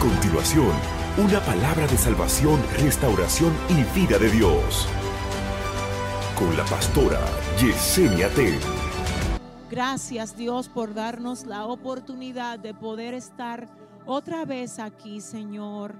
continuación, 0.00 0.72
una 1.18 1.40
palabra 1.40 1.86
de 1.86 1.98
salvación, 1.98 2.58
restauración 2.78 3.52
y 3.68 3.84
vida 3.94 4.18
de 4.18 4.30
Dios. 4.30 4.88
Con 6.38 6.56
la 6.56 6.64
pastora 6.64 7.20
Yesenia 7.60 8.30
Ten. 8.30 8.58
Gracias 9.70 10.34
Dios 10.38 10.70
por 10.70 10.94
darnos 10.94 11.44
la 11.44 11.66
oportunidad 11.66 12.58
de 12.58 12.72
poder 12.72 13.12
estar 13.12 13.68
otra 14.06 14.46
vez 14.46 14.78
aquí, 14.78 15.20
Señor. 15.20 15.94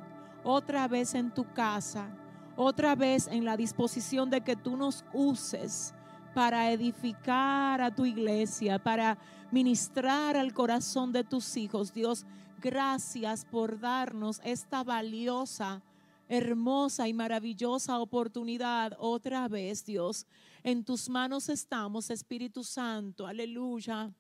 Otra 0.45 0.89
vez 0.89 1.15
en 1.15 1.31
tu 1.31 1.45
casa. 1.53 2.09
Otra 2.57 2.95
vez 2.95 3.29
en 3.29 3.45
la 3.45 3.59
disposición 3.59 4.31
de 4.31 4.41
que 4.41 4.57
tú 4.57 4.79
nos 4.79 5.05
uses 5.13 5.93
para 6.35 6.73
edificar 6.73 7.83
a 7.83 7.95
tu 7.95 8.07
iglesia, 8.07 8.79
para 8.79 9.19
ministrar 9.51 10.39
al 10.39 10.55
corazón 10.55 11.13
de 11.13 11.23
tus 11.23 11.57
hijos. 11.59 11.93
Dios, 11.93 12.25
gracias 12.61 13.45
por 13.45 13.81
darnos 13.81 14.41
esta 14.45 14.85
valiosa, 14.85 15.83
hermosa 16.29 17.09
y 17.09 17.15
maravillosa 17.15 17.99
oportunidad 17.99 18.93
otra 18.99 19.49
vez, 19.49 19.85
Dios. 19.85 20.27
En 20.63 20.85
tus 20.85 21.09
manos 21.09 21.49
estamos, 21.49 22.11
Espíritu 22.11 22.63
Santo. 22.63 23.27
Aleluya. 23.27 24.13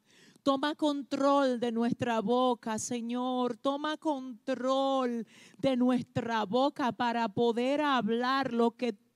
Toma 0.42 0.74
control 0.74 1.60
de 1.60 1.70
nuestra 1.70 2.20
boca, 2.20 2.78
Señor. 2.78 3.58
Toma 3.58 3.98
control 3.98 5.26
de 5.58 5.76
nuestra 5.76 6.46
boca 6.46 6.92
para 6.92 7.28
poder 7.28 7.82
hablar 7.82 8.54
lo 8.54 8.70
que 8.70 8.94
tú 8.94 9.09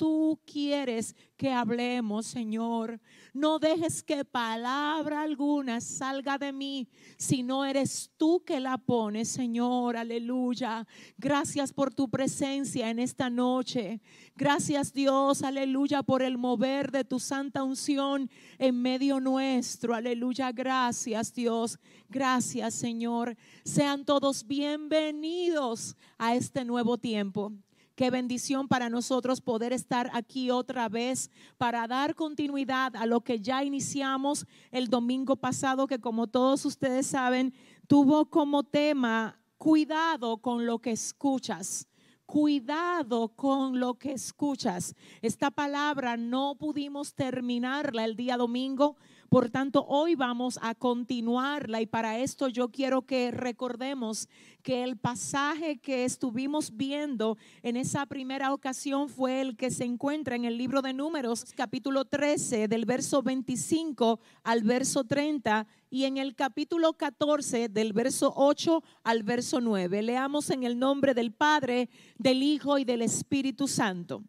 quieres 0.45 1.15
que 1.37 1.51
hablemos, 1.51 2.27
Señor. 2.27 3.01
No 3.33 3.59
dejes 3.59 4.03
que 4.03 4.25
palabra 4.25 5.23
alguna 5.23 5.80
salga 5.80 6.39
de 6.39 6.53
mí 6.53 6.89
si 7.17 7.43
no 7.43 7.65
eres 7.65 8.11
tú 8.17 8.43
que 8.45 8.61
la 8.61 8.79
pones, 8.79 9.29
Señor. 9.29 9.97
Aleluya. 9.97 10.86
Gracias 11.19 11.73
por 11.73 11.92
tu 11.92 12.09
presencia 12.09 12.91
en 12.91 12.98
esta 12.98 13.31
noche. 13.31 14.01
Gracias 14.36 14.92
Dios, 14.92 15.42
aleluya, 15.42 16.03
por 16.03 16.23
el 16.23 16.39
mover 16.39 16.91
de 16.91 17.05
tu 17.05 17.19
santa 17.19 17.62
unción 17.62 18.31
en 18.58 18.81
medio 18.81 19.20
nuestro. 19.20 19.95
Aleluya. 19.95 20.53
Gracias 20.53 21.33
Dios. 21.34 21.79
Gracias 22.08 22.75
Señor. 22.75 23.36
Sean 23.64 24.05
todos 24.05 24.47
bienvenidos 24.47 25.97
a 26.19 26.34
este 26.34 26.64
nuevo 26.64 26.98
tiempo. 26.98 27.53
Qué 27.95 28.11
bendición 28.11 28.67
para 28.67 28.91
nosotros 28.91 29.41
poder 29.41 29.73
estar 29.73 30.11
aquí 30.14 30.50
otra 30.50 30.89
vez 30.89 31.31
para 31.59 31.87
dar 31.87 32.17
continuidad 32.17 32.97
a 32.97 33.06
lo 33.06 33.20
que 33.20 33.41
ya 33.41 33.62
iniciamos 33.62 34.47
el 34.73 34.89
domingo 34.89 35.36
pasado, 35.36 35.86
que 35.86 36.01
como 36.01 36.27
todos 36.27 36.64
ustedes 36.64 37.06
saben, 37.06 37.55
tuvo 37.86 38.31
como 38.31 38.64
tema 38.64 39.41
cuidado 39.59 40.39
con 40.39 40.67
lo 40.67 40.81
que 40.81 40.91
escuchas. 40.91 41.86
Cuidado 42.27 43.28
con 43.28 43.78
lo 43.78 43.95
que 43.95 44.11
escuchas. 44.11 44.97
Esta 45.23 45.53
palabra 45.53 46.17
no 46.17 46.56
pudimos 46.58 47.14
terminarla 47.14 48.05
el 48.05 48.17
día 48.17 48.36
domingo, 48.36 48.97
por 49.34 49.50
tanto 49.50 49.84
hoy 49.88 50.14
vamos 50.14 50.60
a 50.62 50.77
continuarla 50.77 51.80
y 51.80 51.86
para 51.86 52.20
esto 52.20 52.46
yo 52.46 52.68
quiero 52.68 53.02
que 53.02 53.32
recordemos 53.32 54.28
que 54.62 54.84
el 54.84 54.96
pasaje 54.96 55.78
que 55.78 56.04
estuvimos 56.04 56.77
viendo 56.77 57.36
en 57.64 57.77
esa 57.77 58.06
primera 58.06 58.55
ocasión 58.55 59.08
fue 59.08 59.40
el 59.40 59.56
que 59.56 59.72
se 59.72 59.82
encuentra 59.82 60.36
en 60.36 60.44
el 60.44 60.56
libro 60.56 60.82
de 60.82 60.92
números 60.92 61.46
capítulo 61.56 62.05
13 62.05 62.68
del 62.68 62.84
verso 62.84 63.24
25 63.24 64.20
al 64.44 64.62
verso 64.62 65.02
30 65.02 65.66
y 65.90 66.05
en 66.05 66.18
el 66.18 66.36
capítulo 66.36 66.92
14 66.92 67.68
del 67.68 67.92
verso 67.92 68.32
8 68.36 68.84
al 69.02 69.24
verso 69.24 69.60
9. 69.60 70.00
Leamos 70.02 70.48
en 70.50 70.62
el 70.62 70.78
nombre 70.78 71.12
del 71.12 71.32
Padre, 71.32 71.90
del 72.18 72.40
Hijo 72.44 72.78
y 72.78 72.84
del 72.84 73.02
Espíritu 73.02 73.66
Santo. 73.66 74.23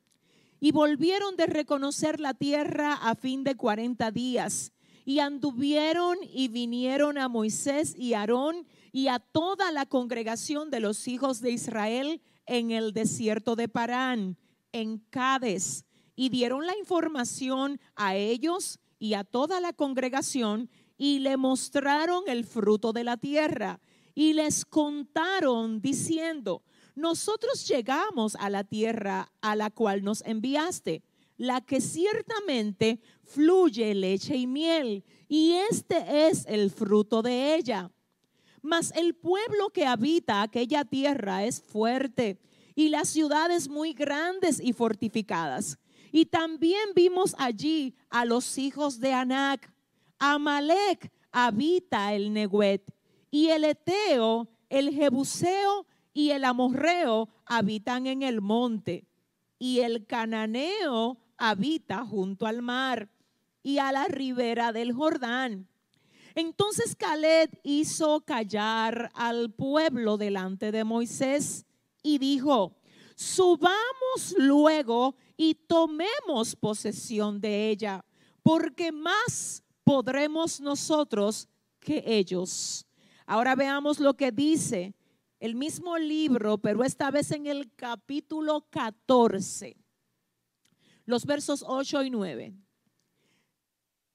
Y 0.59 0.71
volvieron 0.71 1.35
de 1.35 1.45
reconocer 1.45 2.19
la 2.19 2.33
tierra 2.33 2.94
a 2.94 3.13
fin 3.13 3.44
de 3.44 3.53
40 3.53 4.09
días. 4.09 4.71
Y 5.05 5.19
anduvieron 5.19 6.17
y 6.33 6.47
vinieron 6.47 7.17
a 7.17 7.29
Moisés 7.29 7.95
y 7.97 8.13
Aarón 8.13 8.67
y 8.91 9.07
a 9.07 9.19
toda 9.19 9.71
la 9.71 9.85
congregación 9.85 10.71
de 10.71 10.79
los 10.79 11.07
hijos 11.07 11.39
de 11.41 11.51
Israel 11.51 12.21
en 12.47 12.71
el 12.71 12.91
desierto 12.91 13.55
de 13.55 13.69
Parán, 13.69 14.38
en 14.71 14.97
Cades, 15.09 15.85
y 16.15 16.29
dieron 16.29 16.65
la 16.65 16.77
información 16.77 17.79
a 17.95 18.15
ellos 18.15 18.79
y 18.99 19.13
a 19.13 19.23
toda 19.23 19.59
la 19.59 19.73
congregación 19.73 20.69
y 20.97 21.19
le 21.19 21.38
mostraron 21.38 22.23
el 22.27 22.45
fruto 22.45 22.94
de 22.94 23.03
la 23.03 23.17
tierra. 23.17 23.79
Y 24.13 24.33
les 24.33 24.63
contaron 24.63 25.81
diciendo, 25.81 26.63
nosotros 26.95 27.67
llegamos 27.67 28.35
a 28.35 28.49
la 28.49 28.63
tierra 28.63 29.31
a 29.41 29.55
la 29.55 29.69
cual 29.69 30.03
nos 30.03 30.21
enviaste, 30.25 31.03
la 31.38 31.59
que 31.59 31.81
ciertamente 31.81 33.01
fluye 33.25 33.94
leche 33.94 34.36
y 34.36 34.47
miel, 34.47 35.03
y 35.28 35.53
este 35.69 36.28
es 36.28 36.46
el 36.47 36.72
fruto 36.72 37.22
de 37.22 37.56
ella. 37.56 37.91
Mas 38.62 38.91
el 38.96 39.16
pueblo 39.16 39.69
que 39.69 39.86
habita 39.86 40.41
aquella 40.41 40.86
tierra 40.86 41.44
es 41.44 41.62
fuerte 41.62 42.40
y 42.75 42.90
las 42.90 43.09
ciudades 43.09 43.69
muy 43.69 43.94
grandes 43.94 44.59
y 44.59 44.74
fortificadas. 44.74 45.78
Y 46.12 46.25
también 46.25 46.90
vimos 46.96 47.36
allí 47.38 47.96
a 48.09 48.25
los 48.25 48.58
hijos 48.58 49.00
de 49.00 49.13
Anac. 49.13 49.72
Amalek 50.18 51.12
habita 51.31 52.13
el 52.13 52.34
Neguet 52.34 52.94
y 53.30 53.47
el 53.50 53.66
Eteo, 53.66 54.47
el 54.69 54.92
Jebuseo 54.94 55.86
y 56.13 56.31
el 56.31 56.46
Amorreo 56.46 57.30
habitan 57.46 58.07
en 58.07 58.24
el 58.24 58.42
monte. 58.42 59.07
Y 59.59 59.80
el 59.80 60.06
Cananeo 60.06 61.18
habita 61.38 62.06
junto 62.06 62.46
al 62.46 62.62
mar 62.62 63.09
y 63.65 63.79
a 63.79 63.91
la 63.91 64.05
ribera 64.05 64.71
del 64.71 64.93
Jordán. 64.93 65.67
Entonces 66.35 66.95
Caleb 66.95 67.49
hizo 67.63 68.21
callar 68.21 69.09
al 69.15 69.51
pueblo 69.51 70.17
delante 70.17 70.71
de 70.71 70.83
Moisés 70.83 71.65
y 72.03 72.19
dijo, 72.19 72.77
subamos 73.15 74.35
luego 74.37 75.15
y 75.35 75.55
tomemos 75.55 76.55
posesión 76.55 77.41
de 77.41 77.71
ella, 77.71 78.05
porque 78.43 78.91
más 78.91 79.63
podremos 79.83 80.61
nosotros 80.61 81.49
que 81.79 82.03
ellos. 82.05 82.85
Ahora 83.25 83.55
veamos 83.55 83.99
lo 83.99 84.13
que 84.13 84.31
dice 84.31 84.93
el 85.39 85.55
mismo 85.55 85.97
libro, 85.97 86.59
pero 86.59 86.83
esta 86.83 87.09
vez 87.09 87.31
en 87.31 87.47
el 87.47 87.73
capítulo 87.75 88.67
14, 88.69 89.75
los 91.05 91.25
versos 91.25 91.65
8 91.67 92.03
y 92.03 92.09
9. 92.11 92.64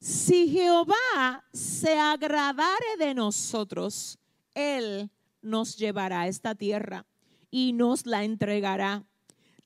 Si 0.00 0.48
Jehová 0.48 1.44
se 1.52 1.98
agradare 1.98 2.96
de 2.98 3.12
nosotros, 3.12 4.18
Él 4.54 5.10
nos 5.42 5.76
llevará 5.76 6.22
a 6.22 6.28
esta 6.28 6.54
tierra 6.54 7.06
y 7.50 7.74
nos 7.74 8.06
la 8.06 8.24
entregará. 8.24 9.04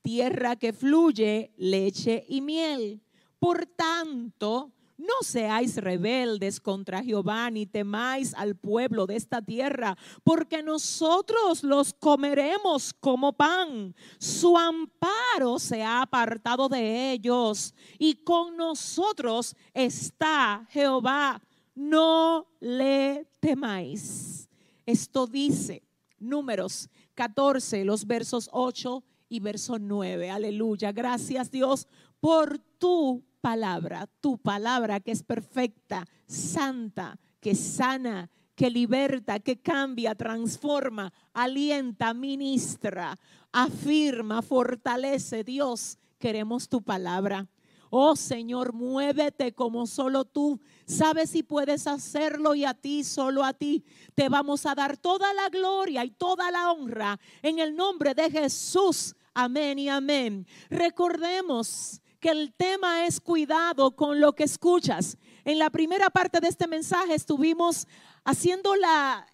Tierra 0.02 0.56
que 0.56 0.72
fluye 0.72 1.52
leche 1.56 2.24
y 2.28 2.40
miel. 2.40 3.00
Por 3.38 3.66
tanto, 3.66 4.72
no 4.96 5.14
seáis 5.22 5.76
rebeldes 5.76 6.60
contra 6.60 7.02
Jehová, 7.02 7.50
ni 7.50 7.66
temáis 7.66 8.34
al 8.34 8.56
pueblo 8.56 9.06
de 9.06 9.16
esta 9.16 9.42
tierra, 9.42 9.96
porque 10.22 10.62
nosotros 10.62 11.62
los 11.62 11.92
comeremos 11.92 12.92
como 12.94 13.32
pan. 13.32 13.94
Su 14.18 14.56
amparo 14.56 15.58
se 15.58 15.82
ha 15.82 16.02
apartado 16.02 16.68
de 16.68 17.12
ellos, 17.12 17.74
y 17.98 18.14
con 18.14 18.56
nosotros 18.56 19.56
está 19.72 20.66
Jehová. 20.70 21.42
No 21.74 22.46
le 22.60 23.26
temáis. 23.40 24.48
Esto 24.86 25.26
dice 25.26 25.82
números 26.18 26.88
14, 27.14 27.84
los 27.84 28.06
versos 28.06 28.48
8 28.52 29.02
y 29.34 29.40
verso 29.40 29.78
9. 29.78 30.30
Aleluya. 30.30 30.92
Gracias 30.92 31.50
Dios 31.50 31.88
por 32.20 32.58
tu 32.78 33.24
palabra, 33.40 34.08
tu 34.20 34.38
palabra 34.38 35.00
que 35.00 35.10
es 35.10 35.22
perfecta, 35.22 36.06
santa, 36.26 37.18
que 37.40 37.54
sana, 37.54 38.30
que 38.54 38.70
liberta, 38.70 39.40
que 39.40 39.60
cambia, 39.60 40.14
transforma, 40.14 41.12
alienta, 41.32 42.14
ministra, 42.14 43.18
afirma, 43.52 44.40
fortalece. 44.40 45.42
Dios, 45.42 45.98
queremos 46.18 46.68
tu 46.68 46.80
palabra. 46.80 47.48
Oh 47.96 48.16
Señor, 48.16 48.72
muévete 48.72 49.54
como 49.54 49.86
solo 49.86 50.24
tú. 50.24 50.60
Sabes 50.84 51.30
si 51.30 51.44
puedes 51.44 51.86
hacerlo 51.86 52.54
y 52.54 52.64
a 52.64 52.74
ti, 52.74 53.04
solo 53.04 53.44
a 53.44 53.52
ti, 53.52 53.84
te 54.16 54.28
vamos 54.28 54.66
a 54.66 54.74
dar 54.74 54.96
toda 54.96 55.32
la 55.32 55.48
gloria 55.48 56.04
y 56.04 56.10
toda 56.10 56.50
la 56.50 56.72
honra 56.72 57.20
en 57.40 57.60
el 57.60 57.76
nombre 57.76 58.14
de 58.14 58.30
Jesús. 58.32 59.14
Amén 59.34 59.78
y 59.78 59.88
amén. 59.88 60.46
Recordemos 60.70 62.00
que 62.20 62.30
el 62.30 62.54
tema 62.54 63.06
es 63.06 63.20
cuidado 63.20 63.94
con 63.94 64.20
lo 64.20 64.32
que 64.34 64.44
escuchas. 64.44 65.18
En 65.44 65.58
la 65.58 65.70
primera 65.70 66.08
parte 66.08 66.40
de 66.40 66.48
este 66.48 66.66
mensaje 66.66 67.14
estuvimos 67.14 67.86
haciendo 68.24 68.74
la 68.76 69.26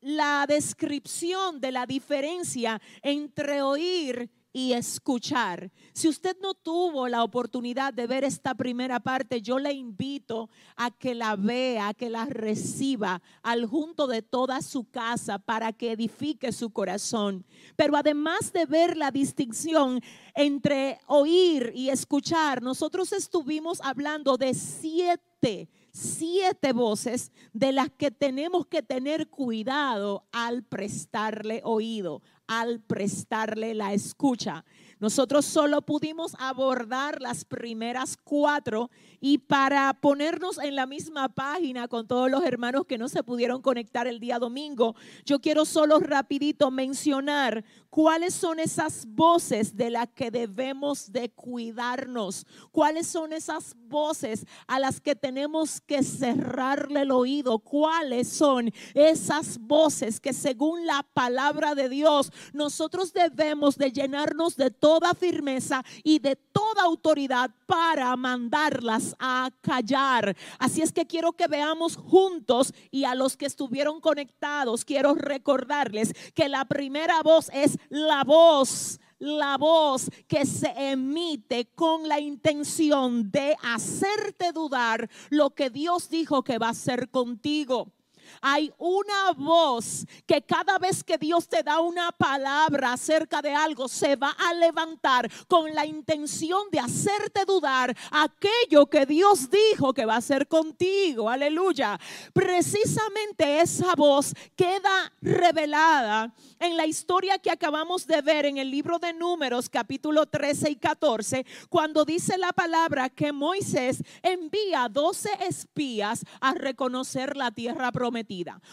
la 0.00 0.46
descripción 0.46 1.60
de 1.60 1.72
la 1.72 1.86
diferencia 1.86 2.80
entre 3.02 3.62
oír 3.62 4.30
y 4.58 4.72
escuchar. 4.72 5.70
Si 5.92 6.08
usted 6.08 6.36
no 6.42 6.52
tuvo 6.52 7.06
la 7.06 7.22
oportunidad 7.22 7.94
de 7.94 8.08
ver 8.08 8.24
esta 8.24 8.56
primera 8.56 8.98
parte, 8.98 9.40
yo 9.40 9.60
le 9.60 9.72
invito 9.72 10.50
a 10.74 10.90
que 10.90 11.14
la 11.14 11.36
vea, 11.36 11.86
a 11.86 11.94
que 11.94 12.10
la 12.10 12.24
reciba 12.24 13.22
al 13.44 13.66
junto 13.66 14.08
de 14.08 14.20
toda 14.20 14.60
su 14.62 14.90
casa 14.90 15.38
para 15.38 15.72
que 15.72 15.92
edifique 15.92 16.50
su 16.50 16.70
corazón. 16.70 17.46
Pero 17.76 17.96
además 17.96 18.52
de 18.52 18.66
ver 18.66 18.96
la 18.96 19.12
distinción 19.12 20.00
entre 20.34 20.98
oír 21.06 21.70
y 21.76 21.90
escuchar, 21.90 22.60
nosotros 22.60 23.12
estuvimos 23.12 23.80
hablando 23.80 24.36
de 24.36 24.54
siete 24.54 25.68
siete 25.90 26.72
voces 26.72 27.32
de 27.52 27.72
las 27.72 27.90
que 27.90 28.10
tenemos 28.10 28.66
que 28.66 28.82
tener 28.82 29.28
cuidado 29.28 30.26
al 30.32 30.62
prestarle 30.62 31.60
oído, 31.64 32.22
al 32.48 32.80
prestarle 32.80 33.74
la 33.74 33.92
escucha. 33.92 34.64
Nosotros 34.98 35.44
solo 35.44 35.82
pudimos 35.82 36.34
abordar 36.40 37.22
las 37.22 37.44
primeras 37.44 38.16
cuatro 38.16 38.90
y 39.20 39.38
para 39.38 39.94
ponernos 39.94 40.58
en 40.58 40.74
la 40.74 40.86
misma 40.86 41.28
página 41.28 41.86
con 41.86 42.08
todos 42.08 42.28
los 42.28 42.44
hermanos 42.44 42.84
que 42.86 42.98
no 42.98 43.08
se 43.08 43.22
pudieron 43.22 43.62
conectar 43.62 44.08
el 44.08 44.18
día 44.18 44.40
domingo, 44.40 44.96
yo 45.24 45.40
quiero 45.40 45.64
solo 45.64 46.00
rapidito 46.00 46.72
mencionar 46.72 47.64
cuáles 47.90 48.34
son 48.34 48.58
esas 48.58 49.06
voces 49.06 49.76
de 49.76 49.90
las 49.90 50.08
que 50.10 50.30
debemos 50.30 51.10
de 51.10 51.30
cuidarnos, 51.30 52.46
cuáles 52.70 53.06
son 53.06 53.32
esas 53.32 53.74
voces 53.86 54.44
a 54.66 54.78
las 54.78 55.00
que 55.00 55.14
tenemos 55.14 55.80
que 55.80 56.02
cerrarle 56.02 57.02
el 57.02 57.10
oído, 57.10 57.58
cuáles 57.58 58.28
son 58.28 58.72
esas 58.94 59.58
voces 59.58 60.20
que 60.20 60.32
según 60.32 60.86
la 60.86 61.02
palabra 61.14 61.74
de 61.74 61.88
Dios 61.88 62.30
nosotros 62.52 63.12
debemos 63.12 63.76
de 63.76 63.90
llenarnos 63.90 64.56
de 64.56 64.70
toda 64.70 65.14
firmeza 65.14 65.82
y 66.04 66.18
de 66.18 66.36
toda 66.36 66.82
autoridad 66.82 67.50
para 67.66 68.14
mandarlas 68.16 69.14
a 69.18 69.50
callar. 69.60 70.36
Así 70.58 70.82
es 70.82 70.92
que 70.92 71.06
quiero 71.06 71.32
que 71.32 71.46
veamos 71.46 71.96
juntos 71.96 72.74
y 72.90 73.04
a 73.04 73.14
los 73.14 73.36
que 73.36 73.46
estuvieron 73.46 74.00
conectados, 74.00 74.84
quiero 74.84 75.14
recordarles 75.14 76.12
que 76.34 76.48
la 76.48 76.64
primera 76.64 77.22
voz 77.22 77.50
es 77.52 77.77
la 77.88 78.24
voz 78.24 78.98
la 79.20 79.56
voz 79.58 80.08
que 80.28 80.46
se 80.46 80.72
emite 80.76 81.66
con 81.74 82.06
la 82.08 82.20
intención 82.20 83.30
de 83.30 83.56
hacerte 83.62 84.52
dudar 84.52 85.10
lo 85.30 85.50
que 85.50 85.70
Dios 85.70 86.08
dijo 86.08 86.44
que 86.44 86.58
va 86.58 86.68
a 86.68 86.70
hacer 86.70 87.10
contigo. 87.10 87.92
Hay 88.40 88.72
una 88.78 89.32
voz 89.36 90.06
que 90.26 90.42
cada 90.42 90.78
vez 90.78 91.02
que 91.02 91.18
Dios 91.18 91.48
te 91.48 91.62
da 91.62 91.80
una 91.80 92.12
palabra 92.12 92.92
acerca 92.92 93.42
de 93.42 93.52
algo, 93.52 93.88
se 93.88 94.16
va 94.16 94.30
a 94.30 94.54
levantar 94.54 95.30
con 95.46 95.74
la 95.74 95.86
intención 95.86 96.70
de 96.70 96.80
hacerte 96.80 97.44
dudar 97.46 97.96
aquello 98.10 98.86
que 98.86 99.06
Dios 99.06 99.48
dijo 99.50 99.92
que 99.92 100.04
va 100.04 100.14
a 100.14 100.18
hacer 100.18 100.48
contigo. 100.48 101.28
Aleluya. 101.28 101.98
Precisamente 102.32 103.60
esa 103.60 103.94
voz 103.94 104.34
queda 104.56 105.12
revelada 105.20 106.32
en 106.58 106.76
la 106.76 106.86
historia 106.86 107.38
que 107.38 107.50
acabamos 107.50 108.06
de 108.06 108.20
ver 108.22 108.46
en 108.46 108.58
el 108.58 108.70
libro 108.70 108.98
de 108.98 109.12
Números 109.12 109.68
capítulo 109.68 110.26
13 110.26 110.70
y 110.70 110.76
14, 110.76 111.46
cuando 111.68 112.04
dice 112.04 112.36
la 112.38 112.52
palabra 112.52 113.08
que 113.08 113.32
Moisés 113.32 114.02
envía 114.22 114.88
12 114.88 115.30
espías 115.48 116.24
a 116.40 116.54
reconocer 116.54 117.36
la 117.36 117.50
tierra 117.50 117.92
prometida. 117.92 118.17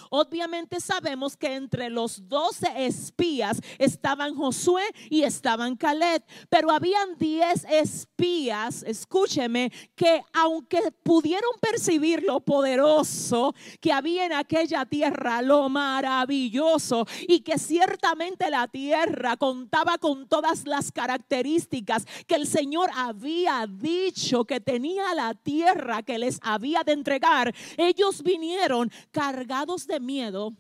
Obviamente 0.10 0.80
sabemos 0.80 1.38
que 1.38 1.56
entre 1.56 1.90
los 1.90 2.28
12 2.28 2.86
espías 2.86 3.60
estaban 3.78 4.36
Josué 4.36 4.84
y 5.10 5.24
estaban 5.24 5.76
Caleb, 5.76 6.24
pero 6.50 6.72
habían 6.72 7.18
10 7.18 7.66
espías, 7.70 8.84
escúcheme, 8.84 9.72
que 9.96 10.24
aunque 10.34 10.92
pudieron 11.04 11.52
percibir 11.60 12.24
lo 12.24 12.40
poderoso 12.40 13.54
que 13.80 13.92
había 13.92 14.26
en 14.26 14.34
aquella 14.34 14.86
tierra, 14.86 15.42
lo 15.42 15.70
maravilloso 15.70 17.06
y 17.28 17.42
que 17.42 17.58
ciertamente 17.58 18.50
la 18.50 18.68
tierra 18.68 19.38
contaba 19.38 19.98
con 19.98 20.28
todas 20.28 20.66
las 20.66 20.92
características 20.92 22.06
que 22.28 22.36
el 22.36 22.48
Señor 22.48 22.90
había 22.96 23.66
dicho 23.68 24.46
que 24.46 24.60
tenía 24.60 25.14
la 25.14 25.34
tierra 25.34 26.04
que 26.04 26.18
les 26.18 26.40
había 26.42 26.84
de 26.84 26.94
entregar. 26.94 27.54
Ellos 27.78 28.24
vinieron 28.24 28.92
cargados 29.36 29.86
de 29.86 30.00
miedo 30.00 30.54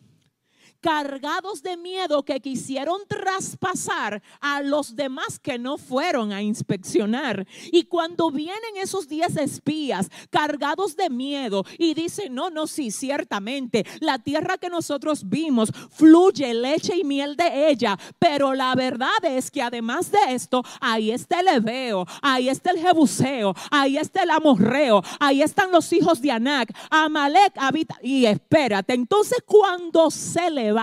cargados 0.81 1.63
de 1.63 1.77
miedo 1.77 2.23
que 2.23 2.39
quisieron 2.39 3.01
traspasar 3.07 4.21
a 4.39 4.61
los 4.61 4.95
demás 4.95 5.39
que 5.39 5.57
no 5.57 5.77
fueron 5.77 6.31
a 6.31 6.41
inspeccionar. 6.41 7.47
Y 7.71 7.83
cuando 7.83 8.31
vienen 8.31 8.77
esos 8.77 9.07
diez 9.07 9.35
espías 9.37 10.09
cargados 10.29 10.95
de 10.95 11.09
miedo 11.09 11.63
y 11.77 11.93
dicen, 11.93 12.33
no, 12.35 12.49
no, 12.49 12.67
sí, 12.67 12.91
ciertamente, 12.91 13.85
la 13.99 14.19
tierra 14.19 14.57
que 14.57 14.69
nosotros 14.69 15.27
vimos 15.27 15.71
fluye 15.89 16.53
leche 16.53 16.97
y 16.97 17.03
miel 17.03 17.35
de 17.35 17.69
ella, 17.69 17.97
pero 18.19 18.53
la 18.53 18.75
verdad 18.75 19.23
es 19.23 19.49
que 19.51 19.61
además 19.61 20.11
de 20.11 20.33
esto, 20.33 20.63
ahí 20.79 21.11
está 21.11 21.39
el 21.39 21.47
Ebeo, 21.47 22.05
ahí 22.21 22.49
está 22.49 22.71
el 22.71 22.79
Jebuseo, 22.79 23.53
ahí 23.71 23.97
está 23.97 24.23
el 24.23 24.31
Amorreo, 24.31 25.01
ahí 25.19 25.41
están 25.41 25.71
los 25.71 25.91
hijos 25.93 26.21
de 26.21 26.31
Anac, 26.31 26.75
Amalek 26.89 27.53
habita, 27.55 27.97
y 28.01 28.25
espérate, 28.25 28.93
entonces 28.93 29.39
cuando 29.45 30.11
se 30.11 30.49
le 30.49 30.74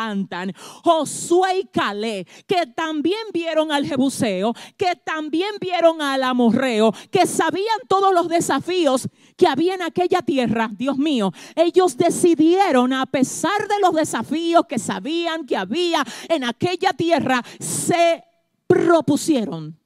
Josué 0.84 1.60
y 1.60 1.64
Calé, 1.66 2.26
que 2.46 2.66
también 2.66 3.20
vieron 3.32 3.72
al 3.72 3.86
Jebuseo, 3.86 4.54
que 4.76 4.96
también 5.04 5.50
vieron 5.60 6.00
al 6.02 6.22
Amorreo, 6.22 6.92
que 7.10 7.26
sabían 7.26 7.78
todos 7.88 8.14
los 8.14 8.28
desafíos 8.28 9.08
que 9.36 9.46
había 9.46 9.74
en 9.74 9.82
aquella 9.82 10.22
tierra. 10.22 10.70
Dios 10.72 10.96
mío, 10.98 11.32
ellos 11.56 11.96
decidieron, 11.96 12.92
a 12.92 13.06
pesar 13.06 13.68
de 13.68 13.80
los 13.80 13.94
desafíos 13.94 14.64
que 14.68 14.78
sabían 14.78 15.46
que 15.46 15.56
había 15.56 16.04
en 16.28 16.44
aquella 16.44 16.92
tierra, 16.92 17.42
se 17.58 18.24
propusieron. 18.66 19.78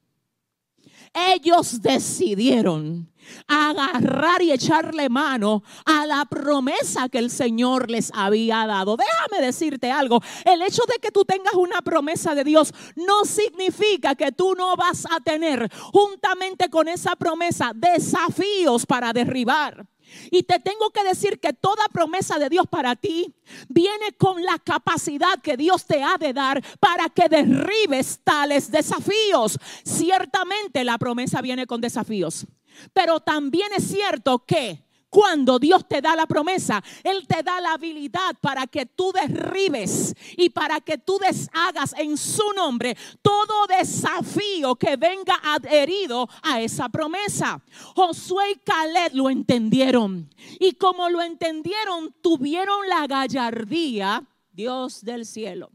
Ellos 1.13 1.81
decidieron 1.81 3.11
agarrar 3.47 4.41
y 4.41 4.51
echarle 4.51 5.09
mano 5.09 5.63
a 5.85 6.05
la 6.05 6.25
promesa 6.25 7.09
que 7.09 7.19
el 7.19 7.29
Señor 7.29 7.89
les 7.89 8.11
había 8.13 8.65
dado. 8.65 8.97
Déjame 8.97 9.45
decirte 9.45 9.91
algo, 9.91 10.21
el 10.45 10.61
hecho 10.61 10.83
de 10.87 10.99
que 10.99 11.11
tú 11.11 11.25
tengas 11.25 11.53
una 11.53 11.81
promesa 11.81 12.35
de 12.35 12.43
Dios 12.43 12.73
no 12.95 13.25
significa 13.25 14.15
que 14.15 14.31
tú 14.31 14.55
no 14.55 14.75
vas 14.75 15.05
a 15.09 15.19
tener 15.19 15.71
juntamente 15.91 16.69
con 16.69 16.87
esa 16.87 17.15
promesa 17.15 17.71
desafíos 17.75 18.85
para 18.85 19.13
derribar. 19.13 19.87
Y 20.31 20.43
te 20.43 20.59
tengo 20.59 20.89
que 20.91 21.03
decir 21.03 21.39
que 21.39 21.53
toda 21.53 21.83
promesa 21.91 22.39
de 22.39 22.49
Dios 22.49 22.65
para 22.67 22.95
ti 22.95 23.33
viene 23.67 24.13
con 24.17 24.43
la 24.43 24.57
capacidad 24.59 25.41
que 25.41 25.57
Dios 25.57 25.85
te 25.85 26.03
ha 26.03 26.17
de 26.17 26.33
dar 26.33 26.63
para 26.79 27.09
que 27.09 27.27
derribes 27.29 28.19
tales 28.23 28.71
desafíos. 28.71 29.57
Ciertamente 29.83 30.83
la 30.83 30.97
promesa 30.97 31.41
viene 31.41 31.67
con 31.67 31.81
desafíos. 31.81 32.47
Pero 32.93 33.19
también 33.19 33.69
es 33.75 33.87
cierto 33.87 34.39
que 34.39 34.87
cuando 35.09 35.57
Dios 35.57 35.87
te 35.87 36.01
da 36.01 36.15
la 36.15 36.27
promesa, 36.27 36.83
Él 37.03 37.25
te 37.27 37.41
da 37.41 37.61
la 37.61 37.73
habilidad 37.73 38.35
para 38.41 38.67
que 38.67 38.85
tú 38.85 39.11
derribes 39.13 40.13
y 40.35 40.49
para 40.49 40.81
que 40.81 40.97
tú 40.97 41.17
deshagas 41.17 41.93
en 41.97 42.17
su 42.17 42.43
nombre 42.53 42.97
todo 43.21 43.67
desafío 43.67 44.75
que 44.75 44.97
venga 44.97 45.39
adherido 45.43 46.27
a 46.43 46.61
esa 46.61 46.89
promesa. 46.89 47.61
Josué 47.95 48.51
y 48.51 48.55
Caleb 48.59 49.13
lo 49.13 49.29
entendieron. 49.29 50.29
Y 50.59 50.73
como 50.73 51.09
lo 51.09 51.21
entendieron, 51.21 52.13
tuvieron 52.21 52.87
la 52.87 53.07
gallardía, 53.07 54.23
Dios 54.51 55.03
del 55.03 55.25
cielo. 55.25 55.71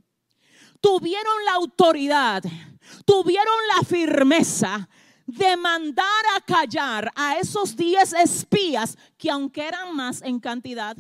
Tuvieron 0.80 1.44
la 1.47 1.52
autoridad, 1.54 2.42
tuvieron 3.06 3.54
la 3.76 3.85
firmeza 3.85 4.88
de 5.36 5.56
mandar 5.56 6.24
a 6.36 6.40
callar 6.40 7.10
a 7.14 7.38
esos 7.38 7.74
diez 7.74 8.12
espías 8.12 8.98
que 9.16 9.30
aunque 9.30 9.66
eran 9.66 9.96
más 9.96 10.20
en 10.22 10.38
cantidad, 10.38 10.96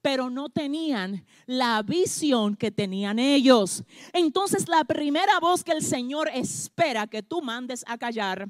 pero 0.00 0.30
no 0.30 0.48
tenían 0.48 1.26
la 1.44 1.82
visión 1.82 2.56
que 2.56 2.70
tenían 2.70 3.18
ellos. 3.18 3.84
Entonces 4.12 4.68
la 4.68 4.84
primera 4.84 5.38
voz 5.38 5.62
que 5.62 5.72
el 5.72 5.82
Señor 5.82 6.30
espera 6.32 7.06
que 7.06 7.22
tú 7.22 7.42
mandes 7.42 7.84
a 7.86 7.98
callar 7.98 8.48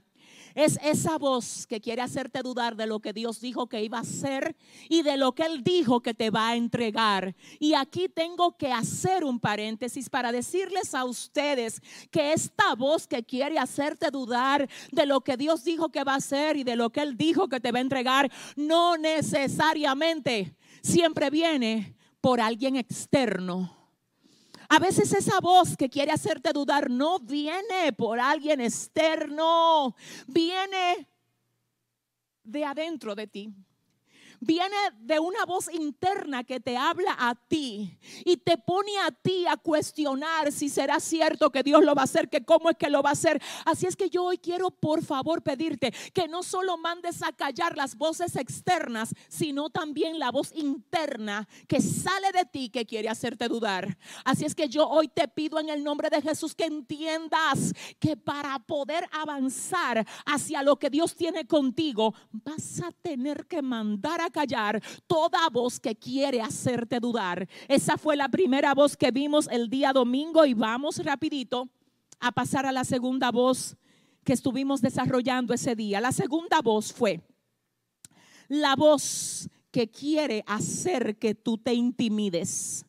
es 0.59 0.77
esa 0.83 1.19
voz 1.19 1.69
que 1.69 1.81
quiere 1.81 2.03
hacerte 2.03 2.43
dudar 2.43 2.75
de 2.75 2.87
lo 2.87 2.99
que 2.99 3.13
Dios 3.13 3.41
dijo 3.41 3.69
que 3.69 3.85
iba 3.85 3.99
a 3.99 4.01
hacer 4.01 4.57
y 4.89 5.03
de 5.03 5.17
lo 5.17 5.33
que 5.33 5.45
Él 5.45 5.63
dijo 5.63 6.01
que 6.01 6.15
te 6.15 6.31
va 6.31 6.49
a 6.49 6.57
entregar. 6.57 7.37
Y 7.61 7.75
aquí 7.75 8.09
tengo 8.09 8.57
que 8.57 8.73
hacer 8.73 9.23
un 9.23 9.39
paréntesis 9.39 10.11
para 10.11 10.33
decirles 10.33 10.97
a 10.97 11.05
ustedes 11.05 11.81
que 12.11 12.33
esta 12.33 12.75
voz 12.75 13.07
que 13.07 13.23
quiere 13.23 13.57
hacerte 13.57 14.11
dudar 14.11 14.69
de 14.91 15.07
lo 15.07 15.21
que 15.21 15.37
Dios 15.37 15.63
dijo 15.63 15.91
que 15.91 16.03
va 16.03 16.15
a 16.15 16.17
hacer 16.17 16.57
y 16.57 16.65
de 16.65 16.75
lo 16.75 16.91
que 16.91 17.03
Él 17.03 17.17
dijo 17.17 17.49
que 17.49 17.61
te 17.61 17.71
va 17.71 17.79
a 17.79 17.83
entregar, 17.83 18.29
no 18.57 18.97
necesariamente 18.97 20.57
siempre 20.83 21.31
viene 21.31 21.95
por 22.21 22.41
alguien 22.41 22.75
externo 22.75 23.78
A 24.69 24.79
veces 24.79 25.13
esa 25.13 25.41
voz 25.41 25.77
que 25.77 25.89
quiere 25.89 26.13
hacerte 26.13 26.53
dudar 26.53 26.91
no 26.91 27.19
viene 27.21 27.93
por 27.97 28.21
alguien 28.21 28.61
externo, 28.61 29.97
viene 30.27 31.09
de 32.43 32.65
adentro 32.65 33.15
de 33.15 33.27
ti 33.27 33.55
viene 34.41 34.77
de 35.01 35.19
una 35.19 35.45
voz 35.45 35.73
interna 35.73 36.45
que 36.45 36.61
te 36.61 36.77
habla 36.77 37.15
a 37.19 37.35
ti 37.35 37.99
y 38.25 38.37
te 38.37 38.59
pone 38.59 38.99
a 38.99 39.11
ti 39.11 39.47
a 39.47 39.57
cuestionar 39.57 40.53
si 40.53 40.69
será 40.69 41.01
cierto 41.01 41.51
que 41.51 41.63
Dios 41.63 41.85
lo 41.85 41.95
va 41.95 42.03
a 42.03 42.05
hacer, 42.05 42.29
que 42.29 42.45
cómo 42.45 42.71
es 42.71 42.77
que 42.77 42.91
lo 42.91 43.03
va 43.03 43.11
a 43.11 43.13
hacer. 43.13 43.41
Así 43.65 43.87
es 43.87 43.97
que 43.97 44.11
yo 44.11 44.25
hoy 44.25 44.39
quiero 44.39 44.71
por 44.71 45.05
favor 45.05 45.43
pedirte 45.43 45.93
que 46.13 46.29
no 46.29 46.43
solo 46.43 46.77
mandes 46.79 47.23
a 47.23 47.33
callar 47.33 47.77
las 47.77 47.97
voces 47.97 48.37
externas, 48.37 49.15
sino 49.29 49.71
también 49.71 50.19
la 50.19 50.31
voz 50.31 50.53
interna 50.55 51.49
que 51.67 51.81
sale 51.81 52.33
de 52.33 52.45
ti 52.45 52.69
que 52.69 52.87
quiere 52.87 53.09
hacerte 53.09 53.49
dudar. 53.49 53.99
Así 54.25 54.45
es 54.45 54.55
que 54.55 54.69
yo 54.69 54.89
hoy 54.89 55.09
te 55.09 55.29
pido 55.29 55.59
en 55.59 55.69
el 55.69 55.85
nombre 55.85 56.11
de 56.11 56.23
Jesús 56.23 56.55
que 56.55 56.65
entiendas 56.65 57.73
que 57.99 58.17
para 58.17 58.59
poder 58.59 59.09
avanzar 59.13 60.07
hacia 60.27 60.63
lo 60.63 60.77
que 60.77 60.91
Dios 60.91 61.15
tiene 61.15 61.47
contigo, 61.47 62.15
vas 62.33 62.81
a 62.81 62.93
tener 62.93 63.47
que 63.47 63.63
mandar 63.63 64.21
a 64.21 64.28
callar 64.31 64.83
toda 65.07 65.49
voz 65.51 65.79
que 65.81 65.95
quiere 65.97 66.41
hacerte 66.41 67.01
dudar. 67.01 67.49
Esa 67.69 67.97
fue 67.97 68.17
la 68.17 68.29
primera 68.29 68.75
voz 68.75 68.97
que 68.97 69.11
vimos 69.11 69.49
el 69.51 69.69
día 69.69 69.93
domingo 69.93 70.45
y 70.45 70.55
vamos 70.55 70.99
rapidito 71.05 71.69
a 72.21 72.33
pasar 72.33 72.67
a 72.67 72.73
la 72.73 72.85
segunda 72.85 73.31
voz 73.31 73.77
que 74.25 74.33
estuvimos 74.33 74.81
desarrollando 74.81 75.55
ese 75.55 75.75
día. 75.75 76.01
La 76.01 76.13
segunda 76.13 76.61
voz 76.61 76.93
fue 76.93 77.21
la 78.49 78.77
voz 78.77 79.49
que 79.71 79.91
quiere 79.91 80.43
hacer 80.47 81.19
que 81.19 81.35
tú 81.35 81.59
te 81.59 81.75
intimides. 81.75 82.85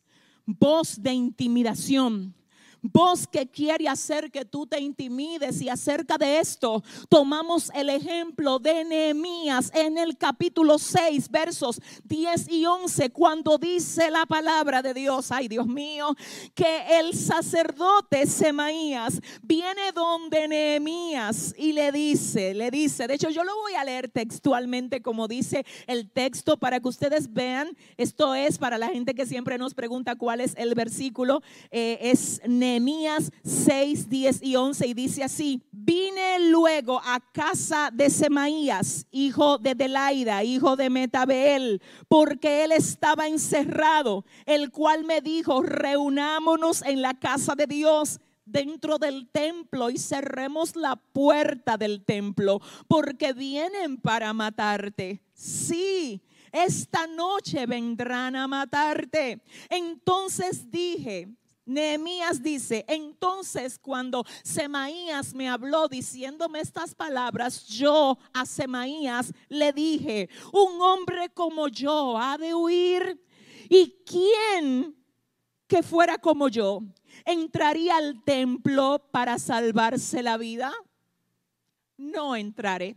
Voz 0.46 1.00
de 1.00 1.12
intimidación 1.12 2.34
voz 2.82 3.26
que 3.26 3.46
quiere 3.46 3.88
hacer 3.88 4.30
que 4.30 4.44
tú 4.44 4.66
te 4.66 4.80
intimides. 4.80 5.60
Y 5.60 5.68
acerca 5.68 6.16
de 6.18 6.38
esto, 6.38 6.82
tomamos 7.08 7.70
el 7.74 7.90
ejemplo 7.90 8.58
de 8.58 8.84
Nehemías 8.84 9.70
en 9.74 9.98
el 9.98 10.16
capítulo 10.16 10.78
6, 10.78 11.30
versos 11.30 11.80
10 12.04 12.48
y 12.48 12.66
11, 12.66 13.10
cuando 13.10 13.58
dice 13.58 14.10
la 14.10 14.26
palabra 14.26 14.82
de 14.82 14.94
Dios, 14.94 15.30
ay 15.30 15.48
Dios 15.48 15.66
mío, 15.66 16.14
que 16.54 16.98
el 16.98 17.14
sacerdote 17.14 18.26
Semaías 18.26 19.20
viene 19.42 19.92
donde 19.94 20.48
Nehemías 20.48 21.54
y 21.56 21.72
le 21.72 21.92
dice, 21.92 22.54
le 22.54 22.70
dice, 22.70 23.06
de 23.06 23.14
hecho 23.14 23.30
yo 23.30 23.44
lo 23.44 23.54
voy 23.56 23.74
a 23.74 23.84
leer 23.84 24.08
textualmente 24.08 25.02
como 25.02 25.28
dice 25.28 25.64
el 25.86 26.10
texto 26.10 26.56
para 26.56 26.80
que 26.80 26.88
ustedes 26.88 27.32
vean, 27.32 27.76
esto 27.96 28.34
es 28.34 28.58
para 28.58 28.78
la 28.78 28.88
gente 28.88 29.14
que 29.14 29.26
siempre 29.26 29.58
nos 29.58 29.74
pregunta 29.74 30.16
cuál 30.16 30.40
es 30.40 30.54
el 30.56 30.74
versículo, 30.74 31.42
eh, 31.70 31.98
es 32.00 32.40
Nehemías 32.46 32.69
Nehemías 32.70 33.32
6, 33.42 34.08
10 34.08 34.42
y 34.44 34.54
11 34.54 34.86
y 34.86 34.94
dice 34.94 35.24
así, 35.24 35.60
vine 35.72 36.50
luego 36.50 37.00
a 37.04 37.18
casa 37.32 37.90
de 37.92 38.08
Semaías, 38.08 39.06
hijo 39.10 39.58
de 39.58 39.74
Delaida, 39.74 40.44
hijo 40.44 40.76
de 40.76 40.88
Metabeel, 40.88 41.82
porque 42.06 42.62
él 42.62 42.70
estaba 42.70 43.26
encerrado, 43.26 44.24
el 44.46 44.70
cual 44.70 45.04
me 45.04 45.20
dijo, 45.20 45.62
reunámonos 45.62 46.82
en 46.82 47.02
la 47.02 47.18
casa 47.18 47.56
de 47.56 47.66
Dios 47.66 48.20
dentro 48.44 48.98
del 48.98 49.28
templo 49.28 49.90
y 49.90 49.98
cerremos 49.98 50.76
la 50.76 50.94
puerta 50.94 51.76
del 51.76 52.04
templo, 52.04 52.60
porque 52.86 53.32
vienen 53.32 53.96
para 53.96 54.32
matarte. 54.32 55.24
Sí, 55.34 56.22
esta 56.52 57.08
noche 57.08 57.66
vendrán 57.66 58.36
a 58.36 58.46
matarte. 58.46 59.42
Entonces 59.68 60.70
dije, 60.70 61.28
Nehemías 61.70 62.42
dice, 62.42 62.84
entonces 62.88 63.78
cuando 63.78 64.24
Semaías 64.42 65.32
me 65.34 65.48
habló 65.48 65.86
diciéndome 65.86 66.60
estas 66.60 66.94
palabras, 66.96 67.66
yo 67.68 68.18
a 68.32 68.44
Semaías 68.44 69.32
le 69.48 69.72
dije, 69.72 70.28
un 70.52 70.82
hombre 70.82 71.30
como 71.30 71.68
yo 71.68 72.18
ha 72.18 72.36
de 72.36 72.54
huir. 72.54 73.24
¿Y 73.68 74.02
quién 74.04 74.96
que 75.68 75.84
fuera 75.84 76.18
como 76.18 76.48
yo 76.48 76.82
entraría 77.24 77.96
al 77.98 78.24
templo 78.24 79.06
para 79.12 79.38
salvarse 79.38 80.24
la 80.24 80.36
vida? 80.36 80.72
No 81.96 82.34
entraré. 82.34 82.96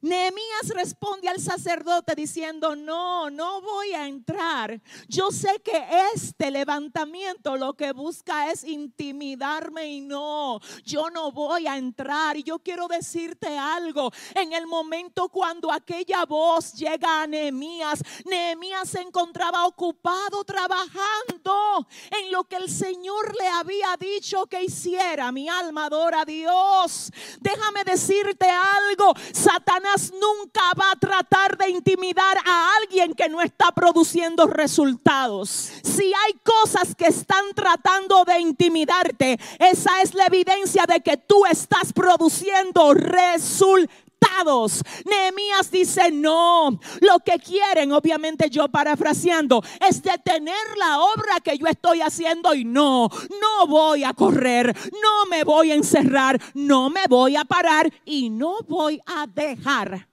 Nehemías 0.00 0.68
responde 0.74 1.28
al 1.28 1.40
sacerdote 1.40 2.14
diciendo, 2.14 2.76
no, 2.76 3.30
no 3.30 3.60
voy 3.60 3.92
a 3.92 4.06
entrar. 4.06 4.80
Yo 5.08 5.30
sé 5.30 5.60
que 5.64 5.84
este 6.14 6.50
levantamiento 6.50 7.56
lo 7.56 7.74
que 7.74 7.92
busca 7.92 8.50
es 8.50 8.64
intimidarme 8.64 9.86
y 9.86 10.00
no, 10.00 10.60
yo 10.84 11.10
no 11.10 11.32
voy 11.32 11.66
a 11.66 11.76
entrar. 11.76 12.36
Y 12.36 12.44
yo 12.44 12.58
quiero 12.60 12.86
decirte 12.86 13.58
algo, 13.58 14.12
en 14.34 14.52
el 14.52 14.66
momento 14.66 15.28
cuando 15.28 15.72
aquella 15.72 16.24
voz 16.24 16.74
llega 16.74 17.22
a 17.22 17.26
Nehemías, 17.26 18.02
Nehemías 18.24 18.88
se 18.90 19.00
encontraba 19.00 19.66
ocupado 19.66 20.44
trabajando 20.44 21.86
en 22.10 22.30
lo 22.30 22.44
que 22.44 22.56
el 22.56 22.70
Señor 22.70 23.34
le 23.36 23.48
había 23.48 23.96
dicho 23.98 24.46
que 24.46 24.62
hiciera. 24.62 25.32
Mi 25.32 25.48
alma 25.48 25.86
adora 25.86 26.22
a 26.22 26.24
Dios. 26.24 27.10
Déjame 27.40 27.84
decirte 27.84 28.46
algo, 28.48 29.14
Satanás 29.32 29.87
nunca 30.12 30.62
va 30.78 30.92
a 30.92 30.96
tratar 30.96 31.56
de 31.56 31.70
intimidar 31.70 32.36
a 32.46 32.76
alguien 32.80 33.14
que 33.14 33.28
no 33.28 33.40
está 33.40 33.72
produciendo 33.72 34.46
resultados. 34.46 35.70
Si 35.82 36.04
hay 36.04 36.34
cosas 36.42 36.94
que 36.94 37.06
están 37.06 37.44
tratando 37.54 38.24
de 38.24 38.40
intimidarte, 38.40 39.38
esa 39.58 40.02
es 40.02 40.14
la 40.14 40.26
evidencia 40.26 40.84
de 40.86 41.00
que 41.00 41.16
tú 41.16 41.44
estás 41.46 41.92
produciendo 41.92 42.94
resultados. 42.94 44.07
Nehemías 45.04 45.70
dice, 45.70 46.10
no, 46.12 46.78
lo 47.00 47.18
que 47.24 47.38
quieren, 47.38 47.92
obviamente 47.92 48.48
yo 48.48 48.68
parafraseando, 48.68 49.62
es 49.86 50.02
detener 50.02 50.54
la 50.78 51.00
obra 51.00 51.40
que 51.42 51.58
yo 51.58 51.66
estoy 51.66 52.00
haciendo 52.00 52.54
y 52.54 52.64
no, 52.64 53.08
no 53.40 53.66
voy 53.66 54.04
a 54.04 54.12
correr, 54.12 54.74
no 55.02 55.26
me 55.28 55.44
voy 55.44 55.72
a 55.72 55.74
encerrar, 55.74 56.40
no 56.54 56.88
me 56.88 57.06
voy 57.08 57.36
a 57.36 57.44
parar 57.44 57.92
y 58.04 58.30
no 58.30 58.60
voy 58.68 59.00
a 59.06 59.26
dejar 59.26 60.08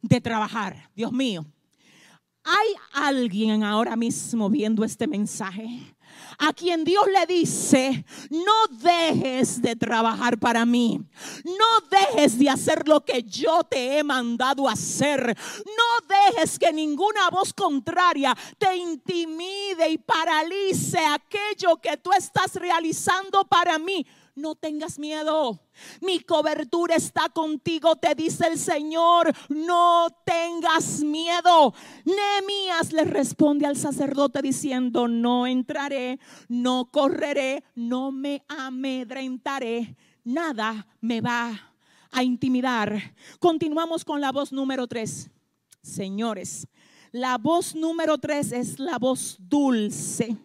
de 0.00 0.20
trabajar. 0.20 0.90
Dios 0.94 1.12
mío, 1.12 1.44
hay 2.44 2.74
alguien 2.92 3.64
ahora 3.64 3.96
mismo 3.96 4.50
viendo 4.50 4.84
este 4.84 5.06
mensaje 5.06 5.91
a 6.44 6.52
quien 6.52 6.82
Dios 6.82 7.04
le 7.06 7.24
dice, 7.32 8.04
no 8.30 8.76
dejes 8.80 9.62
de 9.62 9.76
trabajar 9.76 10.38
para 10.40 10.66
mí, 10.66 11.00
no 11.44 11.88
dejes 11.88 12.36
de 12.36 12.50
hacer 12.50 12.88
lo 12.88 13.04
que 13.04 13.22
yo 13.22 13.62
te 13.62 13.98
he 13.98 14.02
mandado 14.02 14.68
hacer, 14.68 15.36
no 15.36 16.06
dejes 16.08 16.58
que 16.58 16.72
ninguna 16.72 17.30
voz 17.30 17.54
contraria 17.54 18.36
te 18.58 18.74
intimide 18.76 19.88
y 19.88 19.98
paralice 19.98 20.98
aquello 20.98 21.76
que 21.80 21.96
tú 21.96 22.10
estás 22.12 22.56
realizando 22.56 23.44
para 23.44 23.78
mí 23.78 24.04
no 24.34 24.54
tengas 24.54 24.98
miedo. 24.98 25.60
Mi 26.00 26.20
cobertura 26.20 26.96
está 26.96 27.28
contigo, 27.28 27.96
te 27.96 28.14
dice 28.14 28.46
el 28.46 28.58
Señor. 28.58 29.32
No 29.48 30.08
tengas 30.24 31.00
miedo. 31.00 31.74
Nehemías 32.04 32.92
le 32.92 33.04
responde 33.04 33.66
al 33.66 33.76
sacerdote 33.76 34.42
diciendo, 34.42 35.08
no 35.08 35.46
entraré, 35.46 36.18
no 36.48 36.90
correré, 36.90 37.64
no 37.74 38.12
me 38.12 38.44
amedrentaré. 38.48 39.96
Nada 40.24 40.86
me 41.00 41.20
va 41.20 41.74
a 42.10 42.22
intimidar. 42.22 43.14
Continuamos 43.38 44.04
con 44.04 44.20
la 44.20 44.32
voz 44.32 44.52
número 44.52 44.86
tres. 44.86 45.30
Señores, 45.82 46.68
la 47.10 47.38
voz 47.38 47.74
número 47.74 48.18
tres 48.18 48.52
es 48.52 48.78
la 48.78 48.98
voz 48.98 49.36
dulce, 49.40 50.36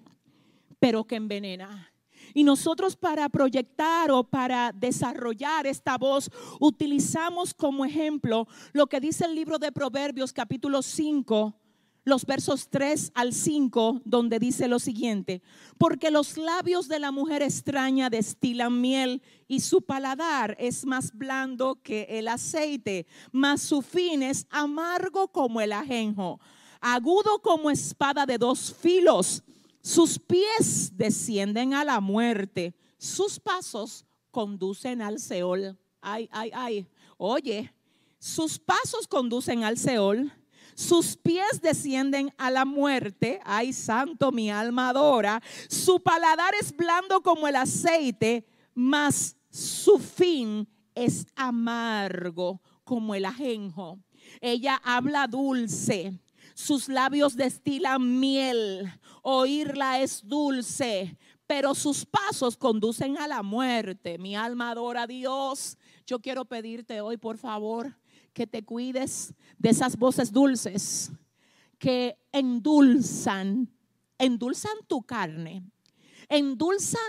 pero 0.79 1.03
que 1.06 1.15
envenena. 1.15 1.87
Y 2.38 2.44
nosotros 2.44 2.96
para 2.96 3.29
proyectar 3.29 4.12
o 4.12 4.24
para 4.24 4.72
desarrollar 4.72 5.65
esta 5.65 5.98
voz 5.98 6.29
utilizamos 6.60 7.51
como 7.51 7.84
ejemplo 7.84 8.48
lo 8.74 8.86
que 8.86 9.00
dice 9.00 9.25
el 9.25 9.34
libro 9.34 9.58
de 9.58 9.72
Proverbios 9.72 10.34
capítulo 10.34 10.84
5 10.84 11.56
los 12.03 12.27
versos 12.27 12.70
3 12.70 13.12
al 13.15 13.34
5, 13.34 14.03
donde 14.06 14.38
dice 14.38 14.67
lo 14.67 14.77
siguiente, 14.77 15.41
porque 15.79 16.12
los 16.12 16.38
labios 16.38 16.88
de 16.88 17.00
la 17.00 17.12
mujer 17.12 17.41
extraña 17.41 18.12
destilan 18.12 18.79
miel 18.79 19.24
y 19.48 19.62
su 19.62 19.82
paladar 19.82 20.56
es 20.60 20.86
más 20.86 21.12
blando 21.17 21.82
que 21.82 22.03
el 22.08 22.27
aceite, 22.27 23.08
mas 23.32 23.62
su 23.62 23.82
fin 23.82 24.22
es 24.22 24.46
amargo 24.51 25.29
como 25.29 25.60
el 25.60 25.74
ajenjo, 25.74 26.39
agudo 26.82 27.41
como 27.41 27.72
espada 27.72 28.27
de 28.27 28.38
dos 28.38 28.74
filos 28.74 29.44
sus 29.88 30.20
pies 30.20 30.91
descienden 30.98 31.74
a 31.74 31.86
la 31.86 32.01
muerte, 32.01 32.75
sus 32.98 33.39
pasos 33.39 34.06
conducen 34.32 35.01
al 35.01 35.17
Seol. 35.17 35.79
Ay, 36.01 36.27
ay, 36.34 36.51
ay. 36.53 36.88
Oye, 37.15 37.74
sus 38.20 38.60
pasos 38.60 39.08
conducen 39.08 39.63
al 39.63 39.77
Seol, 39.77 40.29
sus 40.75 41.15
pies 41.15 41.62
descienden 41.62 42.34
a 42.38 42.51
la 42.51 42.65
muerte. 42.65 43.39
Ay, 43.46 43.72
santo, 43.72 44.34
mi 44.34 44.51
alma 44.51 44.89
adora. 44.89 45.41
Su 45.70 46.01
paladar 46.01 46.53
es 46.60 46.75
blando 46.75 47.22
como 47.22 47.48
el 47.48 47.56
aceite, 47.56 48.46
mas 48.74 49.38
su 49.50 50.00
fin 50.00 50.67
es 50.96 51.25
amargo 51.34 52.62
como 52.84 53.15
el 53.15 53.24
ajenjo. 53.24 54.00
Ella 54.41 54.82
habla 54.84 55.27
dulce. 55.27 56.20
Sus 56.54 56.88
labios 56.89 57.36
destilan 57.36 58.20
miel. 58.20 58.92
Oírla 59.22 60.00
es 60.01 60.22
dulce, 60.25 61.18
pero 61.46 61.75
sus 61.75 62.06
pasos 62.06 62.58
conducen 62.58 63.18
a 63.18 63.27
la 63.27 63.44
muerte. 63.44 64.18
Mi 64.18 64.36
alma 64.36 64.72
adora 64.72 65.04
a 65.04 65.08
Dios. 65.08 65.77
Yo 66.06 66.20
quiero 66.20 66.46
pedirte 66.46 67.01
hoy, 67.01 67.18
por 67.18 67.38
favor, 67.38 67.98
que 68.34 68.48
te 68.48 68.63
cuides 68.63 69.34
de 69.58 69.70
esas 69.70 69.98
voces 69.98 70.32
dulces 70.32 71.12
que 71.77 72.18
endulzan, 72.32 73.70
endulzan 74.18 74.77
tu 74.88 75.04
carne, 75.04 75.63
endulzan 76.30 77.01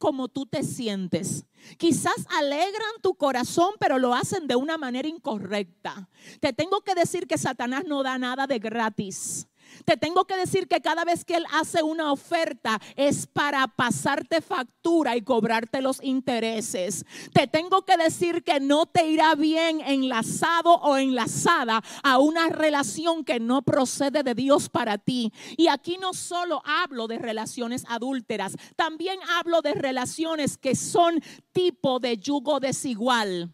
como 0.00 0.28
tú 0.28 0.46
te 0.46 0.64
sientes. 0.64 1.44
Quizás 1.76 2.26
alegran 2.30 2.90
tu 3.02 3.14
corazón, 3.14 3.74
pero 3.78 3.98
lo 3.98 4.14
hacen 4.14 4.48
de 4.48 4.56
una 4.56 4.78
manera 4.78 5.06
incorrecta. 5.06 6.08
Te 6.40 6.54
tengo 6.54 6.80
que 6.80 6.94
decir 6.94 7.28
que 7.28 7.36
Satanás 7.36 7.84
no 7.86 8.02
da 8.02 8.18
nada 8.18 8.46
de 8.46 8.58
gratis. 8.58 9.46
Te 9.84 9.96
tengo 9.96 10.24
que 10.24 10.36
decir 10.36 10.68
que 10.68 10.80
cada 10.80 11.04
vez 11.04 11.24
que 11.24 11.36
Él 11.36 11.44
hace 11.52 11.82
una 11.82 12.12
oferta 12.12 12.80
es 12.96 13.26
para 13.26 13.66
pasarte 13.68 14.40
factura 14.40 15.16
y 15.16 15.22
cobrarte 15.22 15.80
los 15.80 16.02
intereses. 16.02 17.04
Te 17.32 17.46
tengo 17.46 17.84
que 17.84 17.96
decir 17.96 18.42
que 18.42 18.60
no 18.60 18.86
te 18.86 19.06
irá 19.06 19.34
bien 19.34 19.80
enlazado 19.80 20.74
o 20.74 20.96
enlazada 20.96 21.82
a 22.02 22.18
una 22.18 22.48
relación 22.48 23.24
que 23.24 23.40
no 23.40 23.62
procede 23.62 24.22
de 24.22 24.34
Dios 24.34 24.68
para 24.68 24.98
ti. 24.98 25.32
Y 25.56 25.68
aquí 25.68 25.98
no 25.98 26.12
solo 26.12 26.62
hablo 26.64 27.06
de 27.06 27.18
relaciones 27.18 27.84
adúlteras, 27.88 28.56
también 28.76 29.18
hablo 29.38 29.62
de 29.62 29.74
relaciones 29.74 30.58
que 30.58 30.74
son 30.74 31.20
tipo 31.52 31.98
de 32.00 32.16
yugo 32.16 32.60
desigual. 32.60 33.52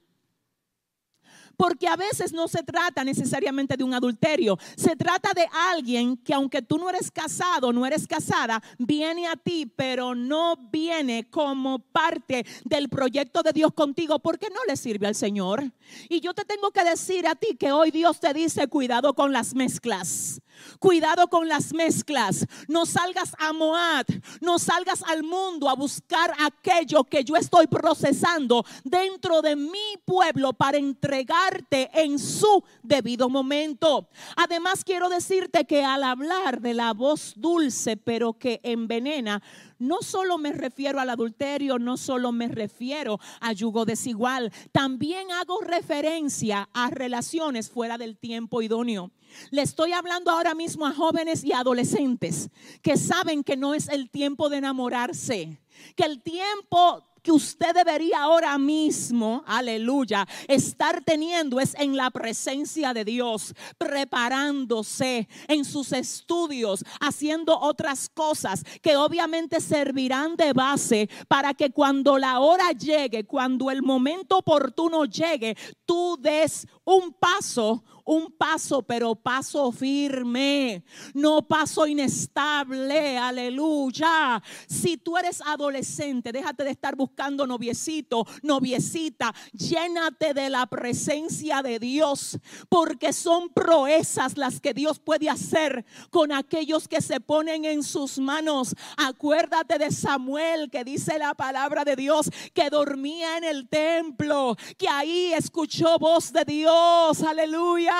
Porque 1.56 1.88
a 1.88 1.96
veces 1.96 2.32
no 2.32 2.48
se 2.48 2.62
trata 2.62 3.04
necesariamente 3.04 3.76
de 3.76 3.84
un 3.84 3.94
adulterio. 3.94 4.58
Se 4.76 4.96
trata 4.96 5.30
de 5.34 5.46
alguien 5.70 6.16
que 6.16 6.34
aunque 6.34 6.62
tú 6.62 6.78
no 6.78 6.88
eres 6.90 7.10
casado, 7.10 7.72
no 7.72 7.86
eres 7.86 8.06
casada, 8.06 8.62
viene 8.78 9.26
a 9.26 9.36
ti, 9.36 9.66
pero 9.74 10.14
no 10.14 10.56
viene 10.70 11.28
como 11.30 11.78
parte 11.78 12.46
del 12.64 12.88
proyecto 12.88 13.42
de 13.42 13.52
Dios 13.52 13.72
contigo 13.72 14.18
porque 14.18 14.48
no 14.50 14.60
le 14.66 14.76
sirve 14.76 15.06
al 15.06 15.14
Señor. 15.14 15.64
Y 16.08 16.20
yo 16.20 16.34
te 16.34 16.44
tengo 16.44 16.70
que 16.70 16.84
decir 16.84 17.26
a 17.26 17.34
ti 17.34 17.56
que 17.58 17.72
hoy 17.72 17.90
Dios 17.90 18.20
te 18.20 18.32
dice, 18.34 18.68
cuidado 18.68 19.14
con 19.14 19.32
las 19.32 19.54
mezclas. 19.54 20.40
Cuidado 20.78 21.28
con 21.28 21.48
las 21.48 21.72
mezclas. 21.72 22.46
No 22.68 22.86
salgas 22.86 23.34
a 23.38 23.52
Moab, 23.52 24.06
no 24.40 24.58
salgas 24.58 25.02
al 25.02 25.22
mundo 25.22 25.68
a 25.68 25.74
buscar 25.74 26.32
aquello 26.38 27.04
que 27.04 27.24
yo 27.24 27.36
estoy 27.36 27.66
procesando 27.66 28.64
dentro 28.84 29.42
de 29.42 29.56
mi 29.56 29.96
pueblo 30.04 30.52
para 30.52 30.78
entregarte 30.78 31.90
en 31.92 32.18
su 32.18 32.62
debido 32.82 33.28
momento. 33.28 34.08
Además, 34.36 34.84
quiero 34.84 35.08
decirte 35.08 35.64
que 35.64 35.84
al 35.84 36.04
hablar 36.04 36.60
de 36.60 36.74
la 36.74 36.92
voz 36.92 37.34
dulce, 37.36 37.96
pero 37.96 38.34
que 38.34 38.60
envenena, 38.62 39.42
no 39.78 40.02
solo 40.02 40.38
me 40.38 40.52
refiero 40.52 41.00
al 41.00 41.10
adulterio, 41.10 41.78
no 41.78 41.96
solo 41.96 42.32
me 42.32 42.48
refiero 42.48 43.18
a 43.40 43.52
yugo 43.52 43.84
desigual, 43.84 44.52
también 44.72 45.30
hago 45.32 45.60
referencia 45.60 46.68
a 46.72 46.90
relaciones 46.90 47.70
fuera 47.70 47.98
del 47.98 48.16
tiempo 48.16 48.62
idóneo. 48.62 49.10
Le 49.50 49.62
estoy 49.62 49.92
hablando 49.92 50.30
ahora 50.30 50.54
mismo 50.54 50.86
a 50.86 50.94
jóvenes 50.94 51.44
y 51.44 51.52
adolescentes 51.52 52.50
que 52.82 52.96
saben 52.96 53.42
que 53.42 53.56
no 53.56 53.74
es 53.74 53.88
el 53.88 54.10
tiempo 54.10 54.48
de 54.48 54.58
enamorarse, 54.58 55.58
que 55.94 56.04
el 56.04 56.22
tiempo 56.22 57.04
que 57.26 57.32
usted 57.32 57.74
debería 57.74 58.22
ahora 58.22 58.56
mismo, 58.56 59.42
aleluya, 59.48 60.24
estar 60.46 61.02
teniendo 61.02 61.58
es 61.58 61.74
en 61.74 61.96
la 61.96 62.08
presencia 62.12 62.94
de 62.94 63.04
Dios, 63.04 63.52
preparándose 63.76 65.26
en 65.48 65.64
sus 65.64 65.90
estudios, 65.90 66.84
haciendo 67.00 67.58
otras 67.58 68.08
cosas 68.08 68.62
que 68.80 68.96
obviamente 68.96 69.60
servirán 69.60 70.36
de 70.36 70.52
base 70.52 71.10
para 71.26 71.52
que 71.52 71.70
cuando 71.70 72.16
la 72.16 72.38
hora 72.38 72.70
llegue, 72.70 73.26
cuando 73.26 73.72
el 73.72 73.82
momento 73.82 74.38
oportuno 74.38 75.04
llegue, 75.04 75.56
tú 75.84 76.16
des 76.20 76.64
un 76.84 77.12
paso, 77.12 77.82
un 78.06 78.30
paso, 78.30 78.82
pero 78.82 79.16
paso 79.16 79.72
firme, 79.72 80.84
no 81.12 81.42
paso 81.42 81.86
inestable, 81.86 83.18
aleluya. 83.18 84.40
Si 84.68 84.96
tú 84.96 85.18
eres 85.18 85.42
adolescente, 85.42 86.30
déjate 86.30 86.62
de 86.64 86.70
estar 86.70 86.94
buscando 86.94 87.46
noviecito, 87.46 88.24
noviecita, 88.42 89.34
llénate 89.52 90.34
de 90.34 90.48
la 90.48 90.66
presencia 90.66 91.62
de 91.62 91.80
Dios, 91.80 92.38
porque 92.68 93.12
son 93.12 93.48
proezas 93.48 94.38
las 94.38 94.60
que 94.60 94.72
Dios 94.72 95.00
puede 95.00 95.28
hacer 95.28 95.84
con 96.10 96.30
aquellos 96.30 96.86
que 96.86 97.00
se 97.00 97.18
ponen 97.18 97.64
en 97.64 97.82
sus 97.82 98.18
manos. 98.18 98.74
Acuérdate 98.96 99.78
de 99.78 99.90
Samuel 99.90 100.70
que 100.70 100.84
dice 100.84 101.18
la 101.18 101.34
palabra 101.34 101.84
de 101.84 101.96
Dios 101.96 102.30
que 102.54 102.70
dormía 102.70 103.36
en 103.38 103.44
el 103.44 103.68
templo, 103.68 104.56
que 104.78 104.88
ahí 104.88 105.32
escuchó 105.32 105.98
voz 105.98 106.32
de 106.32 106.44
Dios, 106.44 107.22
aleluya 107.22 107.95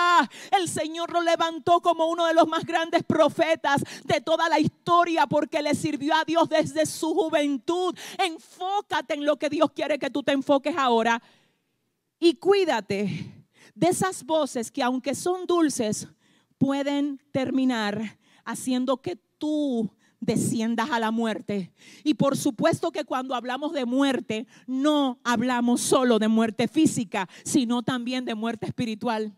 el 0.59 0.69
Señor 0.69 1.13
lo 1.13 1.21
levantó 1.21 1.81
como 1.81 2.07
uno 2.07 2.27
de 2.27 2.35
los 2.35 2.49
más 2.49 2.65
grandes 2.65 3.03
profetas 3.03 3.83
de 4.05 4.21
toda 4.21 4.49
la 4.49 4.59
historia 4.59 5.27
porque 5.27 5.63
le 5.63 5.75
sirvió 5.75 6.15
a 6.15 6.25
Dios 6.25 6.49
desde 6.49 6.87
su 6.87 7.15
juventud. 7.15 7.97
Enfócate 8.19 9.15
en 9.15 9.25
lo 9.25 9.37
que 9.37 9.49
Dios 9.49 9.71
quiere 9.73 9.99
que 9.99 10.11
tú 10.11 10.23
te 10.23 10.33
enfoques 10.33 10.77
ahora 10.77 11.23
y 12.19 12.35
cuídate 12.35 13.33
de 13.75 13.87
esas 13.89 14.25
voces 14.25 14.71
que 14.71 14.83
aunque 14.83 15.15
son 15.15 15.47
dulces, 15.47 16.09
pueden 16.59 17.21
terminar 17.33 18.19
haciendo 18.45 19.03
que 19.03 19.17
tú 19.39 19.91
desciendas 20.21 20.91
a 20.91 20.99
la 20.99 21.11
muerte. 21.11 21.73
Y 22.03 22.15
por 22.15 22.37
supuesto 22.37 22.91
que 22.91 23.05
cuando 23.05 23.35
hablamos 23.35 23.73
de 23.73 23.85
muerte, 23.85 24.47
no 24.67 25.21
hablamos 25.25 25.83
solo 25.83 26.19
de 26.19 26.29
muerte 26.29 26.69
física, 26.69 27.29
sino 27.45 27.83
también 27.83 28.25
de 28.25 28.35
muerte 28.35 28.67
espiritual 28.67 29.37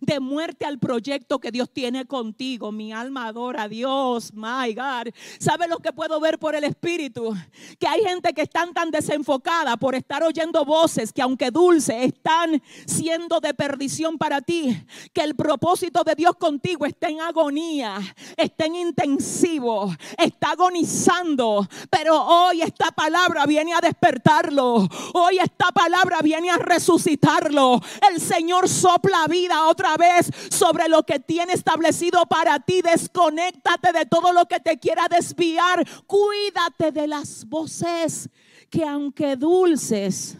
de 0.00 0.20
muerte 0.20 0.66
al 0.66 0.78
proyecto 0.78 1.38
que 1.38 1.50
Dios 1.50 1.70
tiene 1.72 2.06
contigo. 2.06 2.72
Mi 2.72 2.92
alma 2.92 3.26
adora 3.26 3.64
a 3.64 3.68
Dios, 3.68 4.32
my 4.34 4.74
God. 4.74 5.12
¿Sabe 5.38 5.68
lo 5.68 5.78
que 5.78 5.92
puedo 5.92 6.20
ver 6.20 6.38
por 6.38 6.54
el 6.54 6.64
Espíritu? 6.64 7.34
Que 7.78 7.86
hay 7.86 8.02
gente 8.02 8.32
que 8.32 8.42
están 8.42 8.72
tan 8.72 8.90
desenfocada 8.90 9.76
por 9.76 9.94
estar 9.94 10.22
oyendo 10.22 10.64
voces 10.64 11.12
que 11.12 11.22
aunque 11.22 11.50
dulces 11.50 11.96
están 12.02 12.62
siendo 12.86 13.40
de 13.40 13.54
perdición 13.54 14.18
para 14.18 14.40
ti. 14.40 14.76
Que 15.12 15.22
el 15.22 15.34
propósito 15.34 16.02
de 16.04 16.14
Dios 16.14 16.36
contigo 16.36 16.86
está 16.86 17.08
en 17.08 17.20
agonía, 17.20 17.98
está 18.36 18.66
en 18.66 18.76
intensivo, 18.76 19.94
está 20.18 20.52
agonizando. 20.52 21.66
Pero 21.90 22.22
hoy 22.22 22.62
esta 22.62 22.90
palabra 22.90 23.46
viene 23.46 23.74
a 23.74 23.80
despertarlo. 23.80 24.88
Hoy 25.14 25.38
esta 25.38 25.70
palabra 25.72 26.20
viene 26.22 26.50
a 26.50 26.56
resucitarlo. 26.56 27.80
El 28.10 28.20
Señor 28.20 28.68
sopla 28.68 29.26
vida 29.28 29.68
otra 29.72 29.96
vez 29.96 30.30
sobre 30.50 30.88
lo 30.88 31.02
que 31.02 31.18
tiene 31.18 31.52
establecido 31.52 32.24
para 32.26 32.60
ti. 32.60 32.80
Desconéctate 32.82 33.92
de 33.92 34.06
todo 34.06 34.32
lo 34.32 34.46
que 34.46 34.60
te 34.60 34.78
quiera 34.78 35.08
desviar. 35.08 35.86
Cuídate 36.06 36.92
de 36.92 37.06
las 37.08 37.44
voces 37.46 38.30
que 38.70 38.84
aunque 38.84 39.36
dulces, 39.36 40.38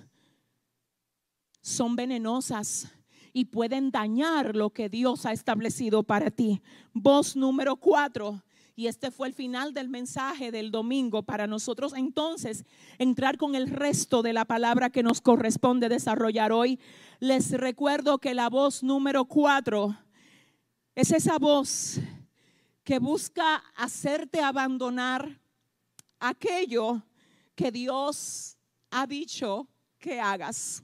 son 1.60 1.96
venenosas 1.96 2.88
y 3.32 3.46
pueden 3.46 3.90
dañar 3.90 4.54
lo 4.54 4.70
que 4.70 4.88
Dios 4.88 5.26
ha 5.26 5.32
establecido 5.32 6.02
para 6.02 6.30
ti. 6.30 6.60
Voz 6.92 7.36
número 7.36 7.76
cuatro. 7.76 8.42
Y 8.74 8.86
este 8.86 9.10
fue 9.10 9.28
el 9.28 9.34
final 9.34 9.74
del 9.74 9.88
mensaje 9.88 10.50
del 10.50 10.70
domingo 10.70 11.22
para 11.22 11.46
nosotros 11.46 11.92
entonces 11.94 12.64
entrar 12.98 13.36
con 13.36 13.54
el 13.54 13.68
resto 13.68 14.22
de 14.22 14.32
la 14.32 14.46
palabra 14.46 14.90
que 14.90 15.02
nos 15.02 15.20
corresponde 15.20 15.90
desarrollar 15.90 16.52
hoy. 16.52 16.80
Les 17.20 17.50
recuerdo 17.50 18.18
que 18.18 18.34
la 18.34 18.48
voz 18.48 18.82
número 18.82 19.26
cuatro 19.26 19.96
es 20.94 21.10
esa 21.12 21.38
voz 21.38 22.00
que 22.82 22.98
busca 22.98 23.56
hacerte 23.76 24.40
abandonar 24.40 25.40
aquello 26.18 27.02
que 27.54 27.70
Dios 27.70 28.56
ha 28.90 29.06
dicho 29.06 29.68
que 29.98 30.20
hagas. 30.20 30.82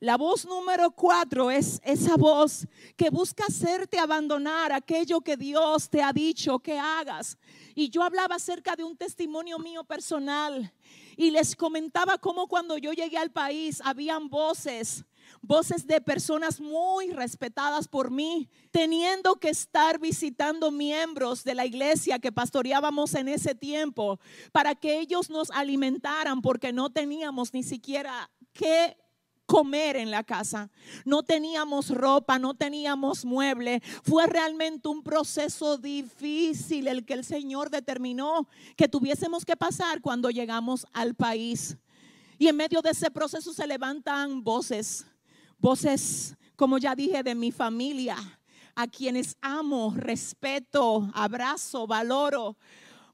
La 0.00 0.16
voz 0.16 0.46
número 0.46 0.90
cuatro 0.92 1.50
es 1.50 1.78
esa 1.84 2.16
voz 2.16 2.66
que 2.96 3.10
busca 3.10 3.44
hacerte 3.46 3.98
abandonar 3.98 4.72
aquello 4.72 5.20
que 5.20 5.36
Dios 5.36 5.90
te 5.90 6.02
ha 6.02 6.10
dicho 6.10 6.58
que 6.58 6.78
hagas. 6.78 7.36
Y 7.74 7.90
yo 7.90 8.02
hablaba 8.02 8.36
acerca 8.36 8.74
de 8.76 8.82
un 8.82 8.96
testimonio 8.96 9.58
mío 9.58 9.84
personal 9.84 10.72
y 11.18 11.30
les 11.30 11.54
comentaba 11.54 12.16
cómo 12.16 12.48
cuando 12.48 12.78
yo 12.78 12.94
llegué 12.94 13.18
al 13.18 13.30
país 13.30 13.82
habían 13.84 14.30
voces 14.30 15.04
voces 15.42 15.86
de 15.86 16.00
personas 16.00 16.60
muy 16.60 17.12
respetadas 17.12 17.86
por 17.86 18.10
mí, 18.10 18.48
teniendo 18.70 19.36
que 19.36 19.50
estar 19.50 20.00
visitando 20.00 20.70
miembros 20.70 21.44
de 21.44 21.54
la 21.54 21.66
iglesia 21.66 22.18
que 22.18 22.32
pastoreábamos 22.32 23.14
en 23.14 23.28
ese 23.28 23.54
tiempo 23.54 24.18
para 24.50 24.74
que 24.74 24.98
ellos 24.98 25.30
nos 25.30 25.50
alimentaran 25.50 26.42
porque 26.42 26.72
no 26.72 26.90
teníamos 26.90 27.54
ni 27.54 27.62
siquiera 27.62 28.28
que 28.52 28.96
comer 29.50 29.96
en 29.96 30.12
la 30.12 30.22
casa. 30.22 30.70
No 31.04 31.24
teníamos 31.24 31.90
ropa, 31.90 32.38
no 32.38 32.54
teníamos 32.54 33.24
mueble. 33.24 33.82
Fue 34.04 34.28
realmente 34.28 34.88
un 34.88 35.02
proceso 35.02 35.76
difícil 35.76 36.86
el 36.86 37.04
que 37.04 37.14
el 37.14 37.24
Señor 37.24 37.68
determinó 37.68 38.46
que 38.76 38.86
tuviésemos 38.86 39.44
que 39.44 39.56
pasar 39.56 40.00
cuando 40.00 40.30
llegamos 40.30 40.86
al 40.92 41.16
país. 41.16 41.76
Y 42.38 42.46
en 42.46 42.56
medio 42.56 42.80
de 42.80 42.90
ese 42.90 43.10
proceso 43.10 43.52
se 43.52 43.66
levantan 43.66 44.44
voces, 44.44 45.04
voces, 45.58 46.36
como 46.54 46.78
ya 46.78 46.94
dije, 46.94 47.24
de 47.24 47.34
mi 47.34 47.50
familia, 47.50 48.16
a 48.76 48.86
quienes 48.86 49.36
amo, 49.40 49.92
respeto, 49.96 51.10
abrazo, 51.12 51.88
valoro. 51.88 52.56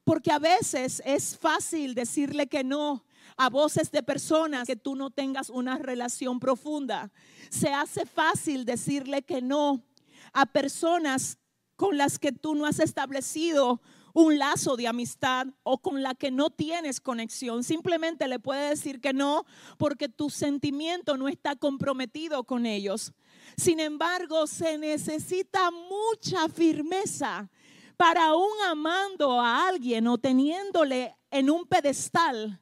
Porque 0.04 0.30
a 0.30 0.38
veces 0.38 1.02
es 1.06 1.38
fácil 1.38 1.94
decirle 1.94 2.46
que 2.46 2.62
no 2.62 3.05
a 3.36 3.50
voces 3.50 3.90
de 3.90 4.02
personas 4.02 4.66
que 4.66 4.76
tú 4.76 4.96
no 4.96 5.10
tengas 5.10 5.50
una 5.50 5.78
relación 5.78 6.40
profunda. 6.40 7.10
Se 7.50 7.68
hace 7.68 8.06
fácil 8.06 8.64
decirle 8.64 9.22
que 9.22 9.42
no 9.42 9.84
a 10.32 10.46
personas 10.46 11.38
con 11.76 11.98
las 11.98 12.18
que 12.18 12.32
tú 12.32 12.54
no 12.54 12.66
has 12.66 12.80
establecido 12.80 13.80
un 14.14 14.38
lazo 14.38 14.76
de 14.76 14.88
amistad 14.88 15.48
o 15.62 15.76
con 15.76 16.02
la 16.02 16.14
que 16.14 16.30
no 16.30 16.48
tienes 16.48 17.00
conexión. 17.00 17.62
Simplemente 17.62 18.26
le 18.28 18.38
puedes 18.38 18.70
decir 18.70 18.98
que 18.98 19.12
no 19.12 19.44
porque 19.76 20.08
tu 20.08 20.30
sentimiento 20.30 21.18
no 21.18 21.28
está 21.28 21.54
comprometido 21.54 22.44
con 22.44 22.64
ellos. 22.64 23.12
Sin 23.58 23.78
embargo, 23.78 24.46
se 24.46 24.78
necesita 24.78 25.70
mucha 25.70 26.48
firmeza 26.48 27.50
para 27.98 28.28
aún 28.28 28.56
amando 28.66 29.38
a 29.38 29.68
alguien 29.68 30.06
o 30.06 30.16
teniéndole 30.16 31.14
en 31.30 31.50
un 31.50 31.66
pedestal 31.66 32.58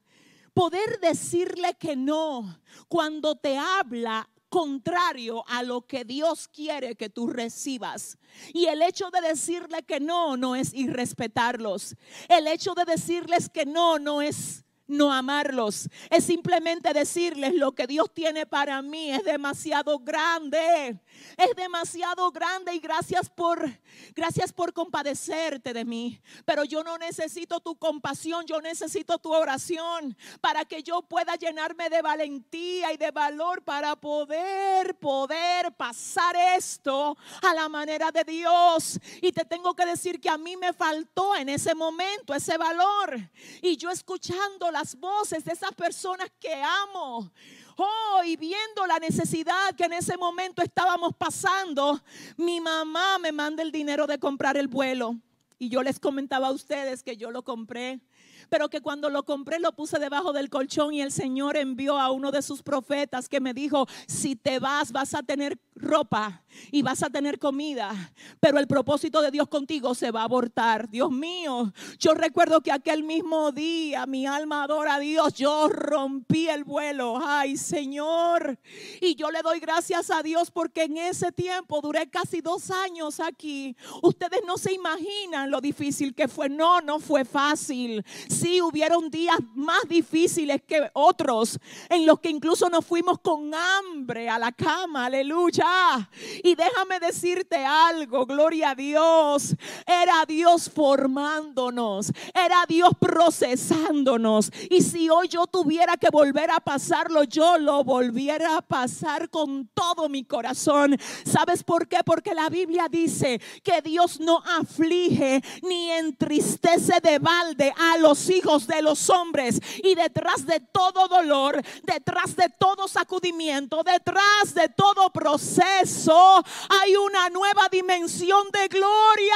poder 0.54 1.00
decirle 1.00 1.74
que 1.74 1.96
no 1.96 2.60
cuando 2.88 3.34
te 3.34 3.58
habla 3.58 4.28
contrario 4.48 5.44
a 5.48 5.64
lo 5.64 5.82
que 5.82 6.04
Dios 6.04 6.46
quiere 6.46 6.94
que 6.94 7.10
tú 7.10 7.26
recibas. 7.26 8.18
Y 8.52 8.66
el 8.66 8.82
hecho 8.82 9.10
de 9.10 9.20
decirle 9.20 9.82
que 9.82 9.98
no, 9.98 10.36
no 10.36 10.54
es 10.54 10.72
irrespetarlos. 10.72 11.96
El 12.28 12.46
hecho 12.46 12.74
de 12.74 12.84
decirles 12.84 13.48
que 13.48 13.66
no, 13.66 13.98
no 13.98 14.22
es 14.22 14.64
no 14.86 15.12
amarlos. 15.12 15.88
Es 16.10 16.24
simplemente 16.24 16.92
decirles 16.92 17.54
lo 17.54 17.72
que 17.72 17.86
Dios 17.86 18.12
tiene 18.12 18.46
para 18.46 18.82
mí 18.82 19.10
es 19.10 19.24
demasiado 19.24 19.98
grande. 19.98 20.98
Es 21.36 21.54
demasiado 21.56 22.30
grande 22.30 22.74
y 22.74 22.78
gracias 22.78 23.30
por 23.30 23.70
gracias 24.14 24.52
por 24.52 24.72
compadecerte 24.72 25.72
de 25.72 25.84
mí, 25.84 26.20
pero 26.44 26.64
yo 26.64 26.82
no 26.82 26.98
necesito 26.98 27.60
tu 27.60 27.76
compasión, 27.76 28.44
yo 28.46 28.60
necesito 28.60 29.18
tu 29.18 29.32
oración 29.32 30.16
para 30.40 30.64
que 30.64 30.82
yo 30.82 31.02
pueda 31.02 31.36
llenarme 31.36 31.88
de 31.88 32.02
valentía 32.02 32.92
y 32.92 32.96
de 32.96 33.10
valor 33.10 33.62
para 33.62 33.96
poder 33.96 34.96
poder 34.98 35.72
pasar 35.72 36.36
esto 36.56 37.16
a 37.42 37.54
la 37.54 37.68
manera 37.68 38.10
de 38.10 38.24
Dios. 38.24 38.98
Y 39.20 39.32
te 39.32 39.44
tengo 39.44 39.74
que 39.74 39.86
decir 39.86 40.20
que 40.20 40.28
a 40.28 40.38
mí 40.38 40.56
me 40.56 40.72
faltó 40.72 41.34
en 41.36 41.48
ese 41.48 41.74
momento 41.74 42.34
ese 42.34 42.56
valor 42.56 43.30
y 43.62 43.76
yo 43.76 43.90
escuchando 43.90 44.70
las 44.74 44.96
voces 44.98 45.44
de 45.44 45.52
esas 45.52 45.72
personas 45.72 46.28
que 46.40 46.52
amo. 46.52 47.30
Oh, 47.76 48.22
y 48.26 48.36
viendo 48.36 48.84
la 48.88 48.98
necesidad 48.98 49.72
que 49.76 49.84
en 49.84 49.92
ese 49.92 50.16
momento 50.16 50.62
estábamos 50.62 51.12
pasando, 51.16 52.02
mi 52.36 52.60
mamá 52.60 53.20
me 53.20 53.30
manda 53.30 53.62
el 53.62 53.70
dinero 53.70 54.08
de 54.08 54.18
comprar 54.18 54.56
el 54.56 54.66
vuelo. 54.66 55.14
Y 55.60 55.68
yo 55.68 55.84
les 55.84 56.00
comentaba 56.00 56.48
a 56.48 56.52
ustedes 56.52 57.04
que 57.04 57.16
yo 57.16 57.30
lo 57.30 57.44
compré 57.44 58.00
pero 58.48 58.68
que 58.68 58.80
cuando 58.80 59.10
lo 59.10 59.24
compré 59.24 59.58
lo 59.58 59.72
puse 59.72 59.98
debajo 59.98 60.32
del 60.32 60.50
colchón 60.50 60.94
y 60.94 61.02
el 61.02 61.12
Señor 61.12 61.56
envió 61.56 61.98
a 61.98 62.10
uno 62.10 62.30
de 62.30 62.42
sus 62.42 62.62
profetas 62.62 63.28
que 63.28 63.40
me 63.40 63.54
dijo, 63.54 63.86
si 64.06 64.36
te 64.36 64.58
vas 64.58 64.92
vas 64.92 65.14
a 65.14 65.22
tener 65.22 65.58
ropa 65.74 66.44
y 66.70 66.82
vas 66.82 67.02
a 67.02 67.10
tener 67.10 67.38
comida, 67.38 67.92
pero 68.40 68.58
el 68.58 68.66
propósito 68.66 69.20
de 69.20 69.30
Dios 69.30 69.48
contigo 69.48 69.94
se 69.94 70.10
va 70.10 70.20
a 70.20 70.24
abortar. 70.24 70.88
Dios 70.88 71.10
mío, 71.10 71.72
yo 71.98 72.14
recuerdo 72.14 72.60
que 72.60 72.72
aquel 72.72 73.02
mismo 73.02 73.52
día 73.52 74.06
mi 74.06 74.26
alma 74.26 74.64
adora 74.64 74.96
a 74.96 75.00
Dios, 75.00 75.34
yo 75.34 75.68
rompí 75.68 76.48
el 76.48 76.64
vuelo, 76.64 77.18
ay 77.22 77.56
Señor, 77.56 78.58
y 79.00 79.14
yo 79.14 79.30
le 79.30 79.42
doy 79.42 79.60
gracias 79.60 80.10
a 80.10 80.22
Dios 80.22 80.50
porque 80.50 80.84
en 80.84 80.96
ese 80.96 81.32
tiempo 81.32 81.80
duré 81.80 82.08
casi 82.08 82.40
dos 82.40 82.70
años 82.70 83.20
aquí. 83.20 83.76
Ustedes 84.02 84.42
no 84.46 84.58
se 84.58 84.72
imaginan 84.72 85.50
lo 85.50 85.60
difícil 85.60 86.14
que 86.14 86.28
fue, 86.28 86.48
no, 86.48 86.80
no 86.80 87.00
fue 87.00 87.24
fácil 87.24 88.04
sí 88.34 88.60
hubieron 88.60 89.10
días 89.10 89.38
más 89.54 89.82
difíciles 89.88 90.60
que 90.66 90.90
otros, 90.92 91.58
en 91.88 92.06
los 92.06 92.20
que 92.20 92.30
incluso 92.30 92.68
nos 92.68 92.84
fuimos 92.84 93.18
con 93.20 93.52
hambre 93.54 94.28
a 94.28 94.38
la 94.38 94.52
cama, 94.52 95.06
aleluya. 95.06 96.08
Y 96.42 96.54
déjame 96.54 97.00
decirte 97.00 97.64
algo, 97.64 98.26
gloria 98.26 98.70
a 98.70 98.74
Dios, 98.74 99.54
era 99.86 100.24
Dios 100.26 100.70
formándonos, 100.70 102.12
era 102.34 102.64
Dios 102.68 102.90
procesándonos. 102.98 104.50
Y 104.70 104.82
si 104.82 105.08
hoy 105.08 105.28
yo 105.28 105.46
tuviera 105.46 105.96
que 105.96 106.10
volver 106.10 106.50
a 106.50 106.60
pasarlo, 106.60 107.24
yo 107.24 107.58
lo 107.58 107.84
volviera 107.84 108.56
a 108.56 108.62
pasar 108.62 109.30
con 109.30 109.68
todo 109.74 110.08
mi 110.08 110.24
corazón. 110.24 110.96
¿Sabes 111.24 111.62
por 111.62 111.88
qué? 111.88 111.98
Porque 112.04 112.34
la 112.34 112.48
Biblia 112.48 112.86
dice 112.90 113.40
que 113.62 113.80
Dios 113.82 114.20
no 114.20 114.42
aflige 114.58 115.42
ni 115.62 115.90
entristece 115.90 117.00
de 117.02 117.18
balde 117.18 117.72
a 117.76 117.98
los 117.98 118.23
hijos 118.28 118.66
de 118.66 118.82
los 118.82 119.10
hombres. 119.10 119.60
Y 119.82 119.94
detrás 119.94 120.46
de 120.46 120.60
todo 120.60 121.08
dolor, 121.08 121.62
detrás 121.82 122.36
de 122.36 122.48
todo 122.58 122.88
sacudimiento, 122.88 123.82
detrás 123.82 124.54
de 124.54 124.68
todo 124.68 125.10
proceso, 125.10 126.42
hay 126.68 126.96
una 126.96 127.28
nueva 127.30 127.68
dimensión 127.70 128.48
de 128.52 128.68
gloria 128.68 129.34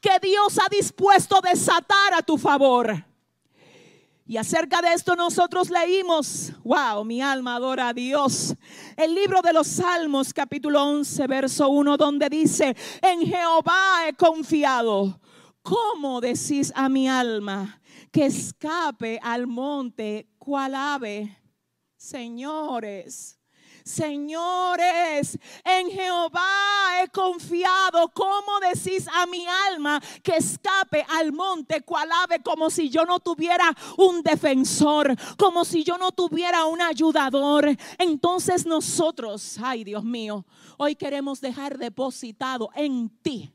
que 0.00 0.18
Dios 0.20 0.58
ha 0.58 0.68
dispuesto 0.68 1.38
a 1.38 1.48
desatar 1.48 2.14
a 2.14 2.22
tu 2.22 2.38
favor. 2.38 3.08
Y 4.30 4.36
acerca 4.36 4.82
de 4.82 4.92
esto 4.92 5.16
nosotros 5.16 5.70
leímos, 5.70 6.52
wow, 6.62 7.02
mi 7.02 7.22
alma 7.22 7.56
adora 7.56 7.88
a 7.88 7.94
Dios, 7.94 8.54
el 8.94 9.14
libro 9.14 9.40
de 9.40 9.54
los 9.54 9.66
Salmos 9.66 10.34
capítulo 10.34 10.84
11, 10.84 11.26
verso 11.26 11.70
1, 11.70 11.96
donde 11.96 12.28
dice, 12.28 12.76
en 13.00 13.22
Jehová 13.22 14.06
he 14.06 14.12
confiado. 14.12 15.18
¿Cómo 15.62 16.20
decís 16.20 16.70
a 16.74 16.90
mi 16.90 17.08
alma? 17.08 17.77
Que 18.12 18.26
escape 18.26 19.18
al 19.22 19.46
monte 19.46 20.28
cual 20.38 20.74
ave. 20.74 21.36
Señores, 21.96 23.38
Señores, 23.88 25.38
en 25.64 25.90
Jehová 25.90 27.02
he 27.02 27.08
confiado. 27.08 28.10
¿Cómo 28.12 28.60
decís 28.60 29.08
a 29.08 29.24
mi 29.24 29.46
alma 29.70 29.98
que 30.22 30.36
escape 30.36 31.06
al 31.08 31.32
monte 31.32 31.80
cual 31.80 32.10
ave 32.22 32.42
como 32.42 32.68
si 32.68 32.90
yo 32.90 33.06
no 33.06 33.18
tuviera 33.18 33.74
un 33.96 34.22
defensor, 34.22 35.16
como 35.38 35.64
si 35.64 35.84
yo 35.84 35.96
no 35.96 36.12
tuviera 36.12 36.66
un 36.66 36.82
ayudador? 36.82 37.74
Entonces 37.96 38.66
nosotros, 38.66 39.56
ay 39.62 39.84
Dios 39.84 40.04
mío, 40.04 40.44
hoy 40.76 40.94
queremos 40.94 41.40
dejar 41.40 41.78
depositado 41.78 42.68
en 42.74 43.08
ti 43.22 43.50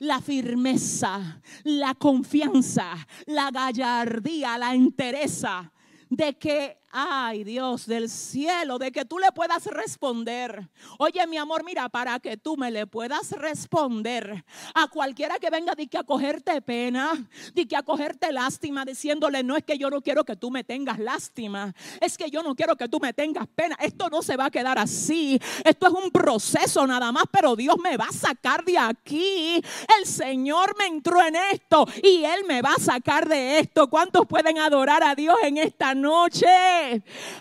la 0.00 0.20
firmeza, 0.20 1.40
la 1.64 1.94
confianza, 1.94 2.94
la 3.26 3.50
gallardía, 3.50 4.58
la 4.58 4.74
entereza 4.74 5.72
de 6.08 6.36
que 6.36 6.79
Ay, 6.92 7.44
Dios 7.44 7.86
del 7.86 8.10
cielo, 8.10 8.76
de 8.76 8.90
que 8.90 9.04
tú 9.04 9.20
le 9.20 9.30
puedas 9.30 9.64
responder. 9.66 10.68
Oye, 10.98 11.24
mi 11.28 11.36
amor, 11.36 11.62
mira, 11.64 11.88
para 11.88 12.18
que 12.18 12.36
tú 12.36 12.56
me 12.56 12.72
le 12.72 12.84
puedas 12.88 13.30
responder 13.30 14.44
a 14.74 14.88
cualquiera 14.88 15.38
que 15.38 15.50
venga 15.50 15.76
de 15.76 15.86
que 15.86 15.98
acogerte 15.98 16.60
pena, 16.62 17.12
de 17.54 17.68
que 17.68 17.76
acogerte 17.76 18.32
lástima, 18.32 18.84
diciéndole, 18.84 19.44
no 19.44 19.56
es 19.56 19.62
que 19.62 19.78
yo 19.78 19.88
no 19.88 20.02
quiero 20.02 20.24
que 20.24 20.34
tú 20.34 20.50
me 20.50 20.64
tengas 20.64 20.98
lástima, 20.98 21.72
es 22.00 22.18
que 22.18 22.28
yo 22.28 22.42
no 22.42 22.56
quiero 22.56 22.74
que 22.74 22.88
tú 22.88 22.98
me 22.98 23.12
tengas 23.12 23.46
pena. 23.46 23.76
Esto 23.78 24.10
no 24.10 24.20
se 24.20 24.36
va 24.36 24.46
a 24.46 24.50
quedar 24.50 24.76
así. 24.76 25.40
Esto 25.64 25.86
es 25.86 25.92
un 25.92 26.10
proceso 26.10 26.84
nada 26.88 27.12
más, 27.12 27.24
pero 27.30 27.54
Dios 27.54 27.76
me 27.80 27.96
va 27.96 28.06
a 28.06 28.12
sacar 28.12 28.64
de 28.64 28.76
aquí. 28.76 29.62
El 29.96 30.06
Señor 30.06 30.74
me 30.76 30.86
entró 30.86 31.22
en 31.22 31.36
esto 31.52 31.86
y 32.02 32.24
Él 32.24 32.44
me 32.48 32.62
va 32.62 32.74
a 32.74 32.80
sacar 32.80 33.28
de 33.28 33.60
esto. 33.60 33.88
¿Cuántos 33.88 34.26
pueden 34.26 34.58
adorar 34.58 35.04
a 35.04 35.14
Dios 35.14 35.36
en 35.44 35.58
esta 35.58 35.94
noche? 35.94 36.48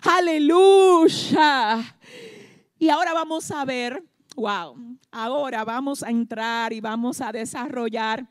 Aleluya. 0.03 1.95
Y 2.77 2.89
ahora 2.89 3.13
vamos 3.13 3.51
a 3.51 3.65
ver, 3.65 4.03
wow, 4.35 4.75
ahora 5.11 5.63
vamos 5.65 6.03
a 6.03 6.09
entrar 6.09 6.71
y 6.73 6.79
vamos 6.79 7.21
a 7.21 7.31
desarrollar 7.31 8.27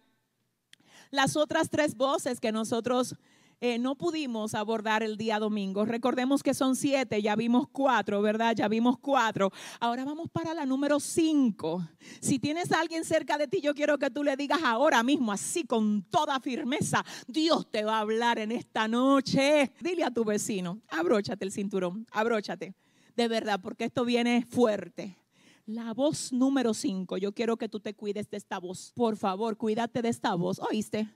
las 1.10 1.36
otras 1.36 1.70
tres 1.70 1.94
voces 1.94 2.40
que 2.40 2.52
nosotros 2.52 3.16
eh, 3.60 3.78
no 3.78 3.96
pudimos 3.96 4.54
abordar 4.54 5.02
el 5.02 5.16
día 5.16 5.38
domingo. 5.38 5.84
Recordemos 5.84 6.42
que 6.42 6.54
son 6.54 6.76
siete, 6.76 7.20
ya 7.20 7.34
vimos 7.34 7.68
cuatro, 7.68 8.22
¿verdad? 8.22 8.54
Ya 8.56 8.68
vimos 8.68 8.98
cuatro. 8.98 9.50
Ahora 9.80 10.04
vamos 10.04 10.28
para 10.30 10.54
la 10.54 10.64
número 10.64 11.00
cinco. 11.00 11.86
Si 12.20 12.38
tienes 12.38 12.70
a 12.72 12.80
alguien 12.80 13.04
cerca 13.04 13.36
de 13.36 13.48
ti, 13.48 13.60
yo 13.60 13.74
quiero 13.74 13.98
que 13.98 14.10
tú 14.10 14.22
le 14.22 14.36
digas 14.36 14.60
ahora 14.62 15.02
mismo, 15.02 15.32
así 15.32 15.64
con 15.64 16.02
toda 16.02 16.38
firmeza, 16.40 17.04
Dios 17.26 17.68
te 17.70 17.84
va 17.84 17.96
a 17.96 18.00
hablar 18.00 18.38
en 18.38 18.52
esta 18.52 18.86
noche. 18.86 19.72
Dile 19.80 20.04
a 20.04 20.10
tu 20.10 20.24
vecino, 20.24 20.80
abróchate 20.88 21.44
el 21.44 21.52
cinturón, 21.52 22.06
abróchate. 22.12 22.74
De 23.16 23.26
verdad, 23.26 23.60
porque 23.60 23.84
esto 23.84 24.04
viene 24.04 24.44
fuerte. 24.48 25.18
La 25.66 25.92
voz 25.92 26.32
número 26.32 26.72
cinco. 26.72 27.16
Yo 27.16 27.32
quiero 27.32 27.56
que 27.56 27.68
tú 27.68 27.80
te 27.80 27.92
cuides 27.92 28.30
de 28.30 28.36
esta 28.36 28.58
voz. 28.58 28.92
Por 28.94 29.16
favor, 29.16 29.56
cuídate 29.56 30.00
de 30.00 30.08
esta 30.08 30.34
voz. 30.34 30.60
¿Oíste? 30.60 31.08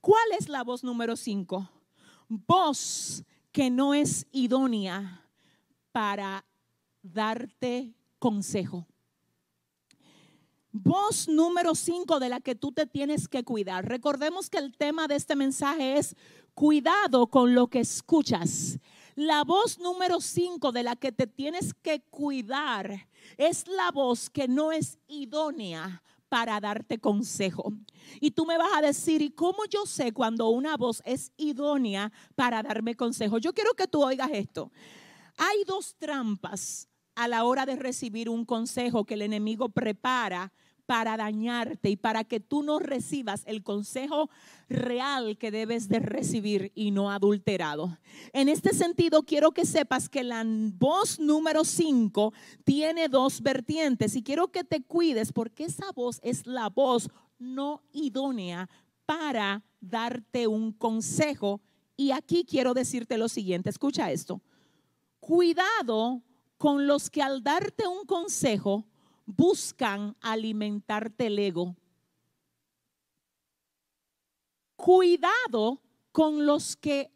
¿Cuál 0.00 0.32
es 0.38 0.48
la 0.48 0.64
voz 0.64 0.82
número 0.82 1.14
cinco? 1.14 1.68
Voz 2.30 3.24
que 3.50 3.70
no 3.70 3.92
es 3.92 4.26
idónea 4.30 5.26
para 5.90 6.46
darte 7.02 7.92
consejo. 8.18 8.86
Voz 10.70 11.26
número 11.28 11.74
5 11.74 12.20
de 12.20 12.28
la 12.28 12.40
que 12.40 12.54
tú 12.54 12.70
te 12.70 12.86
tienes 12.86 13.26
que 13.26 13.42
cuidar. 13.42 13.88
Recordemos 13.88 14.48
que 14.48 14.58
el 14.58 14.76
tema 14.76 15.08
de 15.08 15.16
este 15.16 15.34
mensaje 15.34 15.98
es 15.98 16.14
cuidado 16.54 17.26
con 17.26 17.56
lo 17.56 17.66
que 17.66 17.80
escuchas. 17.80 18.78
La 19.16 19.42
voz 19.42 19.80
número 19.80 20.20
5 20.20 20.70
de 20.70 20.84
la 20.84 20.94
que 20.94 21.10
te 21.10 21.26
tienes 21.26 21.74
que 21.74 22.02
cuidar 22.02 23.08
es 23.36 23.66
la 23.66 23.90
voz 23.90 24.30
que 24.30 24.46
no 24.46 24.70
es 24.70 25.00
idónea 25.08 26.04
para 26.30 26.60
darte 26.60 26.98
consejo. 26.98 27.74
Y 28.20 28.30
tú 28.30 28.46
me 28.46 28.56
vas 28.56 28.70
a 28.74 28.80
decir, 28.80 29.20
¿y 29.20 29.30
cómo 29.30 29.66
yo 29.68 29.84
sé 29.84 30.12
cuando 30.12 30.48
una 30.48 30.76
voz 30.76 31.02
es 31.04 31.32
idónea 31.36 32.12
para 32.36 32.62
darme 32.62 32.94
consejo? 32.94 33.36
Yo 33.36 33.52
quiero 33.52 33.74
que 33.74 33.88
tú 33.88 34.02
oigas 34.02 34.30
esto. 34.32 34.70
Hay 35.36 35.64
dos 35.66 35.96
trampas 35.98 36.88
a 37.16 37.26
la 37.28 37.44
hora 37.44 37.66
de 37.66 37.76
recibir 37.76 38.28
un 38.28 38.44
consejo 38.44 39.04
que 39.04 39.14
el 39.14 39.22
enemigo 39.22 39.68
prepara 39.70 40.52
para 40.90 41.16
dañarte 41.16 41.88
y 41.88 41.96
para 41.96 42.24
que 42.24 42.40
tú 42.40 42.64
no 42.64 42.80
recibas 42.80 43.44
el 43.46 43.62
consejo 43.62 44.28
real 44.68 45.38
que 45.38 45.52
debes 45.52 45.88
de 45.88 46.00
recibir 46.00 46.72
y 46.74 46.90
no 46.90 47.12
adulterado. 47.12 47.96
En 48.32 48.48
este 48.48 48.74
sentido, 48.74 49.22
quiero 49.22 49.52
que 49.52 49.66
sepas 49.66 50.08
que 50.08 50.24
la 50.24 50.42
voz 50.44 51.20
número 51.20 51.64
5 51.64 52.32
tiene 52.64 53.08
dos 53.08 53.40
vertientes 53.40 54.16
y 54.16 54.24
quiero 54.24 54.48
que 54.48 54.64
te 54.64 54.82
cuides 54.82 55.32
porque 55.32 55.66
esa 55.66 55.92
voz 55.92 56.18
es 56.24 56.44
la 56.44 56.68
voz 56.68 57.08
no 57.38 57.84
idónea 57.92 58.68
para 59.06 59.62
darte 59.80 60.48
un 60.48 60.72
consejo. 60.72 61.60
Y 61.96 62.10
aquí 62.10 62.44
quiero 62.44 62.74
decirte 62.74 63.16
lo 63.16 63.28
siguiente, 63.28 63.70
escucha 63.70 64.10
esto. 64.10 64.40
Cuidado 65.20 66.20
con 66.58 66.88
los 66.88 67.10
que 67.10 67.22
al 67.22 67.44
darte 67.44 67.86
un 67.86 68.04
consejo 68.06 68.86
buscan 69.26 70.16
alimentarte 70.20 71.26
el 71.26 71.38
ego. 71.38 71.76
Cuidado 74.76 75.80
con 76.12 76.46
los 76.46 76.76
que 76.76 77.10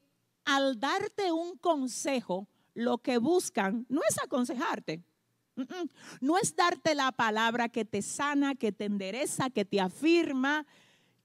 al 0.44 0.78
darte 0.78 1.32
un 1.32 1.56
consejo, 1.56 2.48
lo 2.74 2.98
que 2.98 3.18
buscan 3.18 3.86
no 3.88 4.00
es 4.08 4.18
aconsejarte. 4.22 5.02
No 6.20 6.36
es 6.36 6.56
darte 6.56 6.94
la 6.94 7.12
palabra 7.12 7.68
que 7.68 7.84
te 7.84 8.02
sana, 8.02 8.56
que 8.56 8.72
te 8.72 8.86
endereza, 8.86 9.50
que 9.50 9.64
te 9.64 9.80
afirma, 9.80 10.66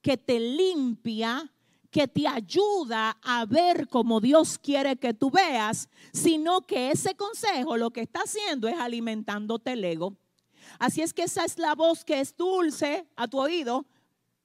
que 0.02 0.18
te 0.18 0.39
limpia, 0.39 1.52
que 1.89 2.08
te 2.08 2.28
ayuda 2.28 3.18
a 3.24 3.46
ver 3.46 3.88
como 3.88 4.22
Dios 4.22 4.60
quiere 4.60 4.98
que 4.98 5.13
tú 5.13 5.32
veas, 5.32 5.89
sino 6.13 6.62
que 6.62 6.92
ese 6.92 7.15
consejo 7.15 7.78
lo 7.78 7.89
que 7.92 8.02
está 8.02 8.22
haciendo 8.22 8.68
es 8.68 8.80
alimentándote 8.80 9.74
el 9.74 9.84
ego. 9.84 10.15
Así 10.80 11.02
es 11.02 11.13
que 11.13 11.24
esa 11.24 11.46
es 11.46 11.60
la 11.60 11.76
voz 11.76 12.06
que 12.06 12.22
es 12.22 12.36
dulce 12.36 13.06
a 13.18 13.28
tu 13.28 13.39
oído, 13.39 13.86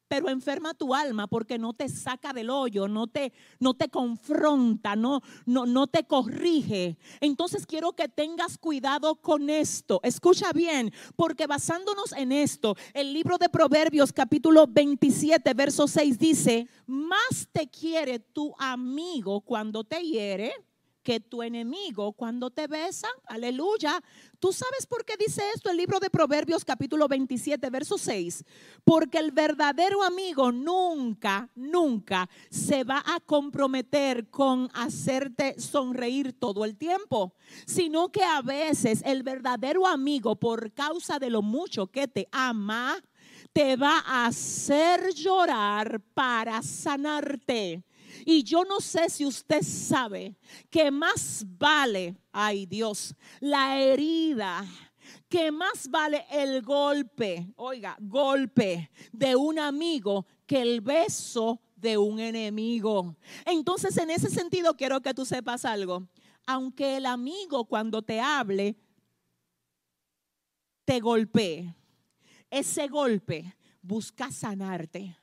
pero 0.08 0.28
enferma 0.28 0.74
tu 0.74 0.94
alma 0.94 1.26
porque 1.26 1.58
no 1.58 1.72
te 1.72 1.88
saca 1.88 2.32
del 2.32 2.50
hoyo, 2.50 2.88
no 2.88 3.06
te, 3.06 3.32
no 3.58 3.74
te 3.74 3.88
confronta, 3.88 4.96
no, 4.96 5.22
no, 5.46 5.64
no 5.64 5.86
te 5.86 6.04
corrige. 6.04 6.98
Entonces 7.20 7.66
quiero 7.66 7.92
que 7.92 8.08
tengas 8.08 8.58
cuidado 8.58 9.16
con 9.16 9.48
esto. 9.48 10.00
Escucha 10.02 10.52
bien, 10.52 10.92
porque 11.16 11.46
basándonos 11.46 12.12
en 12.12 12.32
esto, 12.32 12.76
el 12.92 13.12
libro 13.12 13.38
de 13.38 13.48
Proverbios 13.48 14.12
capítulo 14.12 14.66
27, 14.68 15.54
verso 15.54 15.88
6 15.88 16.18
dice, 16.18 16.68
más 16.86 17.48
te 17.52 17.68
quiere 17.68 18.18
tu 18.18 18.54
amigo 18.58 19.40
cuando 19.40 19.84
te 19.84 20.02
hiere 20.02 20.52
que 21.04 21.20
tu 21.20 21.42
enemigo 21.42 22.14
cuando 22.14 22.50
te 22.50 22.66
besa, 22.66 23.06
aleluya. 23.26 24.02
¿Tú 24.40 24.52
sabes 24.52 24.86
por 24.86 25.04
qué 25.04 25.14
dice 25.16 25.42
esto 25.54 25.70
el 25.70 25.76
libro 25.76 26.00
de 26.00 26.10
Proverbios 26.10 26.64
capítulo 26.64 27.06
27, 27.06 27.70
verso 27.70 27.98
6? 27.98 28.42
Porque 28.82 29.18
el 29.18 29.30
verdadero 29.30 30.02
amigo 30.02 30.50
nunca, 30.50 31.50
nunca 31.54 32.28
se 32.50 32.82
va 32.82 33.04
a 33.06 33.20
comprometer 33.20 34.30
con 34.30 34.70
hacerte 34.72 35.60
sonreír 35.60 36.32
todo 36.32 36.64
el 36.64 36.76
tiempo, 36.76 37.34
sino 37.66 38.10
que 38.10 38.24
a 38.24 38.40
veces 38.40 39.02
el 39.04 39.22
verdadero 39.22 39.86
amigo, 39.86 40.36
por 40.36 40.72
causa 40.72 41.18
de 41.18 41.28
lo 41.28 41.42
mucho 41.42 41.86
que 41.88 42.08
te 42.08 42.26
ama, 42.32 42.96
te 43.52 43.76
va 43.76 44.02
a 44.06 44.26
hacer 44.26 45.12
llorar 45.14 46.00
para 46.14 46.62
sanarte. 46.62 47.84
Y 48.24 48.42
yo 48.42 48.64
no 48.64 48.80
sé 48.80 49.08
si 49.10 49.24
usted 49.24 49.62
sabe 49.62 50.36
que 50.70 50.90
más 50.90 51.44
vale, 51.46 52.16
ay 52.32 52.66
Dios, 52.66 53.14
la 53.40 53.80
herida 53.80 54.64
que 55.28 55.50
más 55.50 55.88
vale 55.90 56.24
el 56.30 56.62
golpe, 56.62 57.52
oiga, 57.56 57.96
golpe 58.00 58.90
de 59.12 59.36
un 59.36 59.58
amigo 59.58 60.26
que 60.46 60.62
el 60.62 60.80
beso 60.80 61.60
de 61.76 61.98
un 61.98 62.20
enemigo. 62.20 63.16
Entonces, 63.44 63.96
en 63.98 64.10
ese 64.10 64.30
sentido, 64.30 64.76
quiero 64.76 65.00
que 65.00 65.14
tú 65.14 65.24
sepas 65.26 65.64
algo. 65.64 66.08
Aunque 66.46 66.96
el 66.96 67.06
amigo 67.06 67.64
cuando 67.64 68.02
te 68.02 68.20
hable, 68.20 68.76
te 70.84 71.00
golpee, 71.00 71.74
ese 72.50 72.88
golpe 72.88 73.56
busca 73.82 74.30
sanarte 74.30 75.16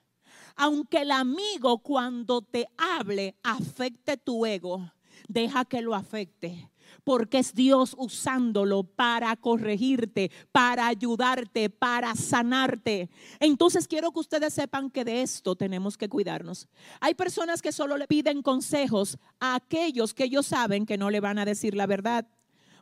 aunque 0.62 1.02
el 1.02 1.10
amigo 1.10 1.80
cuando 1.80 2.44
te 2.44 2.68
hable 2.78 3.36
afecte 3.42 4.16
tu 4.16 4.46
ego, 4.46 4.92
deja 5.28 5.66
que 5.66 5.82
lo 5.82 5.96
afecte. 5.96 6.70
Porque 7.04 7.40
es 7.40 7.56
Dios 7.56 7.96
usándolo 7.98 8.84
para 8.84 9.36
corregirte, 9.38 10.30
para 10.52 10.86
ayudarte, 10.86 11.72
para 11.72 12.14
sanarte. 12.14 13.10
Entonces 13.40 13.88
quiero 13.88 14.12
que 14.12 14.20
ustedes 14.20 14.54
sepan 14.54 14.92
que 14.92 15.04
de 15.04 15.24
esto 15.24 15.56
tenemos 15.56 15.98
que 15.98 16.10
cuidarnos. 16.10 16.68
Hay 17.00 17.16
personas 17.16 17.64
que 17.64 17.72
solo 17.72 17.98
le 17.98 18.06
piden 18.06 18.44
consejos 18.44 19.18
a 19.40 19.56
aquellos 19.56 20.14
que 20.14 20.26
ellos 20.26 20.46
saben 20.46 20.86
que 20.86 20.98
no 21.00 21.10
le 21.10 21.22
van 21.22 21.40
a 21.40 21.46
decir 21.46 21.74
la 21.74 21.88
verdad 21.88 22.28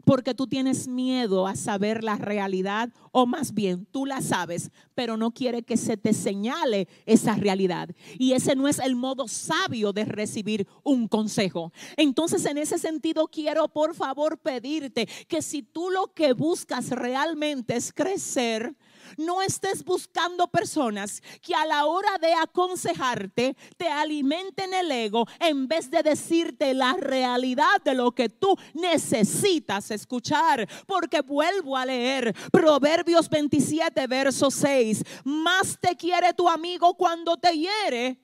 porque 0.10 0.34
tú 0.34 0.48
tienes 0.48 0.88
miedo 0.88 1.46
a 1.46 1.56
saber 1.56 2.04
la 2.04 2.16
realidad 2.16 2.90
o 3.12 3.28
más 3.28 3.54
bien 3.54 3.86
tú 3.92 4.08
la 4.08 4.22
sabes, 4.22 4.72
pero 4.96 5.18
no 5.18 5.30
quiere 5.30 5.62
que 5.62 5.78
se 5.78 5.98
te 5.98 6.16
señale 6.16 6.88
esa 7.06 7.36
realidad. 7.36 7.90
Y 8.18 8.34
ese 8.34 8.56
no 8.56 8.68
es 8.68 8.80
el 8.80 8.96
modo 8.96 9.28
sabio 9.28 9.94
de 9.94 10.06
recibir 10.06 10.68
un 10.82 11.08
consejo. 11.08 11.72
Entonces 11.96 12.44
en 12.46 12.58
ese 12.58 12.80
sentido 12.80 13.28
quiero 13.28 13.68
por 13.68 13.94
favor 13.94 14.40
pedirte 14.40 15.08
que 15.28 15.44
si 15.44 15.62
tú 15.62 15.92
lo 15.92 16.12
que 16.12 16.34
buscas 16.34 16.90
realmente 16.90 17.76
es 17.76 17.94
crecer, 17.94 18.76
no 19.18 19.42
estés 19.42 19.84
buscando 19.84 20.48
personas 20.48 21.22
que 21.42 21.56
a 21.56 21.66
la 21.66 21.86
hora 21.86 22.18
de 22.20 22.34
aconsejarte 22.34 23.56
te 23.78 23.88
alimenten 23.88 24.74
el 24.74 24.92
ego 24.92 25.26
en 25.40 25.68
vez 25.68 25.90
de 25.90 26.04
decirte 26.04 26.74
la 26.74 26.94
realidad 26.94 27.82
de 27.84 27.94
lo 27.94 28.12
que 28.12 28.30
tú 28.30 28.56
necesitas 28.74 29.92
escuchar. 29.92 30.68
Porque 30.86 31.22
vuelvo 31.22 31.78
a 31.78 31.86
leer 31.86 32.36
Proverbios 32.52 33.30
27, 33.30 34.08
verso 34.08 34.52
6. 34.52 35.04
Más 35.24 35.78
te 35.80 35.96
quiere 35.96 36.34
tu 36.34 36.48
amigo 36.48 36.96
cuando 36.96 37.38
te 37.38 37.58
hiere 37.58 38.20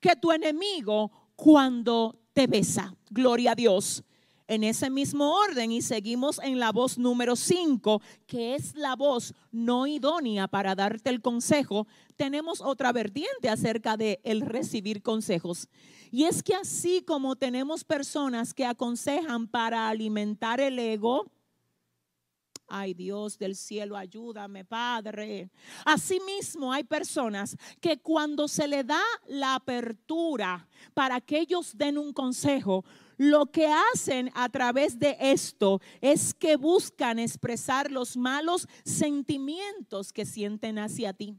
que 0.00 0.16
tu 0.16 0.32
enemigo 0.32 1.10
cuando 1.36 2.20
te 2.32 2.46
besa. 2.46 2.94
Gloria 3.10 3.52
a 3.52 3.54
Dios 3.54 4.04
en 4.48 4.64
ese 4.64 4.90
mismo 4.90 5.36
orden 5.36 5.70
y 5.70 5.82
seguimos 5.82 6.40
en 6.42 6.58
la 6.58 6.72
voz 6.72 6.98
número 6.98 7.36
5, 7.36 8.02
que 8.26 8.54
es 8.54 8.74
la 8.74 8.96
voz 8.96 9.34
no 9.52 9.86
idónea 9.86 10.48
para 10.48 10.74
darte 10.74 11.10
el 11.10 11.20
consejo, 11.20 11.86
tenemos 12.16 12.60
otra 12.62 12.92
vertiente 12.92 13.50
acerca 13.50 13.96
de 13.96 14.20
el 14.24 14.40
recibir 14.40 15.02
consejos. 15.02 15.68
Y 16.10 16.24
es 16.24 16.42
que 16.42 16.54
así 16.54 17.02
como 17.02 17.36
tenemos 17.36 17.84
personas 17.84 18.54
que 18.54 18.64
aconsejan 18.64 19.46
para 19.46 19.88
alimentar 19.88 20.60
el 20.60 20.78
ego, 20.78 21.30
Ay 22.70 22.92
Dios 22.92 23.38
del 23.38 23.56
cielo, 23.56 23.96
ayúdame, 23.96 24.62
Padre. 24.62 25.50
Asimismo, 25.86 26.70
hay 26.70 26.84
personas 26.84 27.56
que 27.80 27.98
cuando 27.98 28.46
se 28.46 28.68
le 28.68 28.84
da 28.84 29.00
la 29.26 29.54
apertura 29.54 30.68
para 30.92 31.18
que 31.22 31.38
ellos 31.38 31.74
den 31.74 31.96
un 31.96 32.12
consejo, 32.12 32.84
lo 33.18 33.46
que 33.46 33.66
hacen 33.92 34.30
a 34.34 34.48
través 34.48 34.98
de 34.98 35.16
esto 35.20 35.80
es 36.00 36.32
que 36.32 36.56
buscan 36.56 37.18
expresar 37.18 37.90
los 37.90 38.16
malos 38.16 38.66
sentimientos 38.84 40.12
que 40.12 40.24
sienten 40.24 40.78
hacia 40.78 41.12
ti. 41.12 41.36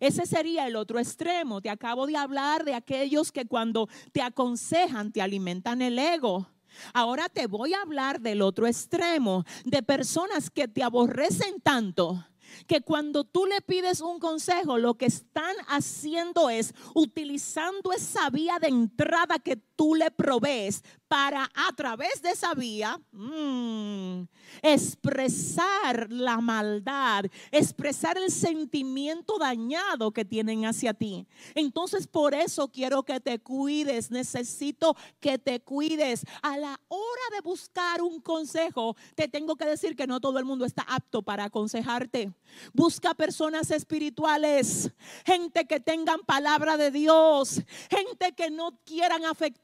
Ese 0.00 0.26
sería 0.26 0.66
el 0.66 0.76
otro 0.76 0.98
extremo. 0.98 1.60
Te 1.60 1.70
acabo 1.70 2.06
de 2.06 2.16
hablar 2.16 2.64
de 2.64 2.74
aquellos 2.74 3.30
que 3.30 3.44
cuando 3.44 3.88
te 4.12 4.22
aconsejan 4.22 5.12
te 5.12 5.22
alimentan 5.22 5.82
el 5.82 5.98
ego. 5.98 6.48
Ahora 6.92 7.28
te 7.28 7.46
voy 7.46 7.74
a 7.74 7.82
hablar 7.82 8.20
del 8.20 8.42
otro 8.42 8.66
extremo, 8.66 9.44
de 9.64 9.82
personas 9.82 10.50
que 10.50 10.66
te 10.66 10.82
aborrecen 10.82 11.60
tanto 11.60 12.24
que 12.66 12.80
cuando 12.80 13.24
tú 13.24 13.46
le 13.46 13.60
pides 13.60 14.00
un 14.00 14.18
consejo, 14.18 14.78
lo 14.78 14.94
que 14.94 15.06
están 15.06 15.54
haciendo 15.68 16.50
es 16.50 16.74
utilizando 16.94 17.92
esa 17.92 18.30
vía 18.30 18.58
de 18.60 18.68
entrada 18.68 19.38
que 19.38 19.56
tú 19.76 19.94
le 19.94 20.10
provees 20.10 20.82
para 21.08 21.50
a 21.54 21.72
través 21.76 22.22
de 22.22 22.30
esa 22.30 22.54
vía 22.54 23.00
mm, 23.12 24.22
expresar 24.62 26.10
la 26.10 26.40
maldad, 26.40 27.26
expresar 27.52 28.18
el 28.18 28.30
sentimiento 28.30 29.38
dañado 29.38 30.12
que 30.12 30.24
tienen 30.24 30.66
hacia 30.66 30.94
ti. 30.94 31.26
Entonces 31.54 32.06
por 32.06 32.34
eso 32.34 32.68
quiero 32.68 33.02
que 33.04 33.20
te 33.20 33.38
cuides, 33.38 34.10
necesito 34.10 34.96
que 35.20 35.38
te 35.38 35.60
cuides. 35.60 36.24
A 36.42 36.56
la 36.58 36.80
hora 36.88 37.22
de 37.32 37.40
buscar 37.42 38.02
un 38.02 38.20
consejo, 38.20 38.96
te 39.14 39.28
tengo 39.28 39.56
que 39.56 39.66
decir 39.66 39.94
que 39.96 40.06
no 40.06 40.20
todo 40.20 40.38
el 40.38 40.44
mundo 40.44 40.64
está 40.64 40.82
apto 40.82 41.22
para 41.22 41.44
aconsejarte. 41.44 42.32
Busca 42.72 43.14
personas 43.14 43.70
espirituales, 43.70 44.90
gente 45.24 45.66
que 45.66 45.80
tengan 45.80 46.20
palabra 46.20 46.76
de 46.76 46.90
Dios, 46.90 47.62
gente 47.90 48.32
que 48.32 48.50
no 48.50 48.78
quieran 48.84 49.24
afectar 49.24 49.63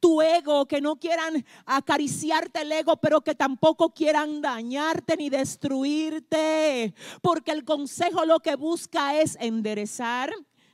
tu 0.00 0.20
ego 0.20 0.66
que 0.66 0.80
no 0.80 0.96
quieran 0.96 1.44
acariciarte 1.66 2.62
el 2.62 2.72
ego, 2.72 2.96
pero 2.96 3.20
que 3.20 3.34
tampoco 3.34 3.92
quieran 3.94 4.40
dañarte 4.40 5.16
ni 5.16 5.30
destruirte. 5.30 6.94
Porque 7.20 7.52
el 7.52 7.64
consejo 7.64 8.24
lo 8.24 8.40
que 8.40 8.56
busca 8.56 9.20
es 9.20 9.36
enderezar, 9.40 10.32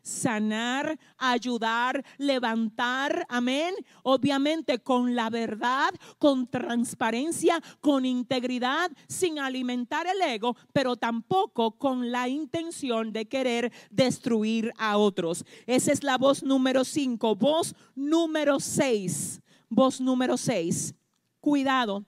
sanar, 0.08 0.98
ayudar, 1.16 2.04
levantar, 2.16 3.26
amén. 3.28 3.74
Obviamente 4.02 4.78
con 4.78 5.14
la 5.14 5.30
verdad, 5.30 5.90
con 6.18 6.46
transparencia, 6.46 7.62
con 7.80 8.04
integridad, 8.04 8.90
sin 9.06 9.38
alimentar 9.38 10.06
el 10.06 10.20
ego, 10.22 10.56
pero 10.72 10.96
tampoco 10.96 11.72
con 11.72 12.10
la 12.10 12.28
intención 12.28 13.12
de 13.12 13.26
querer 13.26 13.72
destruir 13.90 14.72
a 14.78 14.96
otros. 14.96 15.44
Esa 15.66 15.92
es 15.92 16.02
la 16.02 16.18
voz 16.18 16.42
número 16.42 16.84
5. 16.84 17.36
Voz 17.36 17.74
número 17.94 18.60
6 18.60 19.42
voz 19.68 20.00
número 20.00 20.36
6. 20.36 20.94
Cuidado. 21.40 22.04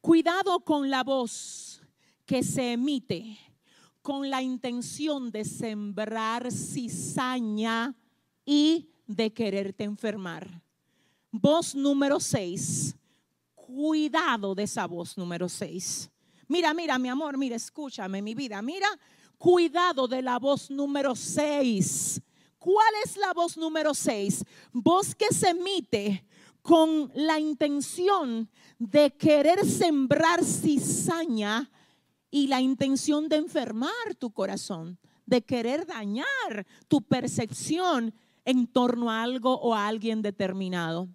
Cuidado 0.00 0.60
con 0.60 0.90
la 0.90 1.04
voz 1.04 1.82
que 2.24 2.42
se 2.42 2.72
emite 2.72 3.38
con 4.10 4.28
la 4.28 4.42
intención 4.42 5.30
de 5.30 5.44
sembrar 5.44 6.50
cizaña 6.50 7.94
y 8.44 8.90
de 9.06 9.32
quererte 9.32 9.84
enfermar. 9.84 10.64
Voz 11.30 11.76
número 11.76 12.18
6. 12.18 12.96
Cuidado 13.54 14.56
de 14.56 14.64
esa 14.64 14.88
voz 14.88 15.16
número 15.16 15.48
6. 15.48 16.10
Mira, 16.48 16.74
mira, 16.74 16.98
mi 16.98 17.08
amor, 17.08 17.38
mira, 17.38 17.54
escúchame, 17.54 18.20
mi 18.20 18.34
vida. 18.34 18.60
Mira, 18.62 18.88
cuidado 19.38 20.08
de 20.08 20.22
la 20.22 20.40
voz 20.40 20.72
número 20.72 21.14
6 21.14 22.20
¿Cuál 22.58 22.92
es 23.04 23.16
la 23.16 23.32
voz 23.32 23.56
número 23.56 23.94
6? 23.94 24.44
Voz 24.72 25.14
que 25.14 25.32
se 25.32 25.50
emite 25.50 26.26
con 26.62 27.12
la 27.14 27.38
intención 27.38 28.50
de 28.76 29.12
querer 29.12 29.64
sembrar 29.64 30.44
cizaña 30.44 31.70
y 32.30 32.46
la 32.46 32.60
intención 32.60 33.28
de 33.28 33.36
enfermar 33.36 34.14
tu 34.18 34.30
corazón, 34.30 34.98
de 35.26 35.42
querer 35.42 35.86
dañar 35.86 36.66
tu 36.88 37.02
percepción 37.02 38.14
en 38.44 38.66
torno 38.66 39.10
a 39.10 39.22
algo 39.22 39.54
o 39.60 39.74
a 39.74 39.86
alguien 39.86 40.22
determinado. 40.22 41.08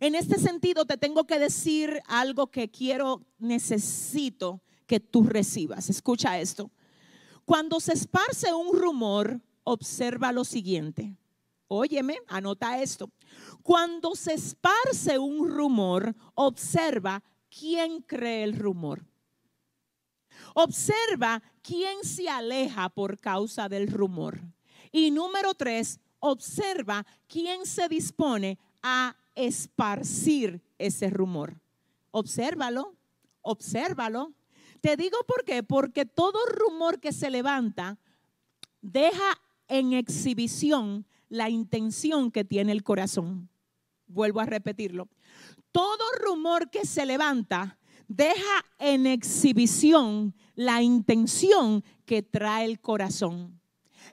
En 0.00 0.14
este 0.14 0.38
sentido, 0.38 0.84
te 0.84 0.96
tengo 0.96 1.24
que 1.24 1.38
decir 1.38 2.00
algo 2.06 2.48
que 2.48 2.70
quiero, 2.70 3.26
necesito 3.38 4.62
que 4.86 5.00
tú 5.00 5.24
recibas. 5.24 5.88
Escucha 5.88 6.38
esto. 6.38 6.70
Cuando 7.44 7.80
se 7.80 7.92
esparce 7.92 8.52
un 8.52 8.78
rumor, 8.78 9.40
observa 9.64 10.32
lo 10.32 10.44
siguiente. 10.44 11.16
Óyeme, 11.68 12.18
anota 12.28 12.80
esto. 12.80 13.10
Cuando 13.62 14.14
se 14.14 14.34
esparce 14.34 15.18
un 15.18 15.48
rumor, 15.48 16.14
observa 16.34 17.22
quién 17.48 18.02
cree 18.02 18.44
el 18.44 18.56
rumor. 18.58 19.04
Observa 20.54 21.42
quién 21.62 22.04
se 22.04 22.28
aleja 22.28 22.88
por 22.88 23.18
causa 23.18 23.68
del 23.68 23.88
rumor. 23.88 24.40
Y 24.90 25.10
número 25.10 25.54
tres, 25.54 26.00
observa 26.20 27.04
quién 27.26 27.66
se 27.66 27.88
dispone 27.88 28.58
a 28.82 29.16
esparcir 29.34 30.62
ese 30.78 31.10
rumor. 31.10 31.60
Obsérvalo, 32.12 32.94
obsérvalo. 33.42 34.32
Te 34.80 34.96
digo 34.96 35.18
por 35.26 35.44
qué, 35.44 35.62
porque 35.62 36.06
todo 36.06 36.38
rumor 36.46 37.00
que 37.00 37.12
se 37.12 37.30
levanta 37.30 37.98
deja 38.80 39.40
en 39.66 39.92
exhibición 39.92 41.06
la 41.28 41.50
intención 41.50 42.30
que 42.30 42.44
tiene 42.44 42.70
el 42.70 42.84
corazón. 42.84 43.48
Vuelvo 44.06 44.40
a 44.40 44.46
repetirlo. 44.46 45.08
Todo 45.72 46.04
rumor 46.22 46.70
que 46.70 46.86
se 46.86 47.04
levanta 47.06 47.78
deja 48.08 48.64
en 48.78 49.06
exhibición 49.06 50.34
la 50.54 50.82
intención 50.82 51.84
que 52.04 52.22
trae 52.22 52.64
el 52.64 52.80
corazón. 52.80 53.60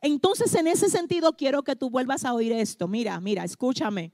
Entonces, 0.01 0.53
en 0.55 0.67
ese 0.67 0.89
sentido, 0.89 1.33
quiero 1.33 1.63
que 1.63 1.75
tú 1.75 1.89
vuelvas 1.89 2.25
a 2.25 2.33
oír 2.33 2.51
esto. 2.51 2.87
Mira, 2.87 3.19
mira, 3.19 3.43
escúchame. 3.43 4.11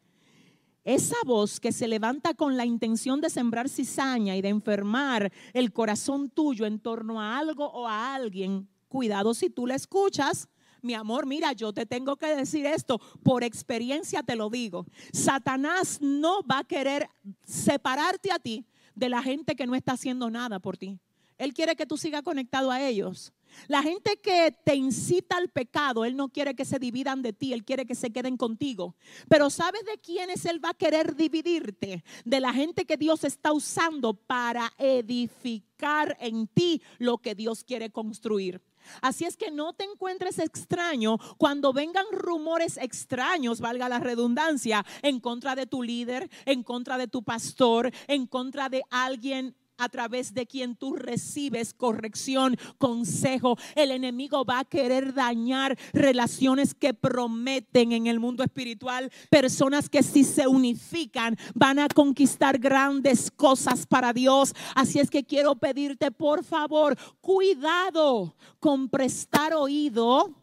Esa 0.84 1.18
voz 1.26 1.60
que 1.60 1.72
se 1.72 1.88
levanta 1.88 2.34
con 2.34 2.56
la 2.56 2.66
intención 2.66 3.20
de 3.20 3.30
sembrar 3.30 3.68
cizaña 3.68 4.36
y 4.38 4.42
de 4.42 4.50
enfermar 4.50 5.32
el 5.54 5.74
corazón 5.74 6.30
tuyo 6.30 6.66
en 6.66 6.80
torno 6.80 7.22
a 7.22 7.38
algo 7.38 7.66
o 7.66 7.88
a 7.88 8.16
alguien, 8.16 8.70
cuidado 8.88 9.34
si 9.34 9.50
tú 9.50 9.68
la 9.68 9.76
escuchas, 9.76 10.48
mi 10.82 10.94
amor, 10.94 11.26
mira, 11.26 11.52
yo 11.52 11.74
te 11.74 11.86
tengo 11.86 12.16
que 12.16 12.28
decir 12.28 12.66
esto, 12.66 13.00
por 13.24 13.44
experiencia 13.44 14.24
te 14.24 14.38
lo 14.38 14.50
digo. 14.50 14.86
Satanás 15.12 16.00
no 16.02 16.42
va 16.44 16.60
a 16.60 16.64
querer 16.64 17.10
separarte 17.46 18.32
a 18.32 18.40
ti 18.40 18.66
de 18.98 19.10
la 19.10 19.22
gente 19.22 19.56
que 19.56 19.68
no 19.68 19.76
está 19.76 19.94
haciendo 19.94 20.30
nada 20.30 20.60
por 20.60 20.76
ti. 20.78 21.00
Él 21.38 21.54
quiere 21.54 21.76
que 21.76 21.86
tú 21.86 21.98
sigas 21.98 22.24
conectado 22.24 22.72
a 22.72 22.82
ellos. 22.82 23.32
La 23.68 23.84
gente 23.84 24.18
que 24.18 24.54
te 24.64 24.76
incita 24.76 25.38
al 25.38 25.50
pecado, 25.50 26.04
Él 26.04 26.16
no 26.16 26.30
quiere 26.30 26.56
que 26.56 26.66
se 26.66 26.80
dividan 26.80 27.22
de 27.22 27.32
ti, 27.32 27.54
Él 27.54 27.64
quiere 27.64 27.86
que 27.86 27.96
se 27.96 28.12
queden 28.12 28.38
contigo. 28.38 28.96
Pero 29.30 29.50
¿sabes 29.50 29.86
de 29.86 30.00
quiénes 30.00 30.46
Él 30.46 30.64
va 30.64 30.72
a 30.72 30.74
querer 30.74 31.16
dividirte? 31.16 32.04
De 32.26 32.40
la 32.40 32.54
gente 32.54 32.86
que 32.86 32.98
Dios 32.98 33.24
está 33.24 33.54
usando 33.54 34.16
para 34.16 34.74
edificar 34.78 36.18
en 36.20 36.48
ti 36.48 36.82
lo 36.98 37.20
que 37.20 37.36
Dios 37.36 37.64
quiere 37.64 37.92
construir. 37.92 38.62
Así 39.02 39.26
es 39.26 39.38
que 39.38 39.52
no 39.52 39.74
te 39.74 39.84
encuentres 39.84 40.40
extraño 40.40 41.18
cuando 41.38 41.74
vengan 41.74 42.06
rumores 42.12 42.78
extraños, 42.78 43.60
valga 43.62 43.90
la 43.90 44.00
redundancia, 44.00 44.86
en 45.02 45.20
contra 45.20 45.56
de 45.56 45.68
tu 45.68 45.84
líder, 45.84 46.30
en 46.46 46.64
contra 46.64 46.98
de 46.98 47.08
tu 47.08 47.24
pastor, 47.24 47.92
en 48.08 48.28
contra 48.28 48.70
de 48.70 48.84
alguien 48.90 49.56
a 49.78 49.90
través 49.90 50.34
de 50.34 50.48
quien 50.48 50.76
tú 50.76 50.96
recibes 50.96 51.74
corrección, 51.74 52.58
consejo. 52.80 53.58
El 53.76 53.92
enemigo 53.92 54.44
va 54.44 54.60
a 54.60 54.66
querer 54.66 55.14
dañar 55.14 55.78
relaciones 55.94 56.74
que 56.74 56.94
prometen 56.94 57.92
en 57.92 58.08
el 58.08 58.20
mundo 58.20 58.44
espiritual, 58.44 59.12
personas 59.30 59.88
que 59.88 60.02
si 60.02 60.24
se 60.24 60.48
unifican 60.48 61.38
van 61.54 61.78
a 61.80 61.88
conquistar 61.88 62.58
grandes 62.58 63.30
cosas 63.30 63.86
para 63.86 64.14
Dios. 64.14 64.54
Así 64.76 65.00
es 65.00 65.12
que 65.12 65.24
quiero 65.24 65.56
pedirte, 65.56 66.10
por 66.12 66.44
favor, 66.44 66.98
cuidado 67.22 68.36
con 68.60 68.90
prestar 68.90 69.54
oído 69.54 70.34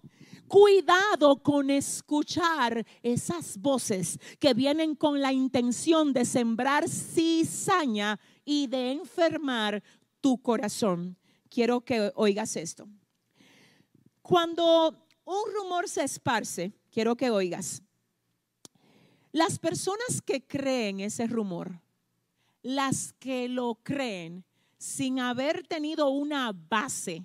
cuidado 0.46 1.42
con 1.42 1.70
escuchar 1.70 2.86
esas 3.02 3.58
voces 3.58 4.20
que 4.38 4.54
vienen 4.54 4.94
con 4.94 5.20
la 5.20 5.32
intención 5.32 6.12
de 6.12 6.24
sembrar 6.24 6.88
cizaña 6.88 8.20
y 8.44 8.66
de 8.66 8.92
enfermar 8.92 9.82
tu 10.20 10.40
corazón. 10.40 11.16
Quiero 11.48 11.80
que 11.80 12.12
oigas 12.14 12.56
esto. 12.56 12.88
Cuando 14.22 14.96
un 15.24 15.52
rumor 15.52 15.88
se 15.88 16.02
esparce, 16.02 16.72
quiero 16.90 17.16
que 17.16 17.30
oigas, 17.30 17.82
las 19.32 19.58
personas 19.58 20.22
que 20.24 20.46
creen 20.46 21.00
ese 21.00 21.26
rumor, 21.26 21.80
las 22.62 23.12
que 23.14 23.48
lo 23.48 23.74
creen, 23.82 24.44
sin 24.78 25.18
haber 25.18 25.66
tenido 25.66 26.08
una 26.08 26.52
base, 26.52 27.24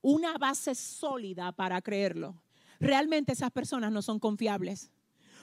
una 0.00 0.38
base 0.38 0.74
sólida 0.74 1.52
para 1.52 1.82
creerlo, 1.82 2.42
realmente 2.80 3.32
esas 3.32 3.50
personas 3.50 3.92
no 3.92 4.02
son 4.02 4.18
confiables, 4.18 4.90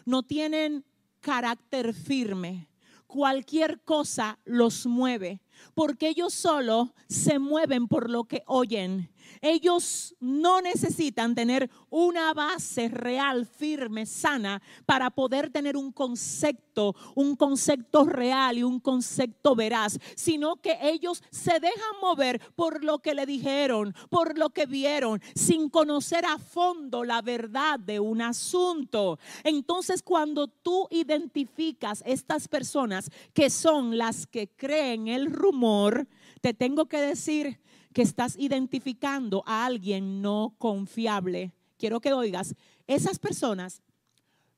no 0.05 0.23
tienen 0.23 0.83
carácter 1.19 1.93
firme. 1.93 2.67
Cualquier 3.11 3.81
cosa 3.81 4.39
los 4.45 4.85
mueve, 4.85 5.41
porque 5.73 6.09
ellos 6.09 6.33
solo 6.33 6.93
se 7.07 7.39
mueven 7.39 7.87
por 7.87 8.09
lo 8.09 8.25
que 8.25 8.43
oyen 8.45 9.09
ellos 9.41 10.15
no 10.19 10.61
necesitan 10.61 11.35
tener 11.35 11.69
una 11.89 12.33
base 12.33 12.89
real, 12.89 13.45
firme, 13.45 14.05
sana, 14.05 14.61
para 14.85 15.09
poder 15.09 15.49
tener 15.49 15.77
un 15.77 15.91
concepto, 15.91 16.95
un 17.15 17.35
concepto 17.35 18.05
real 18.05 18.57
y 18.57 18.63
un 18.63 18.79
concepto 18.79 19.55
veraz, 19.55 19.99
sino 20.15 20.57
que 20.57 20.77
ellos 20.81 21.23
se 21.31 21.59
dejan 21.59 21.99
mover 22.01 22.41
por 22.55 22.83
lo 22.83 22.99
que 22.99 23.13
le 23.13 23.25
dijeron, 23.25 23.93
por 24.09 24.37
lo 24.37 24.49
que 24.49 24.65
vieron, 24.65 25.21
sin 25.35 25.69
conocer 25.69 26.25
a 26.25 26.37
fondo 26.37 27.03
la 27.03 27.21
verdad 27.21 27.79
de 27.79 27.99
un 27.99 28.21
asunto. 28.21 29.19
Entonces, 29.43 30.01
cuando 30.01 30.47
tú 30.47 30.87
identificas 30.91 32.03
estas 32.05 32.47
personas 32.47 33.09
que 33.33 33.49
son 33.49 33.97
las 33.97 34.27
que 34.27 34.47
creen 34.47 35.07
el 35.07 35.27
rumor, 35.51 36.07
te 36.39 36.53
tengo 36.53 36.85
que 36.85 36.97
decir 36.97 37.59
que 37.93 38.01
estás 38.01 38.37
identificando 38.37 39.43
a 39.45 39.65
alguien 39.65 40.21
no 40.21 40.55
confiable. 40.57 41.51
Quiero 41.77 41.99
que 41.99 42.13
oigas, 42.13 42.55
esas 42.87 43.19
personas 43.19 43.81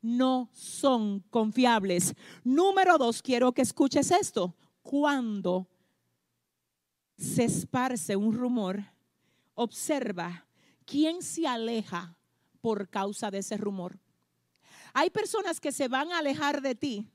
no 0.01 0.49
son 0.53 1.21
confiables. 1.31 2.13
Número 2.43 2.97
dos, 2.97 3.21
quiero 3.21 3.53
que 3.53 3.63
escuches 3.63 4.11
esto. 4.11 4.55
Cuando 4.83 5.67
se 7.17 7.45
esparce 7.45 8.15
un 8.15 8.33
rumor, 8.33 8.83
observa 9.55 10.45
quién 10.85 11.23
se 11.23 11.47
aleja 11.47 12.15
por 12.61 12.87
causa 12.89 13.31
de 13.31 13.39
ese 13.39 13.57
rumor. 13.57 13.97
Hay 14.93 15.09
personas 15.09 15.59
que 15.59 15.71
se 15.71 15.87
van 15.87 16.11
a 16.11 16.19
alejar 16.19 16.61
de 16.61 16.75
ti 16.75 17.07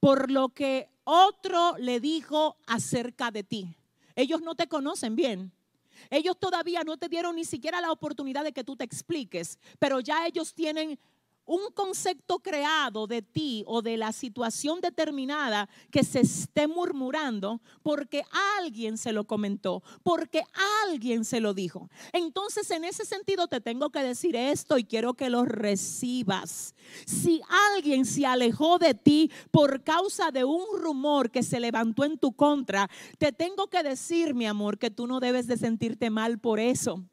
por 0.00 0.30
lo 0.30 0.50
que 0.50 0.90
otro 1.06 1.76
le 1.78 2.00
dijo 2.00 2.56
acerca 2.66 3.30
de 3.30 3.44
ti. 3.44 3.74
Ellos 4.16 4.42
no 4.42 4.56
te 4.56 4.66
conocen 4.66 5.14
bien. 5.14 5.52
Ellos 6.10 6.36
todavía 6.38 6.82
no 6.82 6.96
te 6.96 7.08
dieron 7.08 7.36
ni 7.36 7.44
siquiera 7.44 7.80
la 7.80 7.92
oportunidad 7.92 8.42
de 8.42 8.52
que 8.52 8.64
tú 8.64 8.76
te 8.76 8.84
expliques, 8.84 9.58
pero 9.78 10.00
ya 10.00 10.26
ellos 10.26 10.52
tienen 10.52 10.98
un 11.46 11.70
concepto 11.72 12.40
creado 12.40 13.06
de 13.06 13.22
ti 13.22 13.64
o 13.66 13.80
de 13.80 13.96
la 13.96 14.12
situación 14.12 14.80
determinada 14.80 15.68
que 15.90 16.04
se 16.04 16.20
esté 16.20 16.66
murmurando 16.66 17.60
porque 17.82 18.24
alguien 18.58 18.98
se 18.98 19.12
lo 19.12 19.24
comentó, 19.24 19.82
porque 20.02 20.42
alguien 20.84 21.24
se 21.24 21.40
lo 21.40 21.54
dijo. 21.54 21.88
Entonces, 22.12 22.70
en 22.70 22.84
ese 22.84 23.04
sentido 23.04 23.46
te 23.46 23.60
tengo 23.60 23.90
que 23.90 24.02
decir 24.02 24.36
esto 24.36 24.76
y 24.76 24.84
quiero 24.84 25.14
que 25.14 25.30
lo 25.30 25.44
recibas. 25.44 26.74
Si 27.06 27.40
alguien 27.74 28.04
se 28.04 28.26
alejó 28.26 28.78
de 28.78 28.94
ti 28.94 29.30
por 29.50 29.82
causa 29.82 30.30
de 30.30 30.44
un 30.44 30.64
rumor 30.78 31.30
que 31.30 31.42
se 31.42 31.60
levantó 31.60 32.04
en 32.04 32.18
tu 32.18 32.32
contra, 32.32 32.90
te 33.18 33.32
tengo 33.32 33.68
que 33.68 33.82
decir, 33.82 34.34
mi 34.34 34.46
amor, 34.46 34.78
que 34.78 34.90
tú 34.90 35.06
no 35.06 35.20
debes 35.20 35.46
de 35.46 35.56
sentirte 35.56 36.10
mal 36.10 36.38
por 36.38 36.60
eso. 36.60 37.04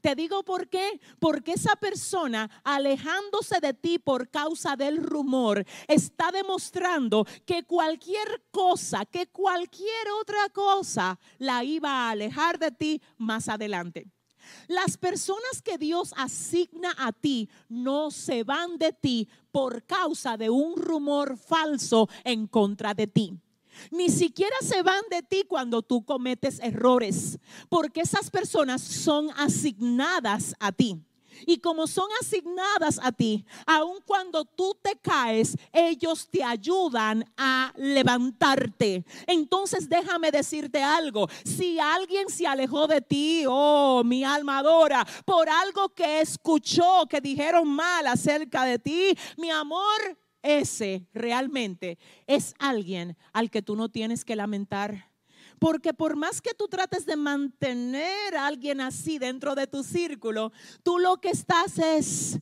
Te 0.00 0.14
digo 0.14 0.42
por 0.44 0.68
qué. 0.68 1.00
Porque 1.18 1.52
esa 1.52 1.76
persona 1.76 2.50
alejándose 2.64 3.60
de 3.60 3.74
ti 3.74 3.98
por 3.98 4.30
causa 4.30 4.76
del 4.76 5.02
rumor 5.02 5.64
está 5.88 6.30
demostrando 6.30 7.26
que 7.44 7.64
cualquier 7.64 8.44
cosa, 8.50 9.04
que 9.06 9.26
cualquier 9.28 10.10
otra 10.20 10.48
cosa 10.50 11.18
la 11.38 11.64
iba 11.64 11.90
a 11.90 12.10
alejar 12.10 12.58
de 12.58 12.70
ti 12.70 13.02
más 13.18 13.48
adelante. 13.48 14.06
Las 14.68 14.96
personas 14.96 15.62
que 15.62 15.78
Dios 15.78 16.12
asigna 16.16 16.94
a 16.98 17.12
ti 17.12 17.48
no 17.68 18.10
se 18.10 18.44
van 18.44 18.78
de 18.78 18.92
ti 18.92 19.28
por 19.52 19.84
causa 19.84 20.36
de 20.36 20.50
un 20.50 20.76
rumor 20.76 21.36
falso 21.36 22.08
en 22.24 22.46
contra 22.46 22.94
de 22.94 23.06
ti. 23.06 23.38
Ni 23.90 24.08
siquiera 24.08 24.56
se 24.60 24.82
van 24.82 25.02
de 25.10 25.22
ti 25.22 25.44
cuando 25.46 25.82
tú 25.82 26.04
cometes 26.04 26.60
errores, 26.60 27.38
porque 27.68 28.00
esas 28.00 28.30
personas 28.30 28.82
son 28.82 29.30
asignadas 29.36 30.54
a 30.58 30.72
ti. 30.72 31.00
Y 31.46 31.58
como 31.58 31.86
son 31.86 32.08
asignadas 32.20 33.00
a 33.02 33.12
ti, 33.12 33.44
aun 33.66 33.98
cuando 34.04 34.44
tú 34.44 34.76
te 34.82 34.96
caes, 34.96 35.56
ellos 35.72 36.28
te 36.28 36.42
ayudan 36.42 37.24
a 37.36 37.72
levantarte. 37.76 39.04
Entonces 39.26 39.88
déjame 39.88 40.30
decirte 40.30 40.82
algo. 40.82 41.28
Si 41.44 41.78
alguien 41.78 42.28
se 42.28 42.46
alejó 42.46 42.86
de 42.86 43.00
ti, 43.00 43.44
oh, 43.48 44.02
mi 44.04 44.24
alma 44.24 44.58
adora, 44.58 45.06
por 45.24 45.48
algo 45.48 45.88
que 45.90 46.20
escuchó, 46.20 47.06
que 47.08 47.20
dijeron 47.20 47.68
mal 47.68 48.06
acerca 48.06 48.64
de 48.64 48.78
ti, 48.78 49.16
mi 49.36 49.50
amor, 49.50 50.18
ese 50.42 51.06
realmente 51.12 51.98
es 52.26 52.54
alguien 52.58 53.16
al 53.32 53.50
que 53.50 53.62
tú 53.62 53.76
no 53.76 53.88
tienes 53.88 54.24
que 54.24 54.36
lamentar. 54.36 55.10
Porque 55.58 55.92
por 55.92 56.16
más 56.16 56.40
que 56.40 56.54
tú 56.54 56.68
trates 56.68 57.04
de 57.04 57.16
mantener 57.16 58.34
a 58.34 58.46
alguien 58.46 58.80
así 58.80 59.18
dentro 59.18 59.54
de 59.54 59.66
tu 59.66 59.82
círculo, 59.82 60.52
tú 60.82 60.98
lo 60.98 61.20
que 61.20 61.28
estás 61.28 61.78
es 61.78 62.40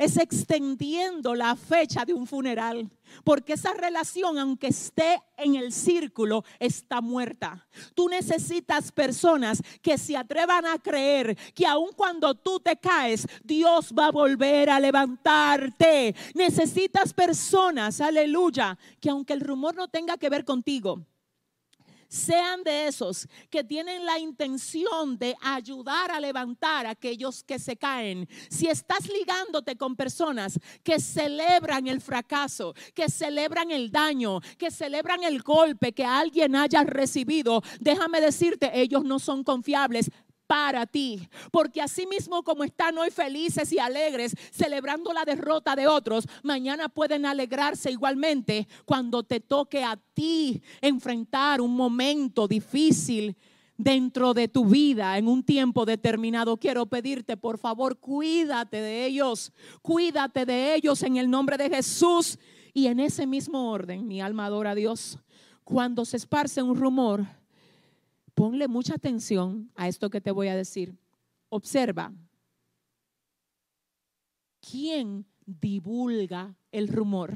es 0.00 0.16
extendiendo 0.16 1.34
la 1.34 1.54
fecha 1.54 2.06
de 2.06 2.14
un 2.14 2.26
funeral. 2.26 2.90
Porque 3.22 3.52
esa 3.52 3.74
relación, 3.74 4.38
aunque 4.38 4.68
esté 4.68 5.20
en 5.36 5.56
el 5.56 5.72
círculo, 5.72 6.42
está 6.58 7.02
muerta. 7.02 7.66
Tú 7.94 8.08
necesitas 8.08 8.92
personas 8.92 9.62
que 9.82 9.98
se 9.98 10.16
atrevan 10.16 10.64
a 10.64 10.78
creer 10.78 11.36
que 11.54 11.66
aun 11.66 11.90
cuando 11.94 12.34
tú 12.34 12.60
te 12.60 12.78
caes, 12.78 13.26
Dios 13.44 13.92
va 13.92 14.06
a 14.06 14.10
volver 14.10 14.70
a 14.70 14.80
levantarte. 14.80 16.14
Necesitas 16.34 17.12
personas, 17.12 18.00
aleluya, 18.00 18.78
que 19.00 19.10
aunque 19.10 19.34
el 19.34 19.42
rumor 19.42 19.74
no 19.74 19.88
tenga 19.88 20.16
que 20.16 20.30
ver 20.30 20.46
contigo, 20.46 21.04
sean 22.10 22.64
de 22.64 22.88
esos 22.88 23.28
que 23.48 23.62
tienen 23.62 24.04
la 24.04 24.18
intención 24.18 25.16
de 25.16 25.36
ayudar 25.40 26.10
a 26.10 26.20
levantar 26.20 26.84
a 26.84 26.90
aquellos 26.90 27.44
que 27.44 27.58
se 27.58 27.76
caen. 27.76 28.28
Si 28.50 28.66
estás 28.66 29.08
ligándote 29.08 29.76
con 29.76 29.94
personas 29.94 30.58
que 30.82 30.98
celebran 30.98 31.86
el 31.86 32.00
fracaso, 32.00 32.74
que 32.94 33.08
celebran 33.08 33.70
el 33.70 33.92
daño, 33.92 34.40
que 34.58 34.72
celebran 34.72 35.22
el 35.22 35.40
golpe 35.42 35.92
que 35.92 36.04
alguien 36.04 36.56
haya 36.56 36.82
recibido, 36.82 37.62
déjame 37.78 38.20
decirte, 38.20 38.70
ellos 38.74 39.04
no 39.04 39.20
son 39.20 39.44
confiables 39.44 40.10
para 40.50 40.84
ti. 40.84 41.28
Porque 41.52 41.80
así 41.80 42.08
mismo 42.08 42.42
como 42.42 42.64
están 42.64 42.98
hoy 42.98 43.12
felices 43.12 43.72
y 43.72 43.78
alegres 43.78 44.34
celebrando 44.50 45.12
la 45.12 45.24
derrota 45.24 45.76
de 45.76 45.86
otros, 45.86 46.26
mañana 46.42 46.88
pueden 46.88 47.24
alegrarse 47.24 47.92
igualmente 47.92 48.66
cuando 48.84 49.22
te 49.22 49.38
toque 49.38 49.84
a 49.84 49.96
ti 50.12 50.60
enfrentar 50.80 51.60
un 51.60 51.76
momento 51.76 52.48
difícil 52.48 53.36
dentro 53.76 54.34
de 54.34 54.48
tu 54.48 54.64
vida 54.64 55.16
en 55.18 55.28
un 55.28 55.44
tiempo 55.44 55.86
determinado. 55.86 56.56
Quiero 56.56 56.86
pedirte, 56.86 57.36
por 57.36 57.56
favor, 57.56 58.00
cuídate 58.00 58.80
de 58.80 59.06
ellos, 59.06 59.52
cuídate 59.82 60.46
de 60.46 60.74
ellos 60.74 61.04
en 61.04 61.16
el 61.16 61.30
nombre 61.30 61.58
de 61.58 61.70
Jesús. 61.70 62.40
Y 62.74 62.88
en 62.88 62.98
ese 62.98 63.24
mismo 63.24 63.70
orden, 63.70 64.04
mi 64.08 64.20
alma 64.20 64.46
adora 64.46 64.72
a 64.72 64.74
Dios. 64.74 65.20
Cuando 65.62 66.04
se 66.04 66.16
esparce 66.16 66.60
un 66.60 66.74
rumor, 66.74 67.24
ponle 68.40 68.68
mucha 68.68 68.94
atención 68.94 69.70
a 69.74 69.86
esto 69.86 70.08
que 70.08 70.22
te 70.22 70.30
voy 70.30 70.48
a 70.48 70.56
decir. 70.56 70.96
Observa. 71.50 72.10
¿Quién 74.62 75.26
divulga 75.44 76.56
el 76.72 76.88
rumor? 76.88 77.34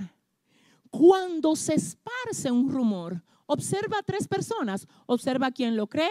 Cuando 0.88 1.56
se 1.56 1.74
esparce 1.74 2.50
un 2.50 2.70
rumor, 2.70 3.22
observa 3.44 3.98
a 3.98 4.02
tres 4.02 4.26
personas. 4.26 4.88
Observa 5.04 5.50
quién 5.50 5.76
lo 5.76 5.88
cree, 5.88 6.08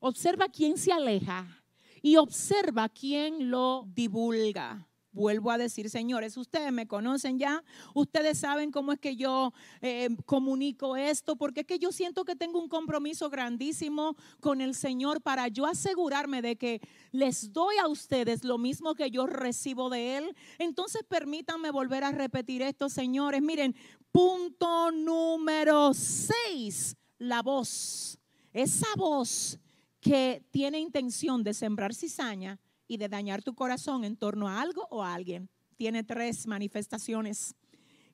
observa 0.00 0.48
quién 0.48 0.76
se 0.76 0.90
aleja 0.90 1.62
y 2.02 2.16
observa 2.16 2.88
quién 2.88 3.52
lo 3.52 3.84
divulga. 3.94 4.88
Vuelvo 5.12 5.50
a 5.50 5.58
decir, 5.58 5.90
señores, 5.90 6.38
ustedes 6.38 6.72
me 6.72 6.86
conocen 6.86 7.38
ya, 7.38 7.62
ustedes 7.92 8.38
saben 8.38 8.70
cómo 8.70 8.92
es 8.92 8.98
que 8.98 9.14
yo 9.14 9.52
eh, 9.82 10.08
comunico 10.24 10.96
esto, 10.96 11.36
porque 11.36 11.60
es 11.60 11.66
que 11.66 11.78
yo 11.78 11.92
siento 11.92 12.24
que 12.24 12.34
tengo 12.34 12.58
un 12.58 12.68
compromiso 12.68 13.28
grandísimo 13.28 14.16
con 14.40 14.62
el 14.62 14.74
Señor 14.74 15.20
para 15.20 15.48
yo 15.48 15.66
asegurarme 15.66 16.40
de 16.40 16.56
que 16.56 16.80
les 17.10 17.52
doy 17.52 17.76
a 17.76 17.88
ustedes 17.88 18.42
lo 18.42 18.56
mismo 18.56 18.94
que 18.94 19.10
yo 19.10 19.26
recibo 19.26 19.90
de 19.90 20.16
Él. 20.16 20.36
Entonces 20.58 21.02
permítanme 21.06 21.70
volver 21.70 22.04
a 22.04 22.12
repetir 22.12 22.62
esto, 22.62 22.88
señores. 22.88 23.42
Miren, 23.42 23.76
punto 24.12 24.90
número 24.92 25.92
seis, 25.92 26.96
la 27.18 27.42
voz. 27.42 28.18
Esa 28.54 28.88
voz 28.96 29.58
que 30.00 30.42
tiene 30.50 30.80
intención 30.80 31.44
de 31.44 31.52
sembrar 31.52 31.94
cizaña 31.94 32.58
y 32.92 32.98
de 32.98 33.08
dañar 33.08 33.42
tu 33.42 33.54
corazón 33.54 34.04
en 34.04 34.18
torno 34.18 34.48
a 34.48 34.60
algo 34.60 34.86
o 34.90 35.02
a 35.02 35.14
alguien. 35.14 35.48
Tiene 35.78 36.04
tres 36.04 36.46
manifestaciones 36.46 37.54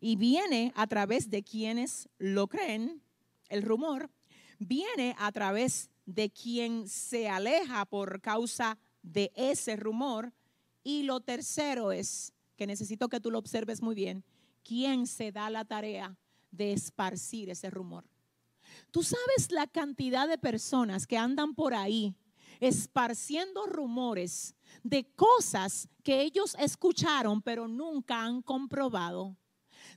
y 0.00 0.14
viene 0.14 0.72
a 0.76 0.86
través 0.86 1.30
de 1.30 1.42
quienes 1.42 2.08
lo 2.18 2.46
creen, 2.46 3.02
el 3.48 3.62
rumor, 3.62 4.08
viene 4.60 5.16
a 5.18 5.32
través 5.32 5.90
de 6.06 6.30
quien 6.30 6.88
se 6.88 7.28
aleja 7.28 7.86
por 7.86 8.20
causa 8.20 8.78
de 9.02 9.32
ese 9.34 9.74
rumor. 9.74 10.32
Y 10.84 11.02
lo 11.02 11.18
tercero 11.18 11.90
es, 11.90 12.32
que 12.56 12.68
necesito 12.68 13.08
que 13.08 13.18
tú 13.18 13.32
lo 13.32 13.40
observes 13.40 13.82
muy 13.82 13.96
bien, 13.96 14.22
quién 14.62 15.08
se 15.08 15.32
da 15.32 15.50
la 15.50 15.64
tarea 15.64 16.16
de 16.52 16.72
esparcir 16.72 17.50
ese 17.50 17.68
rumor. 17.68 18.04
Tú 18.92 19.02
sabes 19.02 19.50
la 19.50 19.66
cantidad 19.66 20.28
de 20.28 20.38
personas 20.38 21.08
que 21.08 21.18
andan 21.18 21.56
por 21.56 21.74
ahí 21.74 22.14
esparciendo 22.60 23.66
rumores 23.66 24.54
de 24.82 25.04
cosas 25.14 25.88
que 26.02 26.22
ellos 26.22 26.56
escucharon 26.58 27.42
pero 27.42 27.68
nunca 27.68 28.22
han 28.22 28.42
comprobado 28.42 29.36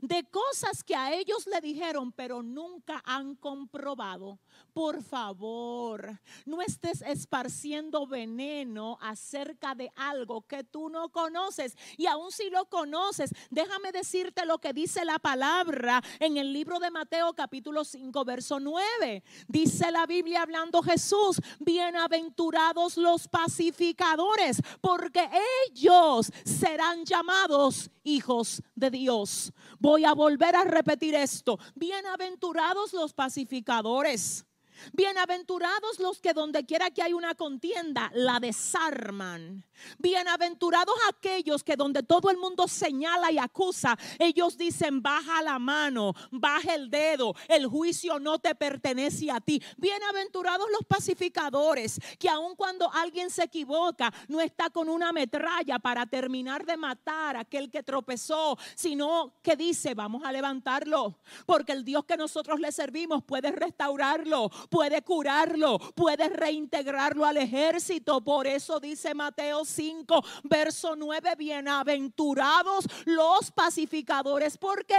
de 0.02 0.24
cosas 0.26 0.84
que 0.84 0.96
a 0.96 1.14
ellos 1.14 1.48
le 1.48 1.62
dijeron, 1.62 2.12
pero 2.12 2.42
nunca 2.42 3.02
han 3.06 3.36
comprobado. 3.36 4.40
Por 4.74 5.04
favor, 5.04 6.20
no 6.46 6.62
estés 6.62 7.02
esparciendo 7.02 8.08
veneno 8.08 8.98
acerca 9.02 9.76
de 9.76 9.92
algo 9.96 10.42
que 10.48 10.64
tú 10.64 10.90
no 10.90 11.10
conoces. 11.10 11.76
Y 11.98 12.08
aun 12.08 12.32
si 12.32 12.50
lo 12.50 12.66
conoces, 12.66 13.32
déjame 13.50 13.92
decirte 13.92 14.46
lo 14.46 14.60
que 14.60 14.74
dice 14.74 15.06
la 15.06 15.20
palabra 15.20 16.02
en 16.20 16.38
el 16.38 16.52
libro 16.52 16.80
de 16.80 16.92
Mateo 16.92 17.34
capítulo 17.34 17.84
5, 17.84 18.26
verso 18.26 18.60
9. 18.60 19.24
Dice 19.48 19.92
la 19.92 20.06
Biblia 20.06 20.42
hablando 20.42 20.82
Jesús, 20.82 21.40
bienaventurados 21.60 22.98
los 22.98 23.28
pacificadores, 23.28 24.62
porque 24.80 25.30
ellos 25.68 26.32
serán 26.44 27.06
llamados 27.06 27.92
hijos 28.04 28.62
de 28.76 28.90
Dios. 28.90 29.54
A 30.00 30.14
volver 30.14 30.56
a 30.56 30.64
repetir 30.64 31.16
esto. 31.16 31.60
Bienaventurados 31.76 32.94
los 32.94 33.14
pacificadores. 33.14 34.46
Bienaventurados 34.94 36.00
los 36.00 36.20
que 36.20 36.34
donde 36.34 36.66
quiera 36.66 36.92
que 36.92 37.04
hay 37.04 37.14
una 37.14 37.36
contienda 37.36 38.12
la 38.14 38.40
desarman. 38.40 39.66
Bienaventurados 39.98 40.96
aquellos 41.10 41.64
que 41.64 41.76
donde 41.76 42.04
todo 42.04 42.30
el 42.30 42.38
mundo 42.38 42.68
señala 42.68 43.32
y 43.32 43.38
acusa, 43.38 43.98
ellos 44.20 44.58
dicen, 44.58 45.02
baja 45.02 45.42
la 45.42 45.60
mano, 45.60 46.14
baja 46.32 46.76
el 46.76 46.90
dedo, 46.90 47.36
el 47.48 47.66
juicio 47.68 48.20
no 48.20 48.40
te 48.40 48.54
pertenece 48.56 49.32
a 49.32 49.40
ti. 49.42 49.62
Bienaventurados 49.78 50.68
los 50.72 50.86
pacificadores, 50.88 52.00
que 52.20 52.30
aun 52.30 52.56
cuando 52.56 52.92
alguien 52.94 53.30
se 53.30 53.44
equivoca, 53.44 54.14
no 54.28 54.42
está 54.42 54.70
con 54.70 54.90
una 54.90 55.12
metralla 55.12 55.80
para 55.80 56.06
terminar 56.06 56.66
de 56.66 56.78
matar 56.78 57.36
a 57.36 57.42
aquel 57.42 57.70
que 57.70 57.84
tropezó, 57.84 58.58
sino 58.76 59.36
que 59.42 59.56
dice, 59.56 59.94
vamos 59.94 60.24
a 60.24 60.32
levantarlo, 60.32 61.20
porque 61.46 61.72
el 61.72 61.84
Dios 61.84 62.06
que 62.06 62.18
nosotros 62.18 62.60
le 62.60 62.72
servimos 62.72 63.24
puede 63.24 63.52
restaurarlo, 63.52 64.50
puede 64.72 65.04
curarlo, 65.04 65.78
puede 65.78 66.30
reintegrarlo 66.30 67.26
al 67.26 67.38
ejército. 67.38 68.22
Por 68.22 68.48
eso 68.48 68.80
dice 68.80 69.14
Mateo 69.14 69.66
5, 69.66 70.24
verso 70.46 70.96
9, 70.96 71.36
bienaventurados 71.38 72.86
los 73.06 73.52
pacificadores, 73.52 74.58
porque 74.58 74.96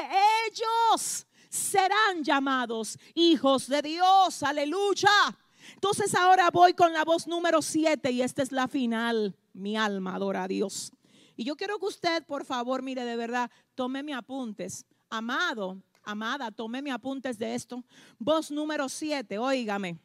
ellos 0.46 1.26
serán 1.48 2.22
llamados 2.22 2.98
hijos 3.14 3.66
de 3.66 3.80
Dios. 3.80 4.42
Aleluya. 4.42 5.08
Entonces 5.74 6.14
ahora 6.14 6.50
voy 6.50 6.74
con 6.74 6.92
la 6.92 7.04
voz 7.04 7.26
número 7.26 7.62
7 7.62 8.10
y 8.10 8.20
esta 8.20 8.42
es 8.42 8.52
la 8.52 8.68
final. 8.68 9.34
Mi 9.54 9.76
alma 9.76 10.16
adora 10.16 10.44
a 10.44 10.48
Dios. 10.48 10.92
Y 11.34 11.44
yo 11.44 11.56
quiero 11.56 11.78
que 11.78 11.86
usted, 11.86 12.24
por 12.26 12.44
favor, 12.44 12.82
mire 12.82 13.04
de 13.04 13.16
verdad, 13.16 13.50
tome 13.74 14.02
mis 14.02 14.16
apuntes. 14.16 14.84
Amado, 15.08 15.82
amada, 16.04 16.50
tome 16.50 16.82
mis 16.82 16.92
apuntes 16.92 17.38
de 17.38 17.54
esto. 17.54 17.84
Voz 18.18 18.50
número 18.50 18.88
7, 18.88 19.38
óigame. 19.38 19.98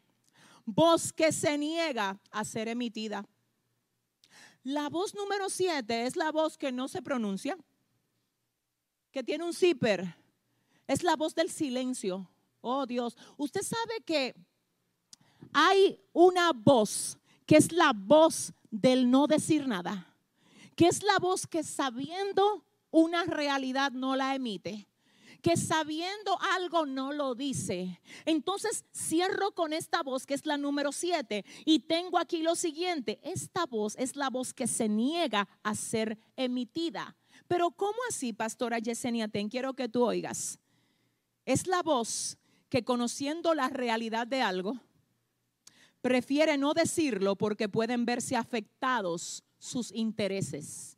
Voz 0.66 1.14
que 1.14 1.32
se 1.32 1.58
niega 1.58 2.20
a 2.32 2.44
ser 2.44 2.68
emitida. 2.68 3.26
La 4.64 4.90
voz 4.90 5.16
número 5.16 5.50
7 5.50 6.06
es 6.06 6.16
la 6.16 6.32
voz 6.32 6.58
que 6.58 6.72
no 6.72 6.88
se 6.88 7.02
pronuncia, 7.02 7.58
que 9.12 9.24
tiene 9.24 9.46
un 9.46 9.54
zipper. 9.54 10.16
Es 10.88 11.04
la 11.04 11.16
voz 11.16 11.34
del 11.34 11.50
silencio. 11.50 12.30
Oh 12.62 12.86
Dios, 12.86 13.16
usted 13.38 13.62
sabe 13.62 14.02
que 14.06 14.36
hay 15.54 16.00
una 16.12 16.52
voz 16.54 17.18
que 17.46 17.56
es 17.56 17.72
la 17.72 17.94
voz 17.96 18.52
del 18.70 19.10
no 19.10 19.28
decir 19.28 19.68
nada, 19.68 20.14
que 20.76 20.88
es 20.88 21.02
la 21.02 21.18
voz 21.20 21.48
que 21.48 21.64
sabiendo 21.64 22.66
una 22.92 23.24
realidad 23.24 23.92
no 23.92 24.16
la 24.16 24.36
emite 24.36 24.86
que 25.42 25.58
sabiendo 25.58 26.38
algo 26.56 26.86
no 26.86 27.14
lo 27.14 27.36
dice. 27.36 28.00
Entonces 28.26 28.86
cierro 28.96 29.52
con 29.52 29.74
esta 29.74 30.04
voz 30.04 30.26
que 30.26 30.34
es 30.34 30.46
la 30.46 30.58
número 30.58 30.92
7 30.92 31.46
y 31.66 31.80
tengo 31.80 32.18
aquí 32.18 32.42
lo 32.42 32.56
siguiente. 32.56 33.20
Esta 33.24 33.66
voz 33.66 33.96
es 33.98 34.16
la 34.16 34.30
voz 34.30 34.54
que 34.54 34.68
se 34.68 34.90
niega 34.90 35.48
a 35.64 35.76
ser 35.76 36.18
emitida. 36.36 37.16
Pero 37.48 37.72
¿cómo 37.72 37.98
así, 38.10 38.34
pastora 38.34 38.80
Yesenia 38.80 39.28
Ten? 39.28 39.50
Quiero 39.50 39.74
que 39.74 39.90
tú 39.90 40.04
oigas. 40.04 40.60
Es 41.46 41.68
la 41.68 41.82
voz 41.82 42.38
que 42.70 42.84
conociendo 42.84 43.54
la 43.54 43.70
realidad 43.70 44.28
de 44.28 44.42
algo, 44.42 44.80
prefiere 46.02 46.58
no 46.58 46.74
decirlo 46.74 47.36
porque 47.36 47.70
pueden 47.70 48.06
verse 48.06 48.36
afectados 48.36 49.44
sus 49.60 49.92
intereses. 49.92 50.97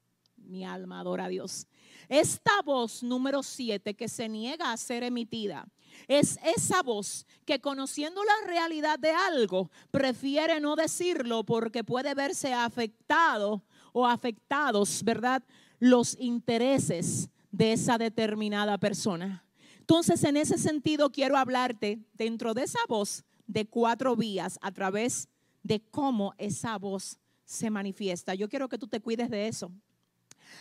Mi 0.49 0.65
alma 0.65 1.01
adora 1.01 1.25
a 1.25 1.29
Dios. 1.29 1.67
Esta 2.07 2.63
voz 2.65 3.03
número 3.03 3.43
siete 3.43 3.93
que 3.93 4.07
se 4.07 4.27
niega 4.27 4.71
a 4.71 4.77
ser 4.77 5.03
emitida 5.03 5.67
es 6.07 6.39
esa 6.43 6.81
voz 6.81 7.27
que 7.45 7.61
conociendo 7.61 8.23
la 8.23 8.47
realidad 8.47 8.97
de 8.97 9.11
algo 9.11 9.69
prefiere 9.91 10.59
no 10.59 10.75
decirlo 10.75 11.43
porque 11.43 11.83
puede 11.83 12.15
verse 12.15 12.51
afectado 12.51 13.63
o 13.93 14.07
afectados, 14.07 15.03
¿verdad? 15.03 15.43
Los 15.77 16.17
intereses 16.19 17.29
de 17.51 17.73
esa 17.73 17.99
determinada 17.99 18.79
persona. 18.79 19.45
Entonces, 19.79 20.23
en 20.23 20.37
ese 20.37 20.57
sentido, 20.57 21.11
quiero 21.11 21.37
hablarte 21.37 21.99
dentro 22.13 22.55
de 22.55 22.63
esa 22.63 22.79
voz 22.87 23.23
de 23.45 23.67
cuatro 23.67 24.15
vías 24.15 24.57
a 24.61 24.71
través 24.71 25.27
de 25.61 25.79
cómo 25.79 26.33
esa 26.39 26.77
voz 26.79 27.19
se 27.45 27.69
manifiesta. 27.69 28.33
Yo 28.33 28.49
quiero 28.49 28.67
que 28.67 28.77
tú 28.79 28.87
te 28.87 28.99
cuides 28.99 29.29
de 29.29 29.47
eso. 29.47 29.71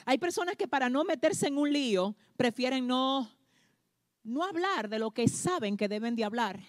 Hay 0.05 0.19
personas 0.19 0.57
que 0.57 0.69
para 0.69 0.89
no 0.89 1.05
meterse 1.05 1.49
en 1.49 1.59
un 1.59 1.73
lío 1.73 2.17
prefieren 2.37 2.87
no, 2.87 3.31
no 4.23 4.45
hablar 4.45 4.89
de 4.89 4.99
lo 4.99 5.11
que 5.11 5.29
saben 5.29 5.77
que 5.77 5.89
deben 5.89 6.17
de 6.17 6.25
hablar. 6.25 6.61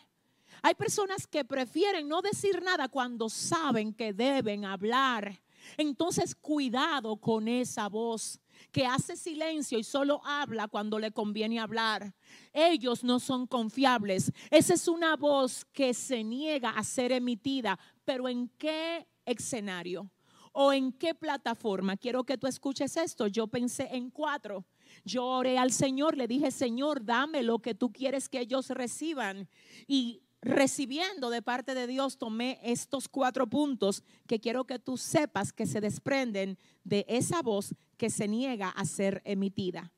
Hay 0.62 0.76
personas 0.76 1.28
que 1.28 1.46
prefieren 1.46 2.08
no 2.08 2.22
decir 2.22 2.62
nada 2.62 2.90
cuando 2.90 3.30
saben 3.30 3.94
que 3.94 4.14
deben 4.14 4.66
hablar. 4.66 5.42
Entonces, 5.78 6.36
cuidado 6.36 7.18
con 7.18 7.48
esa 7.48 7.88
voz 7.88 8.40
que 8.72 8.86
hace 8.86 9.16
silencio 9.16 9.80
y 9.80 9.84
solo 9.84 10.22
habla 10.26 10.68
cuando 10.68 11.00
le 11.00 11.12
conviene 11.12 11.60
hablar. 11.60 12.14
Ellos 12.54 13.04
no 13.04 13.20
son 13.20 13.48
confiables. 13.48 14.32
Esa 14.50 14.74
es 14.74 14.88
una 14.88 15.16
voz 15.16 15.66
que 15.72 15.94
se 15.94 16.24
niega 16.24 16.72
a 16.72 16.84
ser 16.84 17.12
emitida. 17.12 17.80
Pero 18.04 18.28
¿en 18.28 18.50
qué 18.58 19.08
escenario? 19.26 20.10
O 20.54 20.74
en 20.74 20.92
qué 20.92 21.16
plataforma. 21.16 21.98
Quiero 21.98 22.24
que 22.24 22.38
tú 22.38 22.48
escuches 22.48 22.98
esto. 22.98 23.28
Yo 23.28 23.48
pensé 23.48 23.90
en 23.92 24.10
cuatro. 24.10 24.66
Yo 25.06 25.26
oré 25.26 25.58
al 25.58 25.72
Señor, 25.72 26.18
le 26.18 26.28
dije, 26.28 26.52
Señor, 26.52 27.06
dame 27.06 27.44
lo 27.44 27.60
que 27.60 27.76
tú 27.76 27.92
quieres 27.92 28.30
que 28.30 28.40
ellos 28.40 28.70
reciban. 28.70 29.48
Y 29.88 30.22
recibiendo 30.42 31.30
de 31.30 31.42
parte 31.42 31.76
de 31.76 31.88
Dios, 31.88 32.18
tomé 32.18 32.60
estos 32.64 33.08
cuatro 33.08 33.48
puntos 33.48 34.04
que 34.28 34.40
quiero 34.40 34.66
que 34.66 34.80
tú 34.80 34.98
sepas 34.98 35.54
que 35.54 35.66
se 35.66 35.82
desprenden 35.82 36.58
de 36.84 37.06
esa 37.08 37.42
voz 37.42 37.76
que 37.98 38.10
se 38.10 38.28
niega 38.28 38.70
a 38.70 38.86
ser 38.86 39.22
emitida, 39.26 39.92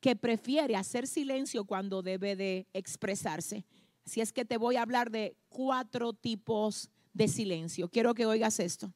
que 0.00 0.16
prefiere 0.16 0.76
hacer 0.76 1.06
silencio 1.06 1.64
cuando 1.64 2.02
debe 2.02 2.36
de 2.36 2.66
expresarse. 2.72 3.64
Así 4.06 4.20
es 4.20 4.32
que 4.32 4.44
te 4.44 4.56
voy 4.56 4.76
a 4.76 4.82
hablar 4.82 5.10
de 5.10 5.36
cuatro 5.48 6.12
tipos 6.14 6.88
de 7.12 7.28
silencio. 7.28 7.88
Quiero 7.88 8.14
que 8.14 8.26
oigas 8.26 8.60
esto. 8.60 8.92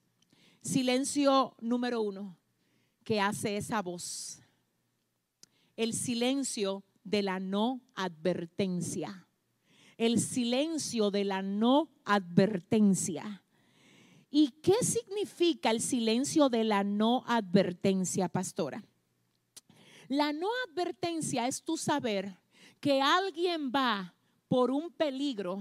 Silencio 0.63 1.57
número 1.61 2.01
uno 2.03 2.37
que 3.03 3.21
hace 3.21 3.57
esa 3.57 3.83
voz. 3.83 4.41
El 5.77 5.93
silencio 5.93 6.85
de 7.03 7.23
la 7.23 7.41
no 7.41 7.81
advertencia. 7.97 9.27
El 9.99 10.21
silencio 10.21 11.11
de 11.11 11.25
la 11.25 11.43
no 11.43 11.91
advertencia. 12.05 13.43
¿Y 14.31 14.51
qué 14.63 14.75
significa 14.83 15.71
el 15.73 15.81
silencio 15.81 16.49
de 16.49 16.63
la 16.63 16.85
no 16.85 17.25
advertencia, 17.27 18.29
pastora? 18.29 18.85
La 20.07 20.33
no 20.33 20.49
advertencia 20.69 21.49
es 21.49 21.65
tu 21.65 21.77
saber 21.77 22.39
que 22.79 23.03
alguien 23.03 23.73
va 23.75 24.15
por 24.47 24.71
un 24.71 24.93
peligro 24.93 25.61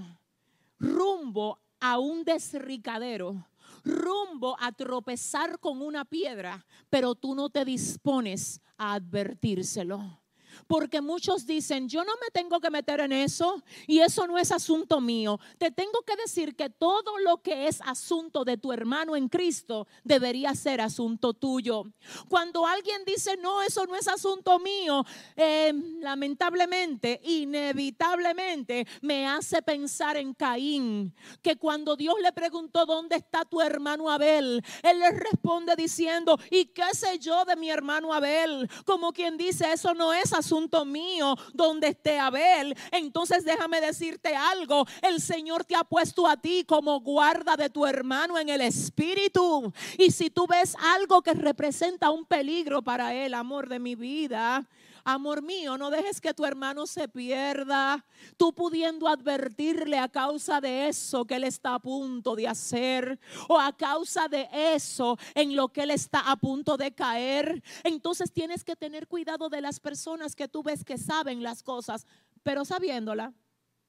rumbo 0.78 1.60
a 1.80 1.97
un 1.97 2.24
desricadero 2.24 3.47
rumbo 3.84 4.55
a 4.59 4.71
tropezar 4.71 5.59
con 5.59 5.82
una 5.82 6.05
piedra, 6.05 6.65
pero 6.89 7.15
tú 7.15 7.36
no 7.36 7.49
te 7.49 7.65
dispones 7.65 8.61
a 8.77 8.93
advertírselo. 8.93 10.20
Porque 10.68 11.01
muchos 11.01 11.45
dicen, 11.45 11.89
yo 11.89 12.03
no 12.03 12.14
me 12.22 12.30
tengo 12.32 12.59
que 12.59 12.70
meter 12.70 12.99
en 12.99 13.12
eso 13.12 13.64
y 13.88 13.99
eso 13.99 14.28
no 14.28 14.38
es 14.38 14.51
asunto 14.51 15.01
mío. 15.01 15.39
Te 15.57 15.72
tengo 15.72 16.01
que 16.05 16.16
decir 16.16 16.55
que 16.55 16.70
todo 16.70 17.18
lo 17.20 17.41
que 17.41 17.68
es 17.68 17.82
asunto 17.82 18.43
de 18.43 18.57
tu 18.57 18.72
hermano 18.72 19.16
en 19.16 19.28
Cristo 19.28 19.88
debería 20.03 20.53
ser 20.55 20.82
asunto 20.82 21.34
tuyo. 21.34 21.86
Cuando 22.30 22.66
alguien 22.66 23.03
dice, 23.05 23.38
no, 23.38 23.62
eso 23.62 23.86
no 23.86 23.95
es 23.95 24.07
asunto 24.07 24.59
mío, 24.59 25.05
eh, 25.36 25.74
lamentablemente, 25.99 27.20
inevitablemente, 27.24 28.88
me 29.01 29.28
hace 29.28 29.62
pensar 29.62 30.18
en 30.18 30.34
Caín, 30.34 31.14
que 31.41 31.57
cuando 31.57 31.95
Dios 31.95 32.16
le 32.22 32.32
preguntó, 32.32 32.86
¿dónde 32.86 33.16
está 33.16 33.45
tu 33.45 33.62
hermano 33.62 34.09
Abel? 34.09 34.64
Él 34.84 34.99
le 34.99 35.12
responde 35.12 35.76
diciendo, 35.76 36.38
¿y 36.49 36.66
qué 36.66 36.93
sé 36.93 37.20
yo 37.20 37.45
de 37.45 37.55
mi 37.55 37.70
hermano 37.70 38.14
Abel? 38.14 38.70
Como 38.86 39.12
quien 39.12 39.38
dice, 39.38 39.72
eso 39.72 39.93
no 39.93 40.14
es 40.14 40.34
asunto 40.34 40.51
mío 40.86 41.36
donde 41.54 41.89
esté 41.89 42.20
Abel. 42.20 42.76
Entonces 42.91 43.43
déjame 43.45 43.82
decirte 43.82 44.36
algo, 44.36 44.86
el 45.02 45.22
Señor 45.22 45.64
te 45.64 45.76
ha 45.76 45.84
puesto 45.84 46.28
a 46.28 46.38
ti 46.38 46.64
como 46.66 46.99
guarda 46.99 47.56
de 47.56 47.70
tu 47.70 47.86
hermano 47.86 48.38
en 48.38 48.49
el 48.49 48.62
espíritu. 48.62 49.74
Y 49.97 50.12
si 50.12 50.30
tú 50.30 50.47
ves 50.47 50.76
algo 50.80 51.22
que 51.22 51.34
representa 51.34 52.10
un 52.10 52.26
peligro 52.26 52.82
para 52.82 53.14
él, 53.14 53.34
amor 53.34 53.70
de 53.70 53.80
mi 53.80 53.95
vida, 53.95 54.68
Amor 55.04 55.41
mío, 55.41 55.78
no 55.78 55.89
dejes 55.89 56.22
que 56.22 56.34
tu 56.34 56.45
hermano 56.45 56.86
se 56.88 57.08
pierda, 57.08 58.06
tú 58.38 58.54
pudiendo 58.54 59.08
advertirle 59.08 59.97
a 59.97 60.10
causa 60.10 60.62
de 60.62 60.88
eso 60.88 61.26
que 61.26 61.36
él 61.36 61.43
está 61.43 61.76
a 61.76 61.80
punto 61.80 62.36
de 62.36 62.47
hacer 62.47 63.20
o 63.47 63.60
a 63.60 63.76
causa 63.76 64.28
de 64.28 64.47
eso 64.52 65.18
en 65.34 65.56
lo 65.56 65.70
que 65.70 65.84
él 65.84 65.91
está 65.91 66.32
a 66.32 66.36
punto 66.36 66.78
de 66.78 66.93
caer. 66.93 67.64
Entonces 67.84 68.32
tienes 68.32 68.64
que 68.64 68.76
tener 68.76 69.08
cuidado 69.08 69.49
de 69.49 69.62
las 69.62 69.80
personas 69.80 70.36
que 70.36 70.47
tú 70.47 70.64
ves 70.64 70.84
que 70.84 70.97
saben 70.97 71.43
las 71.43 71.64
cosas, 71.64 72.06
pero 72.43 72.66
sabiéndola, 72.66 73.34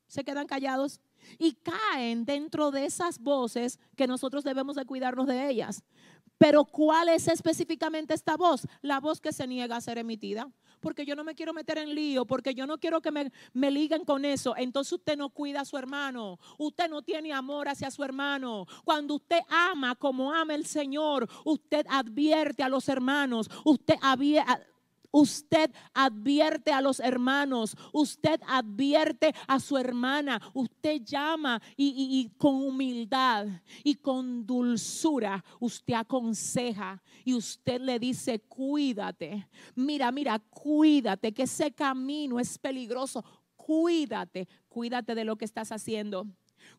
se 0.07 0.25
quedan 0.25 0.47
callados 0.47 1.01
y 1.39 1.53
caen 1.55 2.25
dentro 2.25 2.71
de 2.71 2.85
esas 2.85 3.19
voces 3.19 3.79
que 3.97 4.07
nosotros 4.07 4.45
debemos 4.45 4.77
de 4.77 4.85
cuidarnos 4.85 5.27
de 5.27 5.49
ellas. 5.49 5.83
Pero 6.43 6.65
¿cuál 6.65 7.09
es 7.09 7.29
específicamente 7.29 8.15
esta 8.15 8.37
voz? 8.37 8.67
La 8.81 8.99
voz 8.99 9.21
que 9.21 9.33
se 9.33 9.47
niega 9.47 9.77
a 9.77 9.81
ser 9.81 9.97
emitida 9.99 10.51
porque 10.81 11.07
yo 11.07 11.15
no 11.15 11.23
me 11.23 11.37
quiero 11.37 11.55
meter 11.55 11.79
en 11.79 11.95
lío, 11.95 12.27
porque 12.27 12.53
yo 12.53 12.67
no 12.67 12.79
quiero 12.79 13.01
que 13.01 13.13
me, 13.13 13.31
me 13.53 13.71
liguen 13.71 14.05
con 14.05 14.25
eso. 14.25 14.57
Entonces 14.57 14.95
usted 14.95 15.17
no 15.17 15.31
cuida 15.31 15.61
a 15.61 15.65
su 15.65 15.79
hermano, 15.79 16.41
usted 16.59 16.91
no 16.91 17.03
tiene 17.03 17.33
amor 17.33 17.69
hacia 17.69 17.93
su 17.93 18.03
hermano. 18.03 18.67
Cuando 18.85 19.15
usted 19.15 19.39
ama 19.49 19.95
como 19.95 20.33
ama 20.33 20.57
el 20.57 20.67
Señor, 20.67 21.29
usted 21.45 21.87
advierte 21.89 22.65
a 22.65 22.69
los 22.69 22.89
hermanos, 22.89 23.49
usted 23.65 23.95
Usted 25.13 25.71
advierte 25.93 26.73
a 26.73 26.81
los 26.81 26.99
hermanos, 26.99 27.77
usted 27.93 28.41
advierte 28.49 29.35
a 29.47 29.61
su 29.61 29.77
hermana, 29.77 30.41
usted 30.55 31.03
llama 31.03 31.61
y, 31.77 32.31
con 32.39 32.55
humildad 32.55 33.47
y 33.85 33.97
con 33.97 34.47
dulzura, 34.47 35.45
usted 35.61 35.95
aconseja 35.95 37.03
y 37.27 37.35
usted 37.35 37.83
le 37.83 37.99
dice, 37.99 38.41
cuídate, 38.41 39.47
mira, 39.75 40.11
mira, 40.11 40.39
cuídate, 40.39 41.33
que 41.33 41.43
ese 41.43 41.73
camino 41.73 42.41
es 42.41 42.59
peligroso, 42.59 43.23
cuídate, 43.55 44.49
cuídate 44.71 45.15
de 45.15 45.25
lo 45.25 45.37
que 45.37 45.45
estás 45.45 45.73
haciendo. 45.73 46.27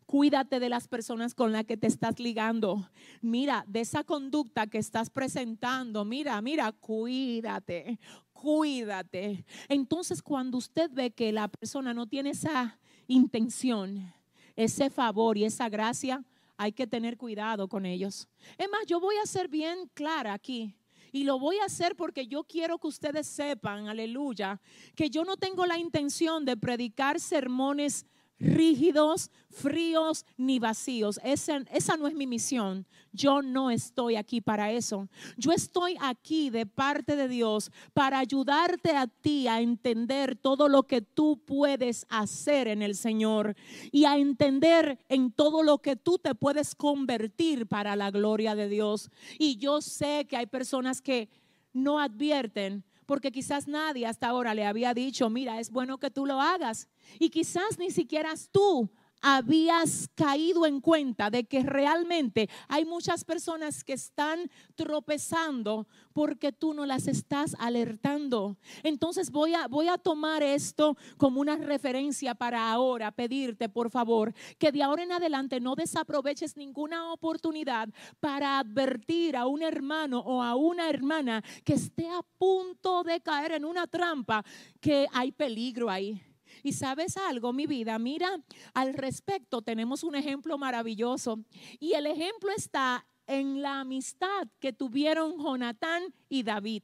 Cuídate 0.06 0.60
de 0.60 0.68
las 0.68 0.88
personas 0.88 1.34
con 1.34 1.52
las 1.52 1.64
que 1.64 1.76
te 1.76 1.86
estás 1.86 2.18
ligando. 2.18 2.88
Mira, 3.20 3.64
de 3.68 3.80
esa 3.80 4.04
conducta 4.04 4.66
que 4.66 4.78
estás 4.78 5.10
presentando. 5.10 6.04
Mira, 6.04 6.40
mira, 6.40 6.72
cuídate 6.72 7.98
cuídate. 8.44 9.46
Entonces 9.68 10.22
cuando 10.22 10.58
usted 10.58 10.90
ve 10.92 11.10
que 11.10 11.32
la 11.32 11.48
persona 11.48 11.94
no 11.94 12.06
tiene 12.06 12.30
esa 12.30 12.78
intención, 13.06 14.12
ese 14.54 14.90
favor 14.90 15.38
y 15.38 15.44
esa 15.44 15.70
gracia, 15.70 16.22
hay 16.58 16.72
que 16.72 16.86
tener 16.86 17.16
cuidado 17.16 17.66
con 17.68 17.86
ellos. 17.86 18.28
Es 18.58 18.68
más, 18.70 18.84
yo 18.86 19.00
voy 19.00 19.16
a 19.16 19.26
ser 19.26 19.48
bien 19.48 19.90
clara 19.94 20.34
aquí. 20.34 20.76
Y 21.10 21.24
lo 21.24 21.38
voy 21.38 21.58
a 21.58 21.66
hacer 21.66 21.96
porque 21.96 22.26
yo 22.26 22.44
quiero 22.44 22.78
que 22.78 22.88
ustedes 22.88 23.26
sepan, 23.26 23.88
aleluya, 23.88 24.60
que 24.94 25.08
yo 25.08 25.24
no 25.24 25.36
tengo 25.36 25.64
la 25.64 25.78
intención 25.78 26.44
de 26.44 26.56
predicar 26.56 27.20
sermones 27.20 28.04
rígidos, 28.38 29.30
fríos 29.50 30.26
ni 30.36 30.58
vacíos. 30.58 31.20
Esa, 31.22 31.60
no 31.96 32.08
es 32.08 32.14
mi 32.14 32.26
misión. 32.26 32.86
Yo 33.12 33.42
no 33.42 33.70
estoy 33.70 34.16
aquí 34.16 34.40
para 34.40 34.72
eso. 34.72 35.08
Yo 35.36 35.52
estoy 35.52 35.96
aquí 36.00 36.50
de 36.50 36.66
parte 36.66 37.16
de 37.16 37.28
Dios 37.28 37.70
para 37.92 38.18
ayudarte 38.18 38.96
a 38.96 39.06
ti 39.06 39.46
a 39.48 39.60
entender 39.60 40.36
todo 40.36 40.68
lo 40.68 40.84
que 40.84 41.00
tú 41.00 41.40
puedes 41.44 42.06
hacer 42.08 42.68
en 42.68 42.82
el 42.82 42.94
Señor 42.96 43.54
y 43.92 44.04
a 44.04 44.18
entender 44.18 44.98
en 45.08 45.30
todo 45.30 45.62
lo 45.62 45.78
que 45.78 45.96
tú 45.96 46.18
te 46.18 46.34
puedes 46.34 46.74
convertir 46.74 47.66
para 47.66 47.96
la 47.96 48.10
gloria 48.10 48.54
de 48.54 48.68
Dios. 48.68 49.10
Y 49.38 49.56
yo 49.56 49.80
sé 49.80 50.26
que 50.28 50.36
hay 50.36 50.46
personas 50.46 51.00
que 51.00 51.28
no 51.72 52.00
advierten 52.00 52.84
porque 53.06 53.32
quizás 53.32 53.68
nadie 53.68 54.06
hasta 54.06 54.28
ahora 54.28 54.54
le 54.54 54.64
había 54.64 54.94
dicho, 54.94 55.30
mira, 55.30 55.60
es 55.60 55.70
bueno 55.70 55.98
que 55.98 56.10
tú 56.10 56.26
lo 56.26 56.40
hagas. 56.40 56.88
Y 57.18 57.30
quizás 57.30 57.78
ni 57.78 57.90
siquiera 57.90 58.34
tú 58.50 58.90
habías 59.26 60.10
caído 60.14 60.66
en 60.66 60.82
cuenta 60.82 61.30
de 61.30 61.44
que 61.44 61.62
realmente 61.62 62.50
hay 62.68 62.84
muchas 62.84 63.24
personas 63.24 63.82
que 63.82 63.94
están 63.94 64.50
tropezando 64.74 65.88
porque 66.12 66.52
tú 66.52 66.74
no 66.74 66.84
las 66.84 67.08
estás 67.08 67.56
alertando. 67.58 68.58
Entonces 68.82 69.30
voy 69.30 69.54
a, 69.54 69.66
voy 69.66 69.88
a 69.88 69.96
tomar 69.96 70.42
esto 70.42 70.98
como 71.16 71.40
una 71.40 71.56
referencia 71.56 72.34
para 72.34 72.70
ahora, 72.70 73.12
pedirte 73.12 73.70
por 73.70 73.90
favor 73.90 74.34
que 74.58 74.70
de 74.70 74.82
ahora 74.82 75.04
en 75.04 75.12
adelante 75.12 75.58
no 75.58 75.74
desaproveches 75.74 76.58
ninguna 76.58 77.10
oportunidad 77.10 77.88
para 78.20 78.58
advertir 78.58 79.38
a 79.38 79.46
un 79.46 79.62
hermano 79.62 80.20
o 80.20 80.42
a 80.42 80.54
una 80.54 80.90
hermana 80.90 81.42
que 81.64 81.72
esté 81.72 82.06
a 82.10 82.20
punto 82.36 83.02
de 83.04 83.22
caer 83.22 83.52
en 83.52 83.64
una 83.64 83.86
trampa, 83.86 84.44
que 84.80 85.06
hay 85.12 85.32
peligro 85.32 85.88
ahí 85.88 86.22
y 86.64 86.72
sabes 86.72 87.16
algo, 87.18 87.52
mi 87.52 87.66
vida, 87.66 87.98
mira, 87.98 88.42
al 88.72 88.94
respecto 88.94 89.60
tenemos 89.60 90.02
un 90.02 90.16
ejemplo 90.16 90.56
maravilloso. 90.56 91.38
Y 91.78 91.92
el 91.92 92.06
ejemplo 92.06 92.50
está 92.56 93.06
en 93.26 93.60
la 93.60 93.80
amistad 93.80 94.48
que 94.60 94.72
tuvieron 94.72 95.38
Jonatán 95.38 96.02
y 96.28 96.42
David. 96.42 96.82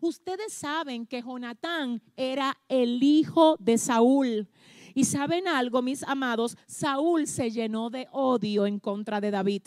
Ustedes 0.00 0.52
saben 0.52 1.06
que 1.06 1.22
Jonatán 1.22 2.02
era 2.16 2.58
el 2.68 3.02
hijo 3.02 3.56
de 3.60 3.78
Saúl. 3.78 4.48
Y 4.94 5.04
saben 5.04 5.46
algo, 5.46 5.80
mis 5.80 6.02
amados, 6.02 6.56
Saúl 6.66 7.28
se 7.28 7.52
llenó 7.52 7.88
de 7.90 8.08
odio 8.10 8.66
en 8.66 8.80
contra 8.80 9.20
de 9.20 9.30
David. 9.30 9.62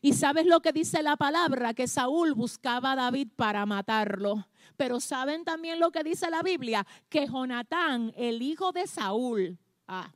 Y 0.00 0.12
sabes 0.12 0.46
lo 0.46 0.60
que 0.60 0.72
dice 0.72 1.02
la 1.02 1.16
palabra, 1.16 1.74
que 1.74 1.88
Saúl 1.88 2.34
buscaba 2.34 2.92
a 2.92 2.96
David 2.96 3.28
para 3.36 3.66
matarlo. 3.66 4.46
Pero 4.76 5.00
saben 5.00 5.44
también 5.44 5.80
lo 5.80 5.90
que 5.90 6.04
dice 6.04 6.30
la 6.30 6.42
Biblia, 6.42 6.86
que 7.08 7.26
Jonatán, 7.26 8.12
el 8.16 8.42
hijo 8.42 8.72
de 8.72 8.86
Saúl, 8.86 9.58
ah, 9.86 10.12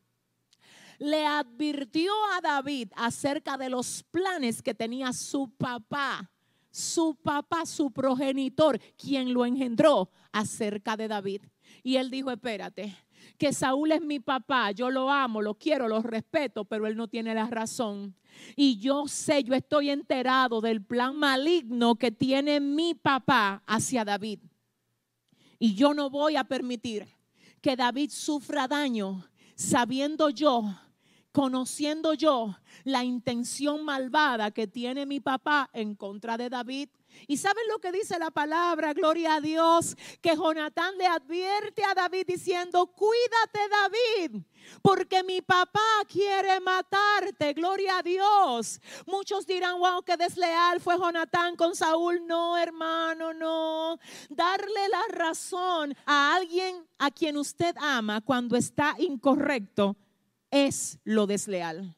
le 0.99 1.27
advirtió 1.27 2.13
a 2.33 2.41
David 2.41 2.91
acerca 2.95 3.57
de 3.57 3.69
los 3.69 4.05
planes 4.05 4.63
que 4.63 4.73
tenía 4.73 5.13
su 5.13 5.51
papá, 5.51 6.31
su 6.71 7.17
papá, 7.17 7.67
su 7.67 7.91
progenitor, 7.91 8.81
quien 8.97 9.35
lo 9.35 9.45
engendró 9.45 10.11
acerca 10.31 10.97
de 10.97 11.09
David. 11.09 11.43
Y 11.83 11.97
él 11.97 12.11
dijo, 12.11 12.31
espérate, 12.31 12.97
que 13.39 13.53
Saúl 13.53 13.93
es 13.93 14.03
mi 14.03 14.21
papá, 14.21 14.71
yo 14.73 14.91
lo 14.91 15.11
amo, 15.11 15.43
lo 15.43 15.55
quiero, 15.55 15.89
lo 15.89 16.01
respeto, 16.03 16.65
pero 16.65 16.87
él 16.87 16.97
no 16.97 17.09
tiene 17.09 17.35
la 17.35 17.47
razón. 17.47 18.15
Y 18.57 18.79
yo 18.79 19.07
sé, 19.09 19.45
yo 19.45 19.55
estoy 19.55 19.91
enterado 19.91 20.61
del 20.61 20.83
plan 20.83 21.17
maligno 21.17 21.97
que 21.97 22.11
tiene 22.11 22.61
mi 22.61 22.95
papá 22.95 23.63
hacia 23.67 24.05
David. 24.05 24.41
Y 25.59 25.75
yo 25.75 25.95
no 25.95 26.11
voy 26.11 26.37
a 26.37 26.45
permitir 26.45 27.07
que 27.61 27.77
David 27.77 28.11
sufra 28.11 28.67
daño 28.67 29.25
sabiendo 29.55 30.31
yo, 30.31 30.65
conociendo 31.31 32.15
yo 32.15 32.57
la 32.85 33.05
intención 33.05 33.85
malvada 33.85 34.51
que 34.51 34.67
tiene 34.67 35.07
mi 35.07 35.21
papá 35.21 35.71
en 35.73 35.95
contra 35.95 36.37
de 36.37 36.51
David. 36.51 36.89
Y 37.27 37.37
saben 37.37 37.67
lo 37.69 37.79
que 37.79 37.93
dice 37.93 38.19
la 38.19 38.31
palabra, 38.31 38.93
gloria 38.93 39.37
a 39.37 39.41
Dios, 39.41 39.97
que 40.21 40.35
Jonatán 40.35 40.97
le 40.99 41.07
advierte 41.07 41.85
a 41.85 41.95
David 41.95 42.25
diciendo, 42.27 42.87
cuídate 42.87 43.61
David, 43.71 44.43
porque 44.83 45.23
mi 45.23 45.41
papá 45.41 45.81
quiere 46.09 46.61
matarte, 46.61 47.53
gloria 47.53 47.99
a 47.99 48.03
Dios. 48.03 48.81
Muchos 49.07 49.47
dirán, 49.47 49.79
wow, 49.79 50.03
qué 50.03 50.17
desleal 50.17 50.81
fue 50.81 50.99
Jonatán 50.99 51.57
con 51.57 51.75
Saúl. 51.75 52.27
No, 52.27 52.57
hermano, 52.57 53.33
no. 53.33 53.99
Darle 54.29 54.89
la 54.89 55.03
razón 55.17 55.97
a 56.05 56.35
alguien 56.35 56.87
a 56.99 57.11
quien 57.11 57.37
usted 57.37 57.75
ama 57.79 58.21
cuando 58.21 58.57
está 58.57 58.95
incorrecto 58.99 59.97
es 60.51 60.99
lo 61.05 61.27
desleal. 61.27 61.97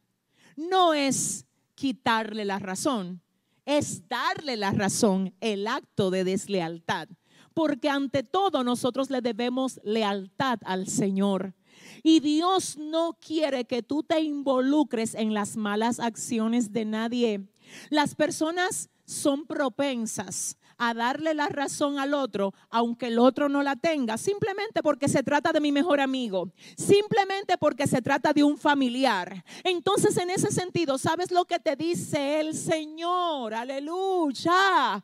No 0.56 0.94
es 0.94 1.44
quitarle 1.74 2.44
la 2.44 2.58
razón, 2.58 3.20
es 3.66 4.08
darle 4.08 4.56
la 4.56 4.72
razón, 4.72 5.34
el 5.40 5.66
acto 5.66 6.10
de 6.10 6.24
deslealtad. 6.24 7.08
porque 7.54 7.88
ante 7.88 8.24
todo 8.24 8.64
nosotros 8.64 9.10
le 9.10 9.20
debemos 9.20 9.80
lealtad 9.84 10.58
al 10.64 10.88
Señor. 10.88 11.54
Y 12.02 12.18
Dios 12.18 12.76
no 12.76 13.16
quiere 13.20 13.64
que 13.64 13.80
tú 13.80 14.02
te 14.02 14.20
involucres 14.20 15.14
en 15.14 15.34
las 15.34 15.56
malas 15.56 16.00
acciones 16.00 16.72
de 16.72 16.84
nadie. 16.84 17.48
Las 17.90 18.16
personas 18.16 18.90
son 19.06 19.46
propensas 19.46 20.58
a 20.86 20.92
darle 20.92 21.32
la 21.32 21.48
razón 21.48 21.98
al 21.98 22.12
otro, 22.12 22.52
aunque 22.68 23.06
el 23.06 23.18
otro 23.18 23.48
no 23.48 23.62
la 23.62 23.74
tenga, 23.74 24.18
simplemente 24.18 24.82
porque 24.82 25.08
se 25.08 25.22
trata 25.22 25.50
de 25.50 25.60
mi 25.60 25.72
mejor 25.72 25.98
amigo, 25.98 26.52
simplemente 26.76 27.56
porque 27.56 27.86
se 27.86 28.02
trata 28.02 28.34
de 28.34 28.44
un 28.44 28.58
familiar. 28.58 29.42
Entonces, 29.62 30.14
en 30.18 30.28
ese 30.28 30.50
sentido, 30.50 30.98
¿sabes 30.98 31.30
lo 31.30 31.46
que 31.46 31.58
te 31.58 31.74
dice 31.74 32.38
el 32.38 32.54
Señor? 32.54 33.54
Aleluya. 33.54 35.02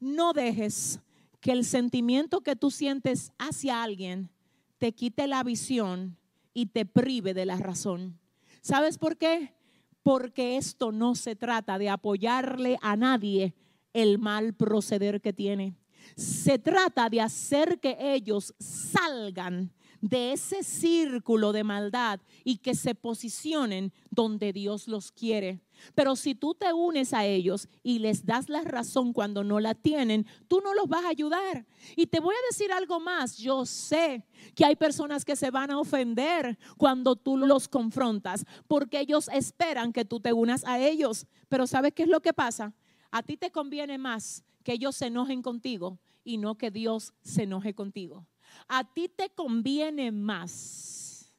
No 0.00 0.32
dejes 0.32 0.98
que 1.40 1.52
el 1.52 1.64
sentimiento 1.64 2.40
que 2.40 2.56
tú 2.56 2.72
sientes 2.72 3.30
hacia 3.38 3.84
alguien 3.84 4.30
te 4.78 4.92
quite 4.92 5.28
la 5.28 5.44
visión 5.44 6.18
y 6.52 6.66
te 6.66 6.86
prive 6.86 7.34
de 7.34 7.46
la 7.46 7.56
razón. 7.56 8.18
¿Sabes 8.62 8.98
por 8.98 9.16
qué? 9.16 9.54
Porque 10.02 10.56
esto 10.56 10.90
no 10.90 11.14
se 11.14 11.36
trata 11.36 11.78
de 11.78 11.88
apoyarle 11.88 12.78
a 12.82 12.96
nadie 12.96 13.54
el 13.94 14.18
mal 14.18 14.52
proceder 14.52 15.22
que 15.22 15.32
tiene. 15.32 15.74
Se 16.16 16.58
trata 16.58 17.08
de 17.08 17.22
hacer 17.22 17.80
que 17.80 17.96
ellos 17.98 18.54
salgan 18.58 19.72
de 20.04 20.32
ese 20.32 20.62
círculo 20.62 21.52
de 21.52 21.64
maldad 21.64 22.20
y 22.44 22.58
que 22.58 22.74
se 22.74 22.94
posicionen 22.94 23.90
donde 24.10 24.52
Dios 24.52 24.86
los 24.86 25.10
quiere. 25.10 25.62
Pero 25.94 26.14
si 26.14 26.34
tú 26.34 26.54
te 26.54 26.74
unes 26.74 27.14
a 27.14 27.24
ellos 27.24 27.68
y 27.82 28.00
les 28.00 28.26
das 28.26 28.50
la 28.50 28.60
razón 28.60 29.14
cuando 29.14 29.42
no 29.42 29.60
la 29.60 29.74
tienen, 29.74 30.26
tú 30.46 30.60
no 30.62 30.74
los 30.74 30.88
vas 30.88 31.06
a 31.06 31.08
ayudar. 31.08 31.64
Y 31.96 32.06
te 32.06 32.20
voy 32.20 32.34
a 32.34 32.46
decir 32.50 32.70
algo 32.70 33.00
más. 33.00 33.38
Yo 33.38 33.64
sé 33.64 34.26
que 34.54 34.66
hay 34.66 34.76
personas 34.76 35.24
que 35.24 35.36
se 35.36 35.50
van 35.50 35.70
a 35.70 35.78
ofender 35.78 36.58
cuando 36.76 37.16
tú 37.16 37.38
los 37.38 37.66
confrontas, 37.66 38.44
porque 38.68 39.00
ellos 39.00 39.30
esperan 39.32 39.90
que 39.90 40.04
tú 40.04 40.20
te 40.20 40.34
unas 40.34 40.66
a 40.66 40.78
ellos. 40.78 41.26
Pero 41.48 41.66
¿sabes 41.66 41.94
qué 41.94 42.02
es 42.02 42.10
lo 42.10 42.20
que 42.20 42.34
pasa? 42.34 42.74
A 43.14 43.22
ti 43.22 43.36
te 43.36 43.52
conviene 43.52 43.96
más 43.96 44.42
que 44.64 44.72
ellos 44.72 44.96
se 44.96 45.06
enojen 45.06 45.40
contigo 45.40 46.00
y 46.24 46.36
no 46.36 46.56
que 46.56 46.72
Dios 46.72 47.14
se 47.22 47.44
enoje 47.44 47.72
contigo. 47.72 48.26
A 48.66 48.82
ti 48.92 49.08
te 49.08 49.30
conviene 49.30 50.10
más 50.10 51.32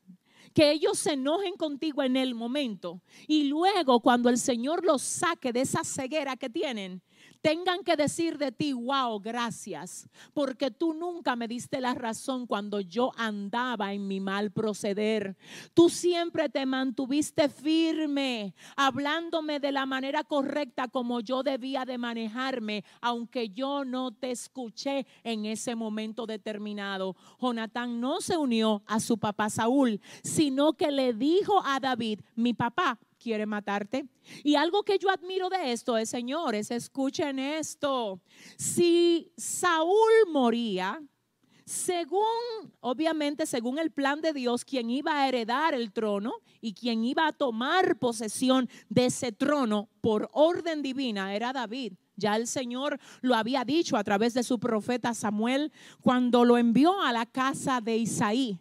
que 0.53 0.71
ellos 0.71 0.97
se 0.97 1.15
enojen 1.15 1.57
contigo 1.57 2.01
en 2.01 2.15
el 2.15 2.33
momento 2.33 3.01
y 3.27 3.43
luego 3.49 3.99
cuando 3.99 4.29
el 4.29 4.37
Señor 4.37 4.85
los 4.85 5.01
saque 5.01 5.51
de 5.51 5.61
esa 5.63 5.83
ceguera 5.83 6.37
que 6.37 6.49
tienen, 6.49 7.01
tengan 7.41 7.83
que 7.83 7.95
decir 7.95 8.37
de 8.37 8.51
ti, 8.51 8.73
wow, 8.73 9.19
gracias, 9.19 10.09
porque 10.33 10.71
tú 10.71 10.93
nunca 10.93 11.35
me 11.35 11.47
diste 11.47 11.81
la 11.81 11.93
razón 11.93 12.47
cuando 12.47 12.81
yo 12.81 13.11
andaba 13.17 13.93
en 13.93 14.07
mi 14.07 14.19
mal 14.19 14.51
proceder. 14.51 15.37
Tú 15.73 15.89
siempre 15.89 16.49
te 16.49 16.65
mantuviste 16.65 17.49
firme, 17.49 18.53
hablándome 18.75 19.59
de 19.59 19.71
la 19.71 19.85
manera 19.85 20.23
correcta 20.23 20.87
como 20.87 21.19
yo 21.19 21.43
debía 21.43 21.85
de 21.85 21.97
manejarme, 21.97 22.83
aunque 23.01 23.49
yo 23.49 23.85
no 23.85 24.11
te 24.11 24.31
escuché 24.31 25.05
en 25.23 25.45
ese 25.45 25.75
momento 25.75 26.25
determinado. 26.25 27.15
Jonatán 27.39 27.99
no 27.99 28.21
se 28.21 28.37
unió 28.37 28.83
a 28.85 28.99
su 28.99 29.17
papá 29.17 29.49
Saúl, 29.49 30.01
sino 30.23 30.73
que 30.73 30.91
le 30.91 31.13
dijo 31.13 31.61
a 31.65 31.79
David, 31.79 32.21
mi 32.35 32.53
papá, 32.53 32.99
quiere 33.25 33.47
matarte. 33.47 34.05
Y 34.43 34.53
algo 34.53 34.83
que 34.83 34.99
yo 34.99 35.09
admiro 35.09 35.49
de 35.49 35.71
esto 35.71 35.97
es, 35.97 36.11
señores, 36.11 36.69
escuchen 36.69 37.39
esto. 37.39 38.21
Si 38.55 39.31
Saúl 39.35 40.13
moría, 40.31 41.01
según, 41.65 42.21
obviamente, 42.81 43.47
según 43.47 43.79
el 43.79 43.89
plan 43.89 44.21
de 44.21 44.31
Dios, 44.31 44.63
quien 44.63 44.91
iba 44.91 45.19
a 45.19 45.27
heredar 45.27 45.73
el 45.73 45.91
trono 45.91 46.33
y 46.61 46.75
quien 46.75 47.03
iba 47.03 47.25
a 47.25 47.33
tomar 47.33 47.97
posesión 47.97 48.69
de 48.89 49.07
ese 49.07 49.31
trono 49.31 49.89
por 50.01 50.29
orden 50.31 50.83
divina 50.83 51.33
era 51.33 51.51
David. 51.51 51.93
Ya 52.17 52.35
el 52.35 52.45
Señor 52.45 52.99
lo 53.21 53.33
había 53.33 53.65
dicho 53.65 53.97
a 53.97 54.03
través 54.03 54.35
de 54.35 54.43
su 54.43 54.59
profeta 54.59 55.15
Samuel 55.15 55.71
cuando 55.99 56.45
lo 56.45 56.59
envió 56.59 57.01
a 57.01 57.11
la 57.11 57.25
casa 57.25 57.81
de 57.81 57.97
Isaí. 57.97 58.59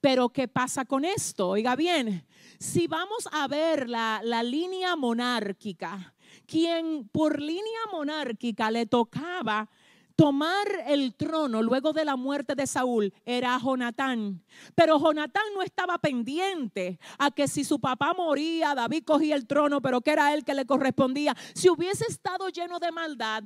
Pero 0.00 0.30
¿qué 0.30 0.48
pasa 0.48 0.84
con 0.84 1.04
esto? 1.04 1.50
Oiga 1.50 1.76
bien, 1.76 2.26
si 2.62 2.86
vamos 2.86 3.28
a 3.32 3.48
ver 3.48 3.88
la, 3.88 4.20
la 4.22 4.42
línea 4.44 4.94
monárquica, 4.94 6.14
quien 6.46 7.08
por 7.08 7.40
línea 7.40 7.80
monárquica 7.90 8.70
le 8.70 8.86
tocaba 8.86 9.68
tomar 10.14 10.68
el 10.86 11.14
trono 11.16 11.60
luego 11.60 11.92
de 11.92 12.04
la 12.04 12.14
muerte 12.14 12.54
de 12.54 12.68
Saúl 12.68 13.12
era 13.24 13.58
Jonatán. 13.58 14.44
Pero 14.76 15.00
Jonatán 15.00 15.42
no 15.54 15.62
estaba 15.62 15.98
pendiente 15.98 17.00
a 17.18 17.32
que 17.32 17.48
si 17.48 17.64
su 17.64 17.80
papá 17.80 18.14
moría, 18.14 18.76
David 18.76 19.02
cogía 19.04 19.34
el 19.34 19.48
trono, 19.48 19.82
pero 19.82 20.00
que 20.00 20.12
era 20.12 20.32
él 20.32 20.44
que 20.44 20.54
le 20.54 20.64
correspondía. 20.64 21.36
Si 21.54 21.68
hubiese 21.68 22.04
estado 22.08 22.48
lleno 22.48 22.78
de 22.78 22.92
maldad, 22.92 23.42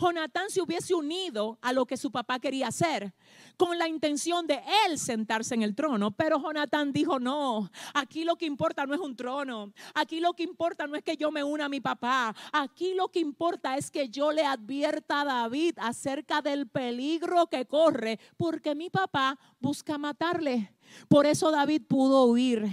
Jonatán 0.00 0.48
se 0.48 0.62
hubiese 0.62 0.94
unido 0.94 1.58
a 1.60 1.72
lo 1.72 1.84
que 1.84 1.96
su 1.96 2.10
papá 2.10 2.38
quería 2.38 2.68
hacer, 2.68 3.12
con 3.56 3.78
la 3.78 3.86
intención 3.86 4.46
de 4.46 4.60
él 4.86 4.98
sentarse 4.98 5.54
en 5.54 5.62
el 5.62 5.74
trono. 5.74 6.10
Pero 6.12 6.40
Jonatán 6.40 6.92
dijo, 6.92 7.18
no, 7.18 7.70
aquí 7.92 8.24
lo 8.24 8.36
que 8.36 8.46
importa 8.46 8.86
no 8.86 8.94
es 8.94 9.00
un 9.00 9.14
trono, 9.14 9.72
aquí 9.94 10.20
lo 10.20 10.32
que 10.32 10.42
importa 10.42 10.86
no 10.86 10.96
es 10.96 11.02
que 11.02 11.16
yo 11.16 11.30
me 11.30 11.44
una 11.44 11.66
a 11.66 11.68
mi 11.68 11.80
papá, 11.80 12.34
aquí 12.52 12.94
lo 12.94 13.08
que 13.08 13.20
importa 13.20 13.76
es 13.76 13.90
que 13.90 14.08
yo 14.08 14.32
le 14.32 14.44
advierta 14.44 15.20
a 15.20 15.24
David 15.24 15.74
acerca 15.78 16.40
del 16.40 16.66
peligro 16.66 17.46
que 17.48 17.66
corre, 17.66 18.18
porque 18.38 18.74
mi 18.74 18.88
papá 18.88 19.38
busca 19.60 19.98
matarle. 19.98 20.74
Por 21.08 21.26
eso 21.26 21.50
David 21.50 21.82
pudo 21.88 22.24
huir. 22.24 22.68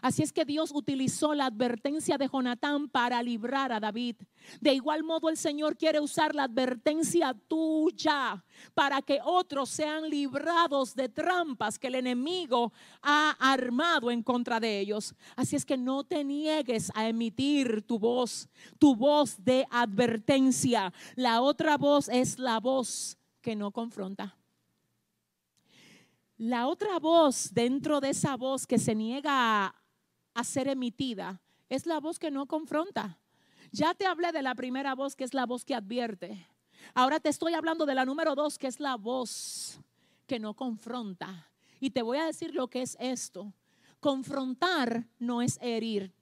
Así 0.00 0.22
es 0.22 0.32
que 0.32 0.44
Dios 0.44 0.70
utilizó 0.74 1.34
la 1.34 1.46
advertencia 1.46 2.16
de 2.16 2.28
Jonatán 2.28 2.88
para 2.88 3.22
librar 3.22 3.72
a 3.72 3.80
David. 3.80 4.16
De 4.60 4.72
igual 4.72 5.04
modo 5.04 5.28
el 5.28 5.36
Señor 5.36 5.76
quiere 5.76 6.00
usar 6.00 6.34
la 6.34 6.44
advertencia 6.44 7.34
tuya 7.48 8.44
para 8.74 9.02
que 9.02 9.20
otros 9.24 9.68
sean 9.68 10.08
librados 10.08 10.94
de 10.94 11.08
trampas 11.08 11.78
que 11.78 11.88
el 11.88 11.96
enemigo 11.96 12.72
ha 13.02 13.36
armado 13.38 14.10
en 14.10 14.22
contra 14.22 14.60
de 14.60 14.80
ellos. 14.80 15.14
Así 15.36 15.56
es 15.56 15.64
que 15.64 15.76
no 15.76 16.04
te 16.04 16.24
niegues 16.24 16.90
a 16.94 17.08
emitir 17.08 17.82
tu 17.82 17.98
voz, 17.98 18.48
tu 18.78 18.96
voz 18.96 19.36
de 19.44 19.66
advertencia. 19.70 20.92
La 21.16 21.40
otra 21.40 21.76
voz 21.76 22.08
es 22.08 22.38
la 22.38 22.60
voz 22.60 23.18
que 23.40 23.56
no 23.56 23.70
confronta. 23.72 24.36
La 26.42 26.66
otra 26.66 26.98
voz 26.98 27.54
dentro 27.54 28.00
de 28.00 28.10
esa 28.10 28.36
voz 28.36 28.66
que 28.66 28.80
se 28.80 28.96
niega 28.96 29.72
a, 30.34 30.42
ser 30.42 30.66
emitida 30.66 31.40
es 31.68 31.86
la 31.86 32.00
voz 32.00 32.18
que 32.18 32.32
no 32.32 32.46
confronta. 32.46 33.16
Ya 33.70 33.94
te 33.94 34.06
hablé 34.06 34.32
de 34.32 34.42
la 34.42 34.56
primera 34.56 34.96
voz 34.96 35.14
que 35.14 35.22
es 35.22 35.34
la 35.34 35.46
voz 35.46 35.64
que 35.64 35.76
advierte. 35.76 36.48
Ahora 36.94 37.20
te 37.20 37.28
estoy 37.28 37.54
hablando 37.54 37.86
de 37.86 37.94
la 37.94 38.04
número 38.04 38.34
dos 38.34 38.58
que 38.58 38.66
es 38.66 38.80
la 38.80 38.96
voz 38.96 39.78
que 40.26 40.40
no 40.40 40.54
confronta. 40.54 41.48
Y 41.78 41.90
te 41.90 42.02
voy 42.02 42.18
a 42.18 42.26
decir 42.26 42.56
lo 42.56 42.66
que 42.66 42.82
es 42.82 42.96
esto. 42.98 43.54
Confrontar 44.00 45.06
no 45.20 45.42
es 45.42 45.60
herir. 45.62 46.12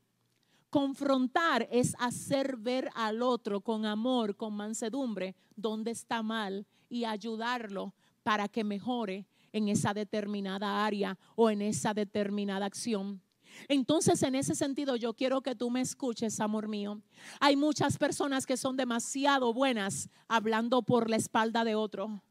Confrontar 0.68 1.66
es 1.70 1.96
hacer 1.98 2.58
ver 2.58 2.90
al 2.94 3.22
otro 3.22 3.62
con 3.62 3.86
amor, 3.86 4.36
con 4.36 4.52
mansedumbre, 4.52 5.34
donde 5.56 5.92
está 5.92 6.22
mal 6.22 6.66
y 6.90 7.06
ayudarlo 7.06 7.94
para 8.22 8.48
que 8.48 8.64
mejore 8.64 9.29
en 9.53 9.68
esa 9.68 9.94
determinada 9.94 10.84
área 10.84 11.18
o 11.36 11.51
en 11.51 11.62
esa 11.62 11.94
determinada 11.94 12.66
acción. 12.66 13.22
Entonces, 13.68 14.22
en 14.22 14.34
ese 14.34 14.55
sentido, 14.55 14.96
yo 14.96 15.14
quiero 15.14 15.42
que 15.42 15.55
tú 15.55 15.70
me 15.70 15.80
escuches, 15.80 16.40
amor 16.40 16.68
mío. 16.68 17.01
Hay 17.40 17.57
muchas 17.57 17.98
personas 17.98 18.46
que 18.46 18.57
son 18.57 18.76
demasiado 18.76 19.53
buenas 19.53 20.09
hablando 20.28 20.82
por 20.82 21.11
la 21.11 21.16
espalda 21.16 21.64
de 21.64 21.74
otro, 21.74 22.22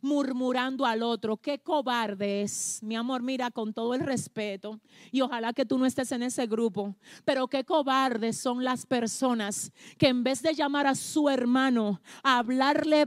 murmurando 0.00 0.86
al 0.86 1.02
otro. 1.02 1.36
Qué 1.36 1.58
cobarde 1.58 2.42
es, 2.42 2.82
mi 2.82 2.96
amor, 2.96 3.22
mira, 3.22 3.50
con 3.50 3.74
todo 3.74 3.94
el 3.94 4.00
respeto. 4.00 4.80
Y 5.10 5.20
ojalá 5.20 5.52
que 5.52 5.66
tú 5.66 5.78
no 5.78 5.86
estés 5.86 6.12
en 6.12 6.22
ese 6.22 6.46
grupo. 6.46 6.96
Pero 7.24 7.48
qué 7.48 7.64
cobardes 7.64 8.38
son 8.38 8.64
las 8.64 8.86
personas 8.86 9.72
que 9.98 10.08
en 10.08 10.22
vez 10.22 10.42
de 10.42 10.54
llamar 10.54 10.86
a 10.86 10.94
su 10.94 11.28
hermano 11.28 12.00
a 12.22 12.38
hablarle 12.38 13.06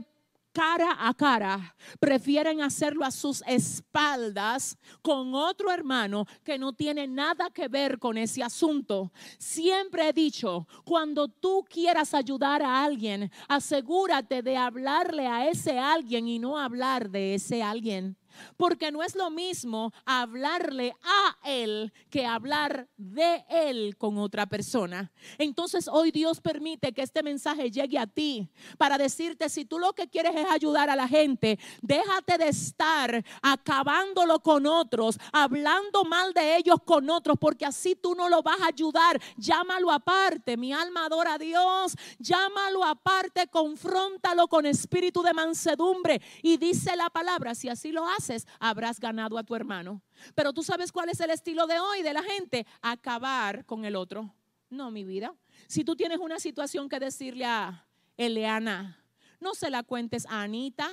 cara 0.54 0.96
a 1.00 1.12
cara, 1.12 1.74
prefieren 1.98 2.62
hacerlo 2.62 3.04
a 3.04 3.10
sus 3.10 3.42
espaldas 3.46 4.78
con 5.02 5.34
otro 5.34 5.70
hermano 5.70 6.26
que 6.44 6.58
no 6.58 6.72
tiene 6.72 7.08
nada 7.08 7.50
que 7.50 7.66
ver 7.66 7.98
con 7.98 8.16
ese 8.16 8.42
asunto. 8.42 9.12
Siempre 9.36 10.08
he 10.08 10.12
dicho, 10.12 10.68
cuando 10.84 11.26
tú 11.26 11.64
quieras 11.68 12.14
ayudar 12.14 12.62
a 12.62 12.84
alguien, 12.84 13.30
asegúrate 13.48 14.42
de 14.42 14.56
hablarle 14.56 15.26
a 15.26 15.48
ese 15.48 15.76
alguien 15.78 16.28
y 16.28 16.38
no 16.38 16.56
hablar 16.56 17.10
de 17.10 17.34
ese 17.34 17.60
alguien. 17.60 18.16
Porque 18.56 18.92
no 18.92 19.02
es 19.02 19.14
lo 19.14 19.30
mismo 19.30 19.92
hablarle 20.04 20.94
a 21.02 21.36
Él 21.48 21.92
que 22.10 22.26
hablar 22.26 22.88
de 22.96 23.44
Él 23.48 23.96
con 23.98 24.18
otra 24.18 24.46
persona. 24.46 25.12
Entonces 25.38 25.88
hoy 25.88 26.10
Dios 26.10 26.40
permite 26.40 26.92
que 26.92 27.02
este 27.02 27.22
mensaje 27.22 27.70
llegue 27.70 27.98
a 27.98 28.06
ti 28.06 28.48
para 28.78 28.98
decirte, 28.98 29.48
si 29.48 29.64
tú 29.64 29.78
lo 29.78 29.92
que 29.92 30.08
quieres 30.08 30.34
es 30.34 30.46
ayudar 30.50 30.90
a 30.90 30.96
la 30.96 31.08
gente, 31.08 31.58
déjate 31.82 32.38
de 32.38 32.48
estar 32.48 33.24
acabándolo 33.42 34.40
con 34.40 34.66
otros, 34.66 35.18
hablando 35.32 36.04
mal 36.04 36.32
de 36.32 36.56
ellos 36.56 36.76
con 36.84 37.08
otros, 37.10 37.36
porque 37.40 37.66
así 37.66 37.96
tú 37.96 38.14
no 38.14 38.28
lo 38.28 38.42
vas 38.42 38.60
a 38.60 38.68
ayudar. 38.68 39.20
Llámalo 39.36 39.90
aparte, 39.90 40.56
mi 40.56 40.72
alma 40.72 41.06
adora 41.06 41.34
a 41.34 41.38
Dios, 41.38 41.94
llámalo 42.18 42.84
aparte, 42.84 43.48
confróntalo 43.48 44.48
con 44.48 44.66
espíritu 44.66 45.22
de 45.22 45.32
mansedumbre 45.32 46.20
y 46.42 46.56
dice 46.56 46.96
la 46.96 47.10
palabra, 47.10 47.54
si 47.54 47.68
así 47.68 47.92
lo 47.92 48.06
haces, 48.08 48.23
habrás 48.58 49.00
ganado 49.00 49.38
a 49.38 49.44
tu 49.44 49.54
hermano. 49.54 50.02
Pero 50.34 50.52
tú 50.52 50.62
sabes 50.62 50.92
cuál 50.92 51.08
es 51.08 51.20
el 51.20 51.30
estilo 51.30 51.66
de 51.66 51.78
hoy 51.78 52.02
de 52.02 52.12
la 52.12 52.22
gente, 52.22 52.66
acabar 52.82 53.64
con 53.66 53.84
el 53.84 53.96
otro. 53.96 54.34
No, 54.70 54.90
mi 54.90 55.04
vida. 55.04 55.34
Si 55.66 55.84
tú 55.84 55.96
tienes 55.96 56.18
una 56.18 56.38
situación 56.38 56.88
que 56.88 56.98
decirle 56.98 57.44
a 57.44 57.86
Eleana, 58.16 59.04
no 59.40 59.54
se 59.54 59.70
la 59.70 59.82
cuentes 59.82 60.26
a 60.26 60.42
Anita, 60.42 60.90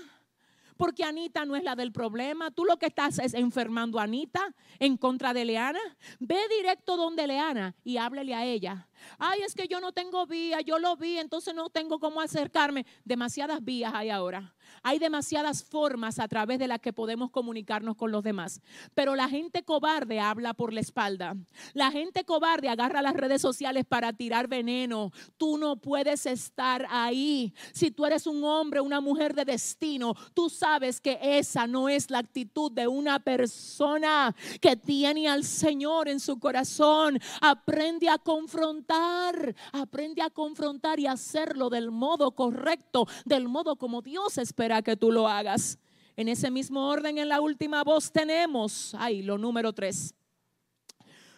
porque 0.81 1.03
Anita 1.03 1.45
no 1.45 1.55
es 1.55 1.63
la 1.63 1.75
del 1.75 1.91
problema. 1.91 2.49
Tú 2.49 2.65
lo 2.65 2.77
que 2.77 2.87
estás 2.87 3.19
es 3.19 3.35
enfermando 3.35 3.99
a 3.99 4.03
Anita 4.03 4.53
en 4.79 4.97
contra 4.97 5.31
de 5.31 5.45
Leana. 5.45 5.79
Ve 6.19 6.39
directo 6.57 6.97
donde 6.97 7.27
Leana 7.27 7.75
y 7.83 7.97
háblele 7.97 8.33
a 8.33 8.45
ella. 8.45 8.87
Ay, 9.19 9.41
es 9.45 9.53
que 9.53 9.67
yo 9.67 9.79
no 9.79 9.91
tengo 9.91 10.25
vía, 10.25 10.59
yo 10.61 10.79
lo 10.79 10.97
vi, 10.97 11.19
entonces 11.19 11.53
no 11.53 11.69
tengo 11.69 11.99
cómo 11.99 12.19
acercarme. 12.19 12.87
Demasiadas 13.05 13.63
vías 13.63 13.93
hay 13.93 14.09
ahora. 14.09 14.55
Hay 14.83 14.99
demasiadas 14.99 15.63
formas 15.63 16.19
a 16.19 16.27
través 16.27 16.59
de 16.59 16.67
las 16.67 16.79
que 16.79 16.93
podemos 16.93 17.29
comunicarnos 17.29 17.95
con 17.95 18.11
los 18.11 18.23
demás. 18.23 18.61
Pero 18.93 19.15
la 19.15 19.29
gente 19.29 19.63
cobarde 19.63 20.19
habla 20.19 20.53
por 20.53 20.73
la 20.73 20.79
espalda. 20.79 21.35
La 21.73 21.91
gente 21.91 22.23
cobarde 22.23 22.69
agarra 22.69 23.01
las 23.01 23.13
redes 23.13 23.41
sociales 23.41 23.85
para 23.85 24.13
tirar 24.13 24.47
veneno. 24.47 25.11
Tú 25.37 25.57
no 25.57 25.75
puedes 25.75 26.25
estar 26.25 26.87
ahí. 26.89 27.53
Si 27.73 27.91
tú 27.91 28.05
eres 28.05 28.25
un 28.27 28.43
hombre, 28.43 28.81
una 28.81 29.01
mujer 29.01 29.33
de 29.33 29.45
destino, 29.45 30.15
tú 30.33 30.49
sabes 30.49 30.99
que 31.01 31.19
esa 31.21 31.67
no 31.67 31.89
es 31.89 32.09
la 32.09 32.19
actitud 32.19 32.71
de 32.71 32.87
una 32.87 33.19
persona 33.19 34.35
que 34.59 34.75
tiene 34.75 35.27
al 35.27 35.43
Señor 35.43 36.07
en 36.07 36.19
su 36.19 36.39
corazón. 36.39 37.19
Aprende 37.41 38.09
a 38.09 38.17
confrontar, 38.17 39.55
aprende 39.71 40.21
a 40.21 40.29
confrontar 40.29 40.99
y 40.99 41.07
hacerlo 41.07 41.69
del 41.69 41.91
modo 41.91 42.31
correcto, 42.31 43.07
del 43.25 43.47
modo 43.47 43.75
como 43.75 44.01
Dios 44.01 44.37
espera 44.37 44.60
que 44.83 44.95
tú 44.95 45.11
lo 45.11 45.27
hagas. 45.27 45.79
En 46.15 46.27
ese 46.27 46.51
mismo 46.51 46.87
orden, 46.87 47.17
en 47.17 47.29
la 47.29 47.41
última 47.41 47.83
voz 47.83 48.11
tenemos, 48.11 48.93
ahí, 48.95 49.23
lo 49.23 49.37
número 49.37 49.73
tres. 49.73 50.13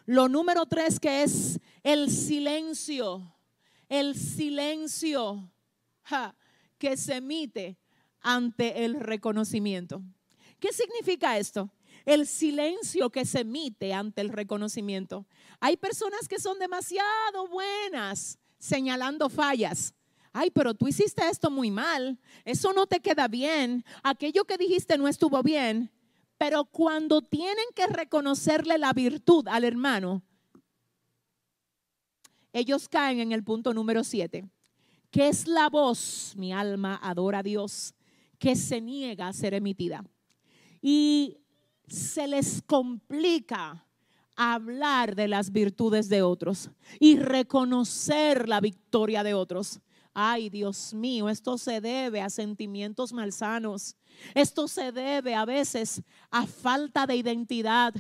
Lo 0.06 0.28
número 0.28 0.66
tres 0.66 1.00
que 1.00 1.24
es 1.24 1.60
el 1.84 2.12
silencio, 2.12 3.34
el 3.88 4.16
silencio 4.16 5.50
que 6.78 6.98
se 6.98 7.16
emite 7.16 7.78
ante 8.20 8.84
el 8.84 9.00
reconocimiento. 9.00 10.04
¿Qué 10.60 10.74
significa 10.74 11.38
esto? 11.38 11.70
El 12.06 12.28
silencio 12.28 13.10
que 13.10 13.26
se 13.26 13.42
emite 13.42 13.94
ante 13.94 14.20
el 14.20 14.30
reconocimiento. 14.30 15.26
Hay 15.62 15.78
personas 15.78 16.28
que 16.28 16.40
son 16.40 16.60
demasiado 16.60 17.48
buenas 17.48 18.38
señalando 18.60 19.30
fallas 19.30 19.94
ay, 20.34 20.52
pero 20.52 20.74
tú 20.74 20.88
hiciste 20.88 21.28
esto 21.30 21.50
muy 21.50 21.72
mal, 21.72 22.20
eso 22.44 22.74
no 22.74 22.88
te 22.88 23.00
queda 23.00 23.28
bien, 23.28 23.86
aquello 24.04 24.44
que 24.46 24.58
dijiste 24.58 24.98
no 24.98 25.08
estuvo 25.08 25.42
bien, 25.44 25.92
pero 26.38 26.66
cuando 26.66 27.22
tienen 27.22 27.66
que 27.76 27.88
reconocerle 27.88 28.78
la 28.78 28.92
virtud 28.92 29.48
al 29.48 29.64
hermano, 29.64 30.24
ellos 32.52 32.90
caen 32.90 33.20
en 33.20 33.32
el 33.32 33.44
punto 33.44 33.74
número 33.74 34.04
siete, 34.04 34.46
que 35.10 35.28
es 35.28 35.48
la 35.48 35.70
voz, 35.70 36.34
mi 36.36 36.52
alma 36.52 37.00
adora 37.02 37.40
a 37.40 37.44
Dios, 37.44 37.94
que 38.40 38.56
se 38.56 38.82
niega 38.82 39.28
a 39.28 39.34
ser 39.34 39.54
emitida. 39.54 40.04
Y 40.82 41.38
se 41.88 42.28
les 42.28 42.62
complica 42.62 43.86
hablar 44.36 45.16
de 45.16 45.28
las 45.28 45.52
virtudes 45.52 46.10
de 46.10 46.22
otros 46.24 46.70
y 47.00 47.18
reconocer 47.18 48.50
la 48.50 48.60
victoria 48.60 49.24
de 49.24 49.34
otros. 49.34 49.80
Ay, 50.14 50.50
Dios 50.50 50.94
mío, 50.94 51.28
esto 51.28 51.58
se 51.58 51.82
debe 51.82 52.22
a 52.22 52.30
sentimientos 52.30 53.12
malsanos. 53.12 53.96
Esto 54.36 54.68
se 54.68 54.92
debe 54.92 55.34
a 55.34 55.44
veces 55.44 56.04
a 56.30 56.46
falta 56.46 57.08
de 57.08 57.16
identidad. 57.16 57.94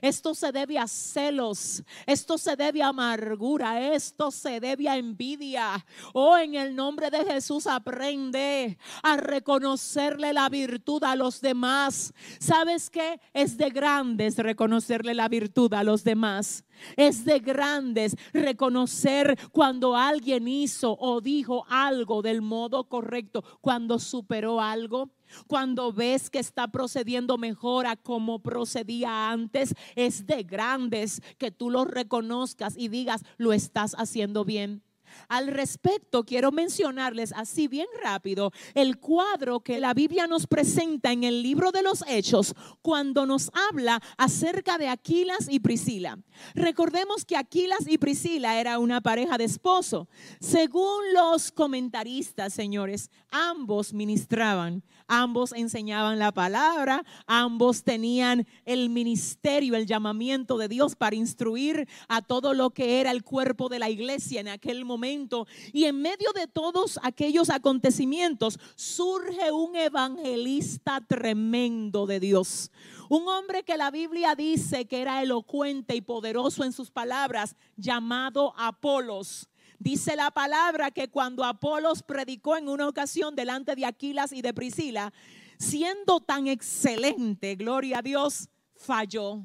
Esto 0.00 0.34
se 0.34 0.52
debe 0.52 0.78
a 0.78 0.86
celos, 0.88 1.82
esto 2.06 2.38
se 2.38 2.56
debe 2.56 2.82
a 2.82 2.88
amargura, 2.88 3.94
esto 3.94 4.30
se 4.30 4.60
debe 4.60 4.88
a 4.88 4.96
envidia. 4.96 5.84
Oh, 6.12 6.36
en 6.36 6.54
el 6.54 6.74
nombre 6.74 7.10
de 7.10 7.24
Jesús 7.24 7.66
aprende 7.66 8.78
a 9.02 9.16
reconocerle 9.16 10.32
la 10.32 10.48
virtud 10.48 11.02
a 11.04 11.16
los 11.16 11.40
demás. 11.40 12.12
¿Sabes 12.38 12.90
qué? 12.90 13.20
Es 13.32 13.56
de 13.56 13.70
grandes 13.70 14.36
reconocerle 14.36 15.14
la 15.14 15.28
virtud 15.28 15.72
a 15.74 15.84
los 15.84 16.04
demás. 16.04 16.64
Es 16.96 17.24
de 17.24 17.38
grandes 17.40 18.16
reconocer 18.32 19.38
cuando 19.52 19.96
alguien 19.96 20.48
hizo 20.48 20.96
o 20.98 21.20
dijo 21.20 21.64
algo 21.68 22.22
del 22.22 22.42
modo 22.42 22.88
correcto, 22.88 23.44
cuando 23.60 23.98
superó 23.98 24.60
algo. 24.60 25.10
Cuando 25.46 25.92
ves 25.92 26.30
que 26.30 26.38
está 26.38 26.68
procediendo 26.68 27.38
mejor 27.38 27.86
a 27.86 27.96
como 27.96 28.40
procedía 28.40 29.30
antes, 29.30 29.74
es 29.94 30.26
de 30.26 30.42
grandes 30.42 31.22
que 31.38 31.50
tú 31.50 31.70
lo 31.70 31.84
reconozcas 31.84 32.74
y 32.76 32.88
digas, 32.88 33.22
lo 33.36 33.52
estás 33.52 33.94
haciendo 33.98 34.44
bien. 34.44 34.82
Al 35.28 35.48
respecto, 35.48 36.24
quiero 36.24 36.52
mencionarles 36.52 37.32
así 37.32 37.68
bien 37.68 37.86
rápido 38.02 38.52
el 38.74 38.98
cuadro 38.98 39.60
que 39.60 39.80
la 39.80 39.94
Biblia 39.94 40.26
nos 40.26 40.46
presenta 40.46 41.12
en 41.12 41.24
el 41.24 41.42
libro 41.42 41.72
de 41.72 41.82
los 41.82 42.04
Hechos 42.08 42.54
cuando 42.82 43.26
nos 43.26 43.50
habla 43.70 44.00
acerca 44.16 44.78
de 44.78 44.88
Aquilas 44.88 45.46
y 45.48 45.60
Priscila. 45.60 46.18
Recordemos 46.54 47.24
que 47.24 47.36
Aquilas 47.36 47.86
y 47.86 47.98
Priscila 47.98 48.60
era 48.60 48.78
una 48.78 49.00
pareja 49.00 49.38
de 49.38 49.44
esposo. 49.44 50.08
Según 50.40 51.02
los 51.14 51.52
comentaristas, 51.52 52.52
señores, 52.52 53.10
ambos 53.30 53.92
ministraban, 53.92 54.82
ambos 55.10 55.52
enseñaban 55.52 56.18
la 56.18 56.32
palabra, 56.32 57.04
ambos 57.26 57.82
tenían 57.82 58.46
el 58.64 58.88
ministerio, 58.88 59.74
el 59.74 59.86
llamamiento 59.86 60.56
de 60.56 60.68
Dios 60.68 60.94
para 60.94 61.16
instruir 61.16 61.88
a 62.08 62.22
todo 62.22 62.54
lo 62.54 62.70
que 62.70 63.00
era 63.00 63.10
el 63.10 63.24
cuerpo 63.24 63.68
de 63.68 63.80
la 63.80 63.90
iglesia 63.90 64.40
en 64.40 64.48
aquel 64.48 64.84
momento 64.84 65.46
y 65.72 65.84
en 65.84 66.00
medio 66.00 66.32
de 66.32 66.46
todos 66.46 66.98
aquellos 67.02 67.50
acontecimientos 67.50 68.58
surge 68.76 69.50
un 69.50 69.74
evangelista 69.76 71.00
tremendo 71.06 72.06
de 72.06 72.20
Dios. 72.20 72.70
Un 73.08 73.26
hombre 73.26 73.64
que 73.64 73.76
la 73.76 73.90
Biblia 73.90 74.36
dice 74.36 74.86
que 74.86 75.02
era 75.02 75.20
elocuente 75.20 75.96
y 75.96 76.00
poderoso 76.00 76.62
en 76.62 76.72
sus 76.72 76.92
palabras, 76.92 77.56
llamado 77.76 78.54
Apolos. 78.56 79.49
Dice 79.80 80.14
la 80.14 80.30
palabra 80.30 80.90
que 80.90 81.08
cuando 81.08 81.42
Apolos 81.42 82.02
predicó 82.02 82.58
en 82.58 82.68
una 82.68 82.86
ocasión 82.86 83.34
delante 83.34 83.74
de 83.74 83.86
Aquilas 83.86 84.30
y 84.30 84.42
de 84.42 84.52
Priscila, 84.52 85.10
siendo 85.58 86.20
tan 86.20 86.48
excelente, 86.48 87.54
gloria 87.54 88.00
a 88.00 88.02
Dios, 88.02 88.50
falló 88.76 89.42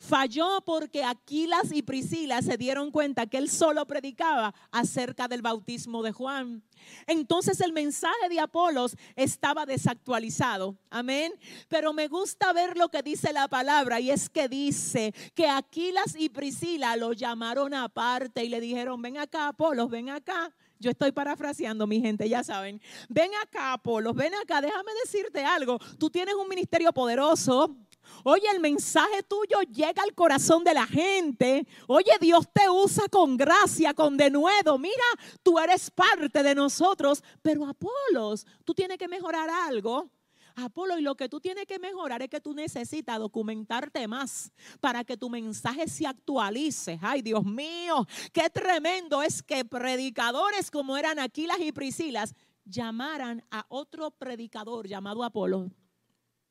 Falló 0.00 0.62
porque 0.64 1.04
Aquilas 1.04 1.70
y 1.72 1.82
Priscila 1.82 2.40
se 2.40 2.56
dieron 2.56 2.90
cuenta 2.90 3.26
que 3.26 3.36
él 3.36 3.50
solo 3.50 3.86
predicaba 3.86 4.54
acerca 4.70 5.28
del 5.28 5.42
bautismo 5.42 6.02
de 6.02 6.10
Juan. 6.10 6.62
Entonces 7.06 7.60
el 7.60 7.74
mensaje 7.74 8.30
de 8.30 8.40
Apolos 8.40 8.96
estaba 9.14 9.66
desactualizado. 9.66 10.74
Amén. 10.88 11.34
Pero 11.68 11.92
me 11.92 12.08
gusta 12.08 12.50
ver 12.54 12.78
lo 12.78 12.88
que 12.88 13.02
dice 13.02 13.34
la 13.34 13.46
palabra 13.46 14.00
y 14.00 14.10
es 14.10 14.30
que 14.30 14.48
dice 14.48 15.12
que 15.34 15.46
Aquilas 15.46 16.16
y 16.18 16.30
Priscila 16.30 16.96
lo 16.96 17.12
llamaron 17.12 17.74
aparte 17.74 18.42
y 18.42 18.48
le 18.48 18.58
dijeron, 18.62 19.02
ven 19.02 19.18
acá 19.18 19.48
Apolos, 19.48 19.90
ven 19.90 20.08
acá. 20.08 20.50
Yo 20.78 20.90
estoy 20.90 21.12
parafraseando, 21.12 21.86
mi 21.86 22.00
gente, 22.00 22.26
ya 22.26 22.42
saben. 22.42 22.80
Ven 23.10 23.30
acá, 23.42 23.74
Apolos, 23.74 24.16
ven 24.16 24.32
acá, 24.34 24.62
déjame 24.62 24.92
decirte 25.04 25.44
algo. 25.44 25.78
Tú 25.98 26.08
tienes 26.08 26.34
un 26.34 26.48
ministerio 26.48 26.90
poderoso. 26.90 27.76
Oye, 28.24 28.46
el 28.52 28.60
mensaje 28.60 29.22
tuyo 29.22 29.60
llega 29.62 30.02
al 30.02 30.14
corazón 30.14 30.64
de 30.64 30.74
la 30.74 30.86
gente. 30.86 31.66
Oye, 31.86 32.12
Dios 32.20 32.46
te 32.52 32.68
usa 32.68 33.08
con 33.08 33.36
gracia, 33.36 33.94
con 33.94 34.16
denuedo. 34.16 34.78
Mira, 34.78 35.04
tú 35.42 35.58
eres 35.58 35.90
parte 35.90 36.42
de 36.42 36.54
nosotros. 36.54 37.22
Pero 37.42 37.66
Apolos, 37.66 38.46
tú 38.64 38.74
tienes 38.74 38.98
que 38.98 39.08
mejorar 39.08 39.48
algo. 39.48 40.10
Apolo, 40.56 40.98
y 40.98 41.02
lo 41.02 41.14
que 41.14 41.28
tú 41.28 41.40
tienes 41.40 41.64
que 41.64 41.78
mejorar 41.78 42.22
es 42.22 42.28
que 42.28 42.40
tú 42.40 42.52
necesitas 42.52 43.18
documentarte 43.18 44.06
más 44.08 44.52
para 44.80 45.04
que 45.04 45.16
tu 45.16 45.30
mensaje 45.30 45.88
se 45.88 46.06
actualice. 46.06 46.98
Ay, 47.00 47.22
Dios 47.22 47.44
mío, 47.44 48.06
qué 48.32 48.50
tremendo 48.50 49.22
es 49.22 49.42
que 49.42 49.64
predicadores 49.64 50.70
como 50.70 50.96
eran 50.96 51.18
Aquilas 51.18 51.60
y 51.60 51.72
Priscilas 51.72 52.34
llamaran 52.64 53.44
a 53.50 53.64
otro 53.68 54.10
predicador 54.10 54.86
llamado 54.86 55.22
Apolo 55.24 55.70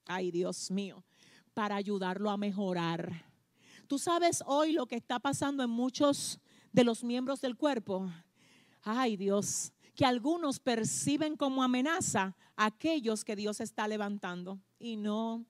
ay 0.10 0.32
Dios 0.32 0.72
mío, 0.72 1.04
para 1.60 1.76
ayudarlo 1.76 2.30
a 2.30 2.38
mejorar. 2.38 3.26
Tú 3.86 4.00
sabes 4.00 4.42
hoy 4.48 4.72
lo 4.72 4.86
que 4.86 4.96
está 4.96 5.20
pasando 5.20 5.62
en 5.62 5.70
muchos 5.70 6.40
de 6.72 6.86
los 6.86 7.04
miembros 7.04 7.42
del 7.42 7.58
cuerpo. 7.58 8.10
Ay 8.82 9.18
Dios, 9.18 9.74
que 9.94 10.06
algunos 10.06 10.62
perciben 10.62 11.36
como 11.36 11.62
amenaza 11.62 12.34
a 12.56 12.68
aquellos 12.68 13.26
que 13.26 13.36
Dios 13.36 13.60
está 13.60 13.90
levantando. 13.90 14.58
Y 14.80 14.96
no, 14.96 15.46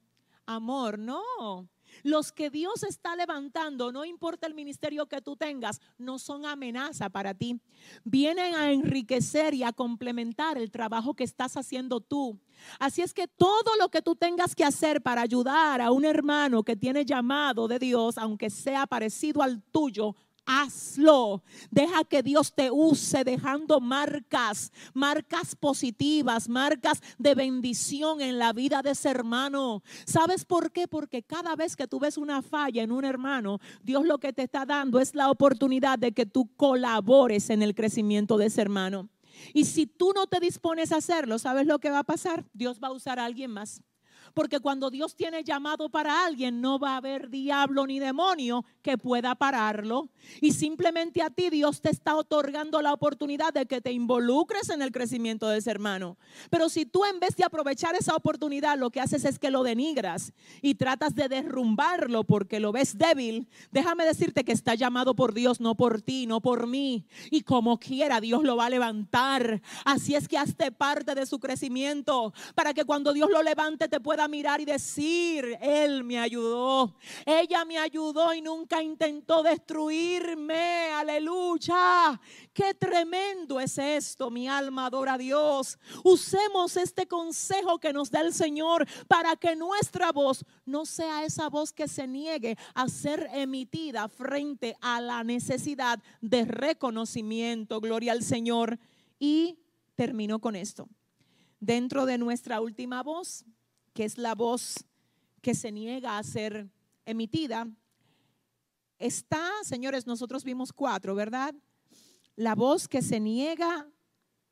amor, 0.46 0.98
no. 0.98 1.68
Los 2.02 2.32
que 2.32 2.50
Dios 2.50 2.82
está 2.82 3.16
levantando, 3.16 3.92
no 3.92 4.04
importa 4.04 4.46
el 4.46 4.54
ministerio 4.54 5.06
que 5.06 5.20
tú 5.20 5.36
tengas, 5.36 5.80
no 5.98 6.18
son 6.18 6.46
amenaza 6.46 7.08
para 7.08 7.34
ti. 7.34 7.60
Vienen 8.04 8.54
a 8.54 8.72
enriquecer 8.72 9.54
y 9.54 9.62
a 9.62 9.72
complementar 9.72 10.58
el 10.58 10.70
trabajo 10.70 11.14
que 11.14 11.24
estás 11.24 11.56
haciendo 11.56 12.00
tú. 12.00 12.38
Así 12.78 13.02
es 13.02 13.14
que 13.14 13.28
todo 13.28 13.76
lo 13.78 13.88
que 13.90 14.02
tú 14.02 14.16
tengas 14.16 14.54
que 14.54 14.64
hacer 14.64 15.02
para 15.02 15.22
ayudar 15.22 15.80
a 15.80 15.90
un 15.90 16.04
hermano 16.04 16.62
que 16.62 16.76
tiene 16.76 17.04
llamado 17.04 17.68
de 17.68 17.78
Dios, 17.78 18.18
aunque 18.18 18.50
sea 18.50 18.86
parecido 18.86 19.42
al 19.42 19.62
tuyo, 19.62 20.14
hazlo. 20.50 21.42
Deja 21.70 22.04
que 22.04 22.22
Dios 22.22 22.52
te 22.52 22.70
use 22.70 23.22
dejando 23.22 23.80
marcas, 23.80 24.72
marcas 24.92 25.54
positivas, 25.54 26.48
marcas 26.48 27.00
de 27.18 27.34
bendición 27.34 28.20
en 28.20 28.38
la 28.38 28.52
vida 28.52 28.82
de 28.82 28.90
ese 28.90 29.10
hermano. 29.10 29.82
¿Sabes 30.06 30.44
por 30.44 30.72
qué? 30.72 30.88
Porque 30.88 31.22
cada 31.22 31.54
vez 31.54 31.76
que 31.76 31.86
tú 31.86 32.00
ves 32.00 32.18
una 32.18 32.42
falla 32.42 32.82
en 32.82 32.90
un 32.90 33.04
hermano, 33.04 33.60
Dios 33.82 34.04
lo 34.04 34.18
que 34.18 34.32
te 34.32 34.42
está 34.42 34.66
dando 34.66 34.98
es 34.98 35.14
la 35.14 35.30
oportunidad 35.30 35.98
de 35.98 36.12
que 36.12 36.26
tú 36.26 36.50
colabores 36.56 37.50
en 37.50 37.62
el 37.62 37.74
crecimiento 37.74 38.36
de 38.36 38.46
ese 38.46 38.62
hermano. 38.62 39.08
Y 39.54 39.64
si 39.64 39.86
tú 39.86 40.12
no 40.14 40.26
te 40.26 40.40
dispones 40.40 40.90
a 40.90 40.96
hacerlo, 40.96 41.38
¿sabes 41.38 41.66
lo 41.66 41.78
que 41.78 41.90
va 41.90 42.00
a 42.00 42.04
pasar? 42.04 42.44
Dios 42.52 42.80
va 42.82 42.88
a 42.88 42.92
usar 42.92 43.18
a 43.20 43.24
alguien 43.24 43.52
más. 43.52 43.82
Porque 44.34 44.60
cuando 44.60 44.90
Dios 44.90 45.14
tiene 45.16 45.44
llamado 45.44 45.88
para 45.88 46.24
alguien, 46.24 46.60
no 46.60 46.78
va 46.78 46.94
a 46.94 46.96
haber 46.96 47.30
diablo 47.30 47.86
ni 47.86 47.98
demonio 47.98 48.64
que 48.82 48.98
pueda 48.98 49.34
pararlo. 49.34 50.08
Y 50.40 50.52
simplemente 50.52 51.22
a 51.22 51.30
ti 51.30 51.50
Dios 51.50 51.80
te 51.80 51.90
está 51.90 52.16
otorgando 52.16 52.82
la 52.82 52.92
oportunidad 52.92 53.52
de 53.52 53.66
que 53.66 53.80
te 53.80 53.92
involucres 53.92 54.70
en 54.70 54.82
el 54.82 54.92
crecimiento 54.92 55.48
de 55.48 55.58
ese 55.58 55.70
hermano. 55.70 56.16
Pero 56.50 56.68
si 56.68 56.86
tú 56.86 57.04
en 57.04 57.20
vez 57.20 57.36
de 57.36 57.44
aprovechar 57.44 57.94
esa 57.94 58.14
oportunidad, 58.14 58.78
lo 58.78 58.90
que 58.90 59.00
haces 59.00 59.24
es 59.24 59.38
que 59.38 59.50
lo 59.50 59.62
denigras 59.62 60.32
y 60.62 60.74
tratas 60.74 61.14
de 61.14 61.28
derrumbarlo 61.28 62.24
porque 62.24 62.60
lo 62.60 62.72
ves 62.72 62.98
débil, 62.98 63.48
déjame 63.70 64.04
decirte 64.04 64.44
que 64.44 64.52
está 64.52 64.74
llamado 64.74 65.14
por 65.14 65.34
Dios, 65.34 65.60
no 65.60 65.74
por 65.74 66.02
ti, 66.02 66.26
no 66.26 66.40
por 66.40 66.66
mí. 66.66 67.06
Y 67.30 67.42
como 67.42 67.78
quiera, 67.78 68.20
Dios 68.20 68.42
lo 68.42 68.56
va 68.56 68.66
a 68.66 68.70
levantar. 68.70 69.62
Así 69.84 70.14
es 70.14 70.28
que 70.28 70.38
hazte 70.38 70.72
parte 70.72 71.14
de 71.14 71.26
su 71.26 71.38
crecimiento 71.38 72.32
para 72.54 72.74
que 72.74 72.84
cuando 72.84 73.12
Dios 73.12 73.30
lo 73.30 73.42
levante 73.42 73.88
te 73.88 74.00
pueda 74.00 74.19
mirar 74.28 74.60
y 74.60 74.64
decir, 74.64 75.58
Él 75.60 76.04
me 76.04 76.18
ayudó, 76.18 76.96
ella 77.24 77.64
me 77.64 77.78
ayudó 77.78 78.32
y 78.34 78.42
nunca 78.42 78.82
intentó 78.82 79.42
destruirme. 79.42 80.90
Aleluya. 80.92 82.20
Qué 82.52 82.74
tremendo 82.74 83.60
es 83.60 83.78
esto, 83.78 84.30
mi 84.30 84.48
alma 84.48 84.86
adora 84.86 85.14
a 85.14 85.18
Dios. 85.18 85.78
Usemos 86.04 86.76
este 86.76 87.06
consejo 87.06 87.78
que 87.78 87.92
nos 87.92 88.10
da 88.10 88.20
el 88.20 88.34
Señor 88.34 88.86
para 89.08 89.36
que 89.36 89.56
nuestra 89.56 90.12
voz 90.12 90.44
no 90.64 90.86
sea 90.86 91.24
esa 91.24 91.48
voz 91.48 91.72
que 91.72 91.88
se 91.88 92.06
niegue 92.06 92.56
a 92.74 92.88
ser 92.88 93.28
emitida 93.32 94.08
frente 94.08 94.76
a 94.80 95.00
la 95.00 95.24
necesidad 95.24 96.00
de 96.20 96.44
reconocimiento. 96.44 97.80
Gloria 97.80 98.12
al 98.12 98.22
Señor. 98.22 98.78
Y 99.18 99.58
termino 99.94 100.38
con 100.38 100.56
esto. 100.56 100.88
Dentro 101.60 102.06
de 102.06 102.16
nuestra 102.16 102.60
última 102.62 103.02
voz, 103.02 103.44
que 103.92 104.04
es 104.04 104.18
la 104.18 104.34
voz 104.34 104.84
que 105.42 105.54
se 105.54 105.72
niega 105.72 106.18
a 106.18 106.22
ser 106.22 106.68
emitida, 107.04 107.66
está, 108.98 109.48
señores, 109.62 110.06
nosotros 110.06 110.44
vimos 110.44 110.72
cuatro, 110.72 111.14
¿verdad? 111.14 111.54
La 112.36 112.54
voz 112.54 112.88
que 112.88 113.02
se 113.02 113.20
niega 113.20 113.88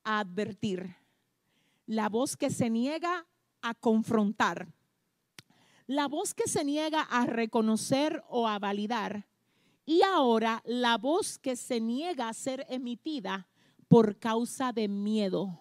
a 0.05 0.21
advertir, 0.21 0.97
la 1.87 2.09
voz 2.09 2.37
que 2.37 2.51
se 2.51 2.71
niega 2.71 3.27
a 3.63 3.75
confrontar, 3.75 4.69
la 5.87 6.09
voz 6.09 6.35
que 6.35 6.49
se 6.49 6.65
niega 6.65 7.03
a 7.03 7.27
reconocer 7.27 8.23
o 8.29 8.49
a 8.49 8.59
validar, 8.59 9.27
y 9.87 10.03
ahora 10.03 10.63
la 10.67 10.99
voz 10.99 11.39
que 11.39 11.57
se 11.57 11.81
niega 11.81 12.29
a 12.29 12.35
ser 12.35 12.67
emitida 12.69 13.49
por 13.89 14.19
causa 14.19 14.71
de 14.71 14.87
miedo. 14.87 15.59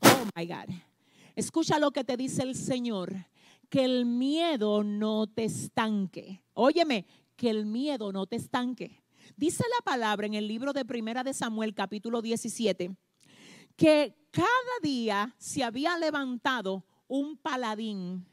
Oh 0.00 0.26
my 0.34 0.46
God. 0.46 0.91
Escucha 1.34 1.78
lo 1.78 1.90
que 1.90 2.04
te 2.04 2.16
dice 2.16 2.42
el 2.42 2.54
Señor, 2.54 3.26
que 3.68 3.84
el 3.84 4.06
miedo 4.06 4.84
no 4.84 5.26
te 5.26 5.44
estanque. 5.44 6.42
Óyeme, 6.54 7.06
que 7.36 7.50
el 7.50 7.66
miedo 7.66 8.12
no 8.12 8.26
te 8.26 8.36
estanque. 8.36 9.02
Dice 9.36 9.64
la 9.78 9.84
palabra 9.84 10.26
en 10.26 10.34
el 10.34 10.46
libro 10.46 10.72
de 10.72 10.84
Primera 10.84 11.24
de 11.24 11.32
Samuel 11.32 11.74
capítulo 11.74 12.22
17 12.22 12.96
que 13.76 14.14
cada 14.30 14.48
día 14.82 15.34
se 15.38 15.64
había 15.64 15.96
levantado 15.98 16.84
un 17.08 17.36
paladín 17.36 18.26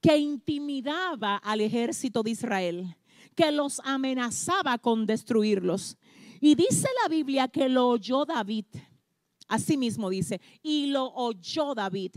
que 0.00 0.16
intimidaba 0.16 1.36
al 1.36 1.60
ejército 1.60 2.22
de 2.22 2.30
Israel, 2.30 2.96
que 3.34 3.50
los 3.50 3.80
amenazaba 3.80 4.78
con 4.78 5.06
destruirlos. 5.06 5.98
Y 6.40 6.54
dice 6.54 6.88
la 7.02 7.08
Biblia 7.08 7.48
que 7.48 7.68
lo 7.68 7.88
oyó 7.88 8.24
David. 8.24 8.66
Así 9.48 9.76
mismo 9.76 10.10
dice, 10.10 10.40
y 10.62 10.86
lo 10.86 11.06
oyó 11.14 11.74
David. 11.74 12.12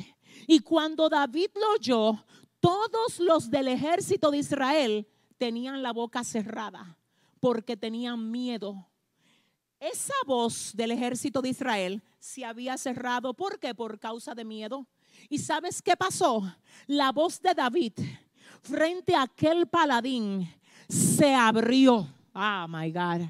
Y 0.48 0.60
cuando 0.60 1.10
David 1.10 1.50
lo 1.56 1.74
oyó, 1.74 2.26
todos 2.60 3.20
los 3.20 3.50
del 3.50 3.70
ejército 3.70 4.30
de 4.30 4.40
Israel 4.40 5.08
tenían 5.38 5.82
la 5.82 5.94
boca 5.94 6.24
cerrada 6.24 6.98
porque 7.40 7.76
tenían 7.76 8.30
miedo. 8.30 8.88
Esa 9.80 10.14
voz 10.28 10.72
del 10.76 10.92
ejército 10.92 11.42
de 11.42 11.50
Israel 11.50 12.04
se 12.20 12.46
había 12.46 12.78
cerrado. 12.78 13.34
¿Por 13.34 13.60
qué? 13.60 13.74
Por 13.74 14.00
causa 14.00 14.36
de 14.36 14.46
miedo. 14.46 14.86
¿Y 15.28 15.40
sabes 15.40 15.82
qué 15.82 15.98
pasó? 15.98 16.44
La 16.86 17.12
voz 17.12 17.42
de 17.42 17.54
David 17.56 17.94
frente 18.62 19.16
a 19.16 19.24
aquel 19.24 19.68
paladín 19.68 20.48
se 20.88 21.34
abrió. 21.34 22.08
Ah, 22.34 22.66
oh 22.66 22.68
my 22.68 22.92
God. 22.92 23.28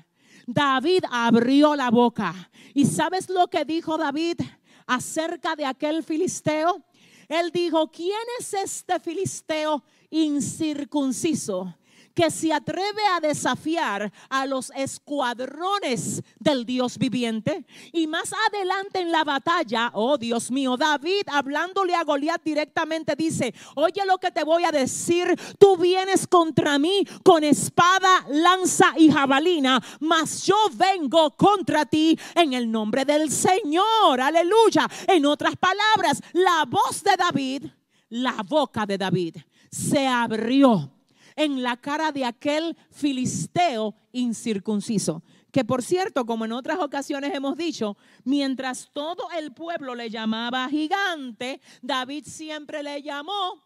David 0.48 1.04
abrió 1.10 1.76
la 1.76 1.90
boca. 1.90 2.52
¿Y 2.74 2.86
sabes 2.86 3.30
lo 3.30 3.48
que 3.48 3.66
dijo 3.66 3.98
David 3.98 4.40
acerca 4.88 5.56
de 5.56 5.66
aquel 5.66 6.04
filisteo? 6.04 6.84
Él 7.28 7.52
dijo, 7.52 7.90
¿quién 7.90 8.20
es 8.40 8.54
este 8.54 9.00
filisteo 9.00 9.84
incircunciso? 10.10 11.74
Que 12.14 12.32
se 12.32 12.54
atreve 12.54 13.02
a 13.16 13.20
desafiar 13.20 14.12
a 14.30 14.46
los 14.46 14.72
escuadrones 14.76 16.22
del 16.40 16.66
Dios 16.66 16.98
viviente. 16.98 17.66
Y 17.92 18.08
más 18.08 18.34
adelante 18.50 19.00
en 19.02 19.12
la 19.12 19.24
batalla, 19.24 19.92
oh 19.94 20.18
Dios 20.18 20.52
mío, 20.52 20.78
David 20.78 21.24
hablándole 21.28 21.96
a 21.96 22.04
Goliat 22.04 22.44
directamente 22.44 23.16
dice, 23.16 23.54
oye 23.76 24.02
lo 24.06 24.18
que 24.18 24.32
te 24.32 24.44
voy 24.44 24.64
a 24.64 24.72
decir, 24.72 25.36
tú 25.58 25.78
vienes 25.78 26.28
contra 26.28 26.78
mí 26.80 27.06
con 27.24 27.44
espada, 27.44 28.26
lanza 28.30 28.94
y 28.98 29.12
jabalina, 29.12 29.82
mas 30.00 30.46
yo 30.46 30.56
vengo 30.74 31.36
contra 31.36 31.86
ti 31.86 32.18
en 32.36 32.54
el 32.54 32.72
nombre 32.72 33.06
del 33.06 33.32
Señor, 33.32 34.20
aleluya. 34.20 34.88
En 35.08 35.26
otras 35.26 35.56
palabras, 35.56 36.22
la 36.34 36.66
voz 36.68 37.04
de 37.04 37.16
David, 37.18 37.66
la 38.10 38.44
boca 38.44 38.86
de 38.86 38.98
David 38.98 39.38
se 39.70 40.06
abrió 40.06 40.92
en 41.36 41.64
la 41.64 41.78
cara 41.78 42.12
de 42.12 42.26
aquel 42.26 42.78
filisteo 42.90 43.96
incircunciso. 44.12 45.24
Que 45.52 45.66
por 45.66 45.84
cierto, 45.84 46.26
como 46.26 46.46
en 46.46 46.54
otras 46.54 46.80
ocasiones 46.80 47.34
hemos 47.34 47.58
dicho, 47.58 47.98
mientras 48.24 48.90
todo 48.94 49.30
el 49.38 49.54
pueblo 49.54 49.96
le 49.96 50.10
llamaba 50.10 50.70
gigante, 50.70 51.62
David 51.82 52.26
siempre 52.26 52.84
le 52.84 53.02
llamó 53.02 53.62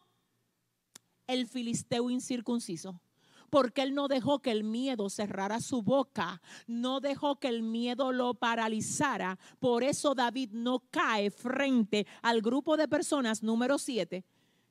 el 1.27 1.47
filisteo 1.47 2.09
incircunciso 2.09 3.01
porque 3.49 3.83
él 3.83 3.93
no 3.95 4.09
dejó 4.09 4.39
que 4.39 4.51
el 4.51 4.65
miedo 4.65 5.09
cerrara 5.09 5.61
su 5.61 5.81
boca, 5.81 6.41
no 6.67 6.99
dejó 6.99 7.39
que 7.39 7.47
el 7.47 7.63
miedo 7.63 8.11
lo 8.11 8.33
paralizara. 8.33 9.39
Por 9.59 9.83
eso 9.83 10.13
David 10.13 10.49
no 10.51 10.79
cae 10.91 11.31
frente 11.31 12.05
al 12.21 12.41
grupo 12.41 12.75
de 12.75 12.89
personas 12.89 13.43
número 13.43 13.77
siete, 13.77 14.25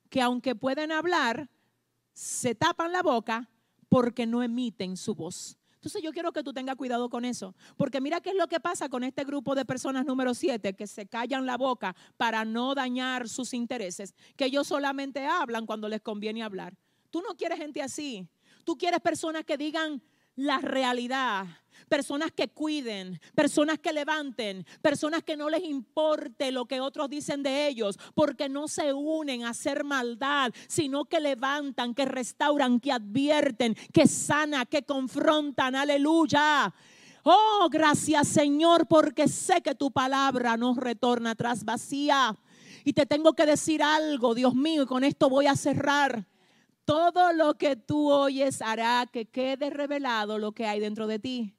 que 0.09 0.21
aunque 0.21 0.53
pueden 0.53 0.91
hablar, 0.91 1.49
se 2.15 2.55
tapan 2.55 2.91
la 2.91 3.03
boca 3.03 3.51
porque 3.89 4.25
no 4.25 4.41
emiten 4.41 4.97
su 4.97 5.13
voz. 5.13 5.57
Entonces 5.75 6.01
yo 6.01 6.11
quiero 6.13 6.31
que 6.31 6.41
tú 6.41 6.51
tengas 6.51 6.77
cuidado 6.77 7.09
con 7.09 7.25
eso, 7.25 7.53
porque 7.77 8.01
mira 8.01 8.19
qué 8.19 8.31
es 8.31 8.35
lo 8.35 8.47
que 8.47 8.59
pasa 8.59 8.89
con 8.89 9.03
este 9.03 9.23
grupo 9.23 9.53
de 9.53 9.65
personas 9.65 10.03
número 10.03 10.33
siete 10.33 10.73
que 10.73 10.87
se 10.87 11.05
callan 11.05 11.45
la 11.45 11.57
boca 11.57 11.95
para 12.17 12.43
no 12.43 12.73
dañar 12.73 13.29
sus 13.29 13.53
intereses, 13.53 14.15
que 14.35 14.45
ellos 14.45 14.65
solamente 14.65 15.27
hablan 15.27 15.67
cuando 15.67 15.87
les 15.87 16.01
conviene 16.01 16.41
hablar. 16.41 16.75
Tú 17.11 17.21
no 17.21 17.35
quieres 17.35 17.59
gente 17.59 17.83
así. 17.83 18.27
Tú 18.63 18.75
quieres 18.77 18.99
personas 18.99 19.43
que 19.45 19.57
digan 19.57 20.01
la 20.35 20.59
realidad. 20.59 21.45
Personas 21.89 22.31
que 22.31 22.47
cuiden, 22.47 23.19
personas 23.35 23.77
que 23.79 23.93
levanten, 23.93 24.65
personas 24.81 25.23
que 25.23 25.37
no 25.37 25.49
les 25.49 25.63
importe 25.63 26.51
lo 26.51 26.65
que 26.65 26.81
otros 26.81 27.09
dicen 27.09 27.43
de 27.43 27.67
ellos, 27.67 27.99
porque 28.15 28.49
no 28.49 28.67
se 28.67 28.91
unen 28.91 29.43
a 29.43 29.49
hacer 29.49 29.83
maldad, 29.83 30.51
sino 30.67 31.05
que 31.05 31.19
levantan, 31.19 31.93
que 31.93 32.05
restauran, 32.05 32.79
que 32.79 32.91
advierten, 32.91 33.75
que 33.93 34.07
sana, 34.07 34.65
que 34.65 34.83
confrontan. 34.83 35.75
Aleluya. 35.75 36.73
Oh, 37.23 37.67
gracias 37.71 38.27
Señor, 38.27 38.87
porque 38.87 39.27
sé 39.27 39.61
que 39.61 39.75
tu 39.75 39.91
palabra 39.91 40.57
nos 40.57 40.77
retorna 40.77 41.31
atrás 41.31 41.63
vacía. 41.65 42.35
Y 42.83 42.93
te 42.93 43.05
tengo 43.05 43.33
que 43.33 43.45
decir 43.45 43.81
algo, 43.83 44.35
Dios 44.35 44.55
mío, 44.55 44.83
y 44.83 44.85
con 44.85 45.03
esto 45.03 45.29
voy 45.29 45.47
a 45.47 45.55
cerrar. 45.55 46.27
Todo 46.85 47.33
lo 47.33 47.57
que 47.57 47.75
tú 47.75 48.11
oyes 48.11 48.61
hará 48.61 49.07
que 49.11 49.25
quede 49.25 49.71
revelado 49.71 50.37
lo 50.37 50.51
que 50.51 50.67
hay 50.67 50.79
dentro 50.79 51.07
de 51.07 51.17
ti. 51.17 51.55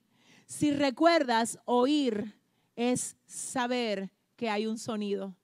Si 0.46 0.72
recuerdas, 0.72 1.58
oír 1.64 2.40
es 2.76 3.16
saber 3.26 4.12
que 4.36 4.48
hay 4.48 4.66
un 4.66 4.78
sonido. 4.78 5.34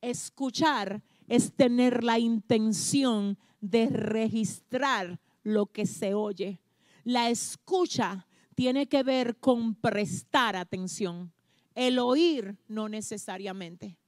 Escuchar 0.00 1.02
es 1.26 1.52
tener 1.52 2.02
la 2.04 2.18
intención 2.18 3.38
de 3.60 3.88
registrar 3.88 5.20
lo 5.42 5.66
que 5.66 5.84
se 5.84 6.14
oye. 6.14 6.60
La 7.04 7.28
escucha 7.28 8.26
tiene 8.54 8.88
que 8.88 9.02
ver 9.02 9.38
con 9.38 9.74
prestar 9.74 10.56
atención. 10.56 11.32
El 11.74 11.98
oír 11.98 12.56
no 12.66 12.88
necesariamente. 12.88 13.98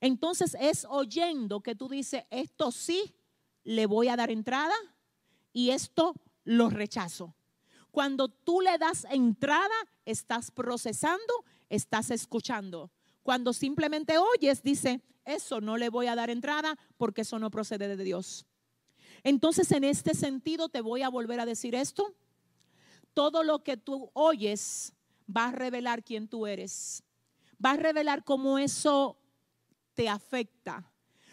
Entonces 0.00 0.56
es 0.60 0.86
oyendo 0.88 1.60
que 1.60 1.74
tú 1.74 1.88
dices, 1.88 2.24
esto 2.30 2.70
sí 2.70 3.14
le 3.64 3.86
voy 3.86 4.08
a 4.08 4.16
dar 4.16 4.30
entrada 4.30 4.74
y 5.52 5.70
esto 5.70 6.14
lo 6.44 6.70
rechazo. 6.70 7.34
Cuando 7.90 8.28
tú 8.28 8.60
le 8.60 8.78
das 8.78 9.06
entrada, 9.10 9.74
estás 10.04 10.50
procesando, 10.50 11.44
estás 11.68 12.10
escuchando. 12.10 12.90
Cuando 13.22 13.52
simplemente 13.52 14.16
oyes, 14.18 14.62
dice, 14.62 15.02
eso 15.24 15.60
no 15.60 15.76
le 15.76 15.88
voy 15.88 16.06
a 16.06 16.14
dar 16.14 16.30
entrada 16.30 16.78
porque 16.96 17.22
eso 17.22 17.38
no 17.38 17.50
procede 17.50 17.94
de 17.96 18.04
Dios. 18.04 18.46
Entonces, 19.22 19.70
en 19.72 19.84
este 19.84 20.14
sentido, 20.14 20.68
te 20.68 20.80
voy 20.80 21.02
a 21.02 21.08
volver 21.08 21.40
a 21.40 21.46
decir 21.46 21.74
esto 21.74 22.14
todo 23.14 23.42
lo 23.42 23.62
que 23.62 23.76
tú 23.76 24.10
oyes 24.14 24.92
va 25.34 25.48
a 25.48 25.52
revelar 25.52 26.04
quién 26.04 26.28
tú 26.28 26.46
eres. 26.46 27.02
Va 27.64 27.72
a 27.72 27.76
revelar 27.76 28.24
cómo 28.24 28.58
eso 28.58 29.18
te 29.94 30.08
afecta, 30.08 30.89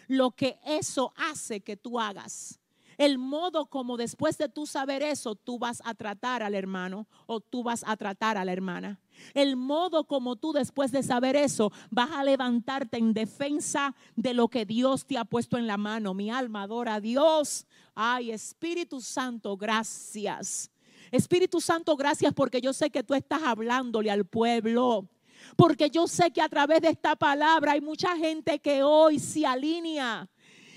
lo 0.08 0.32
que 0.32 0.58
eso 0.64 1.12
hace 1.16 1.60
que 1.60 1.76
tú 1.76 2.00
hagas. 2.00 2.58
El 2.98 3.16
modo 3.16 3.66
como 3.66 3.96
después 3.96 4.38
de 4.38 4.48
tú 4.48 4.66
saber 4.66 5.04
eso, 5.04 5.36
tú 5.36 5.56
vas 5.56 5.80
a 5.84 5.94
tratar 5.94 6.42
al 6.42 6.56
hermano 6.56 7.06
o 7.26 7.40
tú 7.40 7.62
vas 7.62 7.84
a 7.86 7.96
tratar 7.96 8.36
a 8.36 8.44
la 8.44 8.52
hermana. 8.52 8.98
El 9.34 9.54
modo 9.54 10.02
como 10.04 10.34
tú 10.34 10.52
después 10.52 10.90
de 10.90 11.04
saber 11.04 11.36
eso, 11.36 11.70
vas 11.90 12.10
a 12.10 12.24
levantarte 12.24 12.98
en 12.98 13.12
defensa 13.12 13.94
de 14.16 14.34
lo 14.34 14.48
que 14.48 14.66
Dios 14.66 15.06
te 15.06 15.16
ha 15.16 15.24
puesto 15.24 15.58
en 15.58 15.68
la 15.68 15.76
mano. 15.76 16.12
Mi 16.12 16.28
alma 16.28 16.62
adora 16.62 16.94
a 16.94 17.00
Dios. 17.00 17.68
Ay, 17.94 18.32
Espíritu 18.32 19.00
Santo, 19.00 19.56
gracias. 19.56 20.68
Espíritu 21.12 21.60
Santo, 21.60 21.96
gracias 21.96 22.34
porque 22.34 22.60
yo 22.60 22.72
sé 22.72 22.90
que 22.90 23.04
tú 23.04 23.14
estás 23.14 23.44
hablándole 23.44 24.10
al 24.10 24.24
pueblo. 24.24 25.08
Porque 25.56 25.90
yo 25.90 26.06
sé 26.06 26.30
que 26.30 26.42
a 26.42 26.48
través 26.48 26.80
de 26.80 26.88
esta 26.88 27.16
palabra 27.16 27.72
hay 27.72 27.80
mucha 27.80 28.16
gente 28.16 28.58
que 28.58 28.82
hoy 28.82 29.18
se 29.18 29.46
alinea 29.46 30.28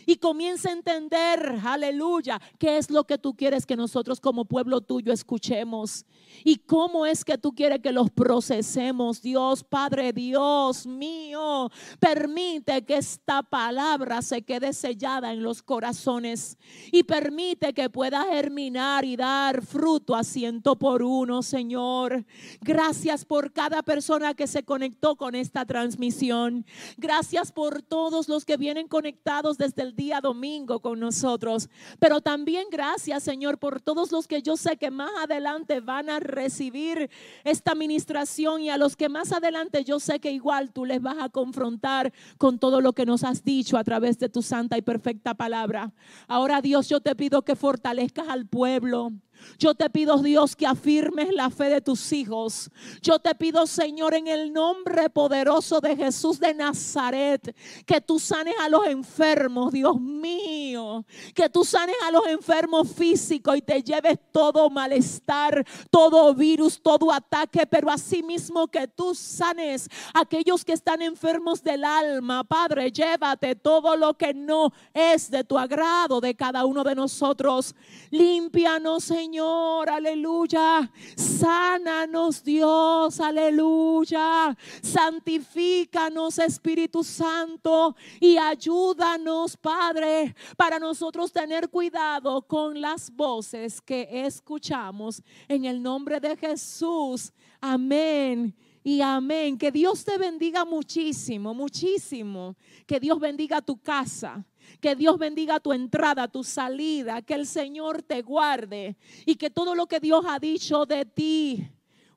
y 0.06 0.18
comienza 0.18 0.70
a 0.70 0.74
entender, 0.74 1.60
aleluya, 1.64 2.41
qué 2.58 2.78
es 2.78 2.89
lo 2.89 3.06
que 3.06 3.18
tú 3.18 3.36
quieres 3.36 3.66
que 3.66 3.76
nosotros 3.76 4.20
como 4.20 4.45
pueblo 4.45 4.82
tuyo 4.82 5.14
escuchemos. 5.14 6.06
¿Y 6.43 6.58
cómo 6.58 7.06
es 7.06 7.26
que 7.26 7.38
tú 7.38 7.54
quieres 7.54 7.80
que 7.82 7.91
los 7.91 8.10
procesemos? 8.10 9.22
Dios, 9.22 9.64
Padre, 9.64 10.14
Dios 10.14 10.86
mío, 10.88 11.70
permite 11.99 12.84
que 12.86 12.97
esta 12.97 13.43
palabra 13.43 14.22
se 14.22 14.41
quede 14.43 14.74
sellada 14.74 15.34
en 15.34 15.43
los 15.43 15.62
corazones 15.62 16.58
y 16.91 17.04
permite 17.04 17.74
que 17.74 17.89
pueda 17.89 18.26
germinar 18.26 19.06
y 19.06 19.16
dar 19.16 19.62
fruto 19.62 20.16
a 20.16 20.24
ciento 20.24 20.78
por 20.78 21.04
uno, 21.04 21.43
Señor. 21.43 22.26
Gracias 22.62 23.26
por 23.26 23.52
cada 23.52 23.84
persona 23.84 24.34
que 24.34 24.47
se 24.47 24.64
conectó 24.64 25.16
con 25.16 25.36
esta 25.36 25.66
transmisión. 25.66 26.66
Gracias 26.97 27.52
por 27.52 27.82
todos 27.82 28.28
los 28.28 28.45
que 28.45 28.58
vienen 28.58 28.88
conectados 28.88 29.58
desde 29.58 29.82
el 29.84 29.91
día 29.96 30.22
domingo 30.22 30.80
con 30.80 31.00
nosotros. 31.00 31.70
Pero 32.00 32.22
también 32.22 32.68
gracias, 32.72 33.24
Señor, 33.24 33.58
por 33.58 33.82
todos 33.82 34.12
los 34.12 34.28
que 34.28 34.42
yo 34.42 34.58
sé 34.58 34.78
que 34.78 34.92
más 34.92 35.12
adelante 35.22 35.80
van 35.80 36.10
a 36.10 36.20
recibir 36.20 37.10
esta 37.44 37.72
administración 37.72 38.62
y 38.62 38.70
a 38.70 38.78
los 38.78 38.96
que 38.96 39.10
más 39.10 39.32
adelante 39.32 39.84
yo 39.84 40.00
sé 40.00 40.20
que 40.20 40.32
igual 40.32 40.72
tú 40.72 40.86
les 40.86 41.02
vas 41.02 41.18
a 41.20 41.30
confrontar 41.30 42.14
con 42.38 42.60
todo 42.60 42.82
lo 42.82 42.94
que 42.94 43.06
nos 43.06 43.24
has 43.24 43.44
dicho 43.44 43.78
a 43.78 43.84
través 43.84 44.20
de 44.20 44.30
tu 44.30 44.42
santa 44.42 44.78
y 44.78 44.82
perfecta 44.82 45.34
palabra. 45.34 45.94
Ahora 46.28 46.62
Dios, 46.62 46.89
yo 46.89 47.02
te 47.02 47.16
pido 47.16 47.42
que 47.44 47.56
fortalezcas 47.56 48.28
al 48.30 48.46
pueblo. 48.48 49.12
Yo 49.58 49.76
te 49.76 49.89
pido, 49.89 50.18
Dios, 50.18 50.56
que 50.56 50.66
afirmes 50.66 51.34
la 51.34 51.50
fe 51.50 51.66
de 51.66 51.82
tus 51.82 52.12
hijos. 52.12 52.70
Yo 53.02 53.20
te 53.20 53.34
pido, 53.36 53.68
Señor, 53.68 54.14
en 54.14 54.28
el 54.28 54.52
nombre 54.54 55.10
poderoso 55.10 55.80
de 55.80 55.96
Jesús 55.96 56.39
de 56.39 56.54
Nazaret, 56.54 57.56
que 57.86 58.02
tú 58.02 58.20
sanes 58.20 58.56
a 58.60 58.70
los 58.70 58.86
enfermos, 58.86 59.72
Dios 59.72 60.00
mío. 60.00 61.06
Que 61.34 61.50
tú 61.50 61.64
sanes 61.64 61.96
a 62.08 62.12
los 62.12 62.28
enfermos 62.28 62.92
físicos 62.92 63.58
y 63.58 63.62
te 63.62 63.82
lleves 63.84 64.18
todo 64.32 64.70
malestar, 64.70 65.66
todo 65.89 66.34
virus, 66.34 66.82
todo 66.82 67.12
ataque, 67.12 67.66
pero 67.68 67.89
asimismo 67.89 68.68
que 68.68 68.88
tú 68.88 69.16
sanes 69.16 69.89
a 70.14 70.22
aquellos 70.22 70.64
que 70.64 70.74
están 70.74 71.02
enfermos 71.02 71.64
del 71.64 71.84
alma. 71.84 72.44
Padre, 72.44 72.92
llévate 72.92 73.56
todo 73.56 73.96
lo 73.96 74.14
que 74.16 74.34
no 74.34 74.72
es 74.94 75.30
de 75.30 75.44
tu 75.44 75.58
agrado 75.58 76.22
de 76.22 76.36
cada 76.36 76.66
uno 76.66 76.84
de 76.84 76.96
nosotros. 76.96 77.76
Límpianos, 78.10 79.04
Señor 79.04 79.30
Señor, 79.32 79.89
aleluya. 79.89 80.91
Sánanos, 81.15 82.43
Dios, 82.43 83.17
aleluya. 83.21 84.57
Santifícanos, 84.82 86.38
Espíritu 86.38 87.01
Santo, 87.01 87.95
y 88.19 88.36
ayúdanos, 88.36 89.55
Padre, 89.55 90.36
para 90.57 90.79
nosotros 90.79 91.32
tener 91.32 91.69
cuidado 91.69 92.41
con 92.41 92.82
las 92.82 93.09
voces 93.09 93.79
que 93.79 94.09
escuchamos. 94.11 95.23
En 95.47 95.63
el 95.63 95.82
nombre 95.82 96.19
de 96.19 96.36
Jesús. 96.36 97.32
Amén 97.61 98.53
y 98.84 98.99
amén. 98.99 99.57
Que 99.57 99.71
Dios 99.71 100.03
te 100.03 100.17
bendiga 100.17 100.65
muchísimo, 100.65 101.53
muchísimo. 101.53 102.57
Que 102.86 102.99
Dios 102.99 103.17
bendiga 103.17 103.61
tu 103.61 103.82
casa. 103.82 104.45
Que 104.80 104.95
Dios 104.95 105.18
bendiga 105.18 105.59
tu 105.59 105.74
entrada, 105.74 106.28
tu 106.28 106.43
salida, 106.43 107.22
que 107.22 107.34
el 107.34 107.45
Señor 107.45 108.01
te 108.01 108.22
guarde 108.22 108.97
y 109.26 109.36
que 109.36 109.49
todo 109.49 109.76
lo 109.76 109.88
que 109.88 109.99
Dios 109.99 110.26
ha 110.28 110.39
dicho 110.39 110.86
de 110.86 111.05
ti 111.05 111.70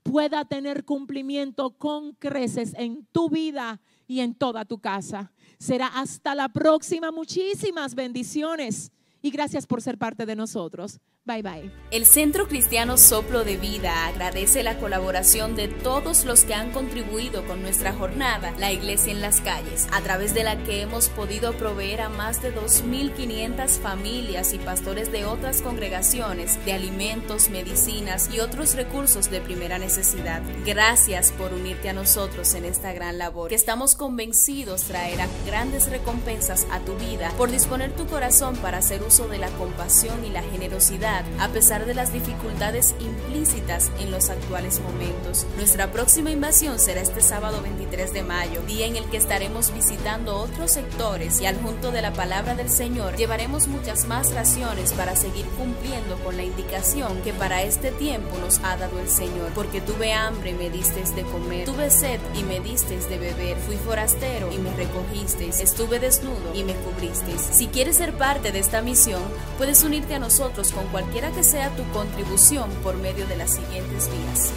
pueda 0.03 0.45
tener 0.45 0.84
cumplimiento 0.84 1.70
con 1.70 2.12
creces 2.12 2.74
en 2.76 3.07
tu 3.11 3.28
vida 3.28 3.80
y 4.07 4.20
en 4.20 4.34
toda 4.34 4.64
tu 4.64 4.78
casa. 4.78 5.32
Será 5.59 5.86
hasta 5.86 6.34
la 6.34 6.49
próxima. 6.49 7.11
Muchísimas 7.11 7.95
bendiciones 7.95 8.92
y 9.22 9.30
gracias 9.30 9.66
por 9.66 9.80
ser 9.80 9.97
parte 9.97 10.26
de 10.26 10.36
nosotros. 10.36 11.01
Bye 11.27 11.41
bye. 11.41 11.70
El 11.91 12.05
Centro 12.05 12.49
Cristiano 12.49 12.99
Soplo 12.99 13.45
de 13.45 13.57
Vida 13.57 14.07
agradece 14.09 14.62
la 14.62 14.77
colaboración 14.77 15.57
de 15.57 15.68
todos 15.68 16.27
los 16.27 16.45
que 16.45 16.53
han 16.53 16.70
contribuido 16.70 17.47
con 17.47 17.62
nuestra 17.62 17.95
jornada, 17.95 18.53
la 18.59 18.72
Iglesia 18.72 19.11
en 19.11 19.22
las 19.22 19.41
calles, 19.41 19.87
a 19.93 20.03
través 20.03 20.35
de 20.35 20.45
la 20.45 20.62
que 20.64 20.83
hemos 20.83 21.09
podido 21.09 21.55
proveer 21.55 22.03
a 22.03 22.11
más 22.11 22.43
de 22.43 22.55
2.500 22.55 23.68
familias 23.81 24.53
y 24.53 24.59
pastores 24.59 25.12
de 25.12 25.25
otras 25.25 25.62
congregaciones 25.62 26.62
de 26.66 26.75
alimentos, 26.75 27.49
medicinas 27.49 28.29
y 28.31 28.41
otros 28.41 28.75
recursos 28.75 29.30
de 29.30 29.41
primera 29.41 29.79
necesidad. 29.79 30.42
Gracias 30.67 31.33
por 31.33 31.55
unirte 31.55 31.88
a 31.88 31.95
nosotros 31.95 32.53
en 32.53 32.67
esta 32.67 32.92
gran 32.92 33.17
labor, 33.17 33.49
que 33.49 33.55
estamos 33.55 33.95
convencidos 33.95 34.83
traerá 34.83 35.26
grandes 35.46 35.88
recompensas 35.88 36.67
a 36.71 36.80
tu 36.80 36.95
vida 36.96 37.30
por 37.38 37.51
disponer 37.51 37.92
tu 37.92 38.07
corazón 38.09 38.57
para 38.57 38.79
hacer 38.79 39.03
uso 39.03 39.26
de 39.29 39.38
la 39.38 39.49
compasión 39.51 40.22
y 40.26 40.29
la 40.29 40.42
generosidad 40.42 41.13
a 41.38 41.49
pesar 41.49 41.86
de 41.86 41.95
las 41.95 42.12
dificultades 42.12 42.95
implícitas 42.99 43.91
en 44.00 44.11
los 44.11 44.30
actuales 44.30 44.80
momentos. 44.80 45.46
Nuestra 45.57 45.92
próxima 45.92 46.30
invasión 46.30 46.78
será 46.78 47.00
este 47.00 47.20
sábado 47.20 47.62
23 47.62 48.12
de 48.12 48.22
mayo, 48.22 48.62
día 48.62 48.86
en 48.86 48.96
el 48.96 49.04
que 49.07 49.16
estaremos 49.16 49.72
visitando 49.72 50.36
otros 50.36 50.72
sectores 50.72 51.41
y 51.41 51.46
al 51.46 51.61
junto 51.61 51.92
de 51.92 52.03
la 52.03 52.12
palabra 52.12 52.54
del 52.54 52.70
Señor 52.70 53.16
llevaremos 53.16 53.68
muchas 53.68 54.07
más 54.07 54.32
raciones 54.34 54.92
para 54.92 55.16
seguir 55.16 55.46
cumpliendo 55.58 56.16
con 56.24 56.36
la 56.36 56.42
indicación 56.42 57.20
que 57.22 57.32
para 57.32 57.62
este 57.62 57.91
tiempo 57.92 58.36
nos 58.38 58.58
ha 58.61 58.76
dado 58.76 58.99
el 58.99 59.08
Señor. 59.08 59.53
Porque 59.54 59.80
tuve 59.80 60.12
hambre 60.12 60.50
y 60.50 60.54
me 60.54 60.70
disteis 60.70 61.14
de 61.14 61.22
comer, 61.22 61.66
tuve 61.66 61.91
sed 61.91 62.20
y 62.38 62.42
me 62.42 62.61
disteis 62.61 63.08
de 63.08 63.18
beber, 63.18 63.57
fui 63.58 63.76
forastero 63.76 64.50
y 64.53 64.58
me 64.58 64.74
recogisteis, 64.74 65.61
estuve 65.61 65.99
desnudo 65.99 66.54
y 66.54 66.64
me 66.64 66.74
cubristeis. 66.74 67.41
Si 67.41 67.68
quieres 67.68 67.96
ser 67.96 68.12
parte 68.14 68.53
de 68.53 68.58
esta 68.58 68.82
misión, 68.82 69.22
puedes 69.58 69.82
unirte 69.84 70.14
a 70.14 70.18
nosotros 70.18 70.72
con 70.72 70.86
cualquier 70.88 71.04
cualquiera 71.05 71.31
que 71.33 71.45
sea 71.45 71.68
tu 71.76 71.83
contribución 71.93 72.71
por 72.83 72.97
medio 72.97 73.26
de 73.26 73.37
las 73.37 73.53
siguientes 73.53 74.09
vías. 74.09 74.53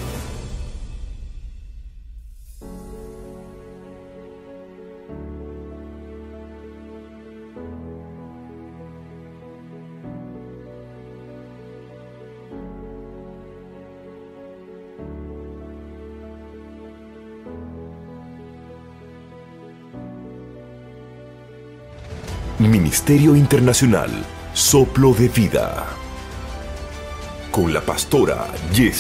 Ministerio 22.60 23.36
Internacional 23.36 24.10
Soplo 24.54 25.14
de 25.14 25.28
Vida 25.28 26.07
con 27.58 27.74
la 27.74 27.82
pastora 27.82 28.46
Yes 28.72 28.98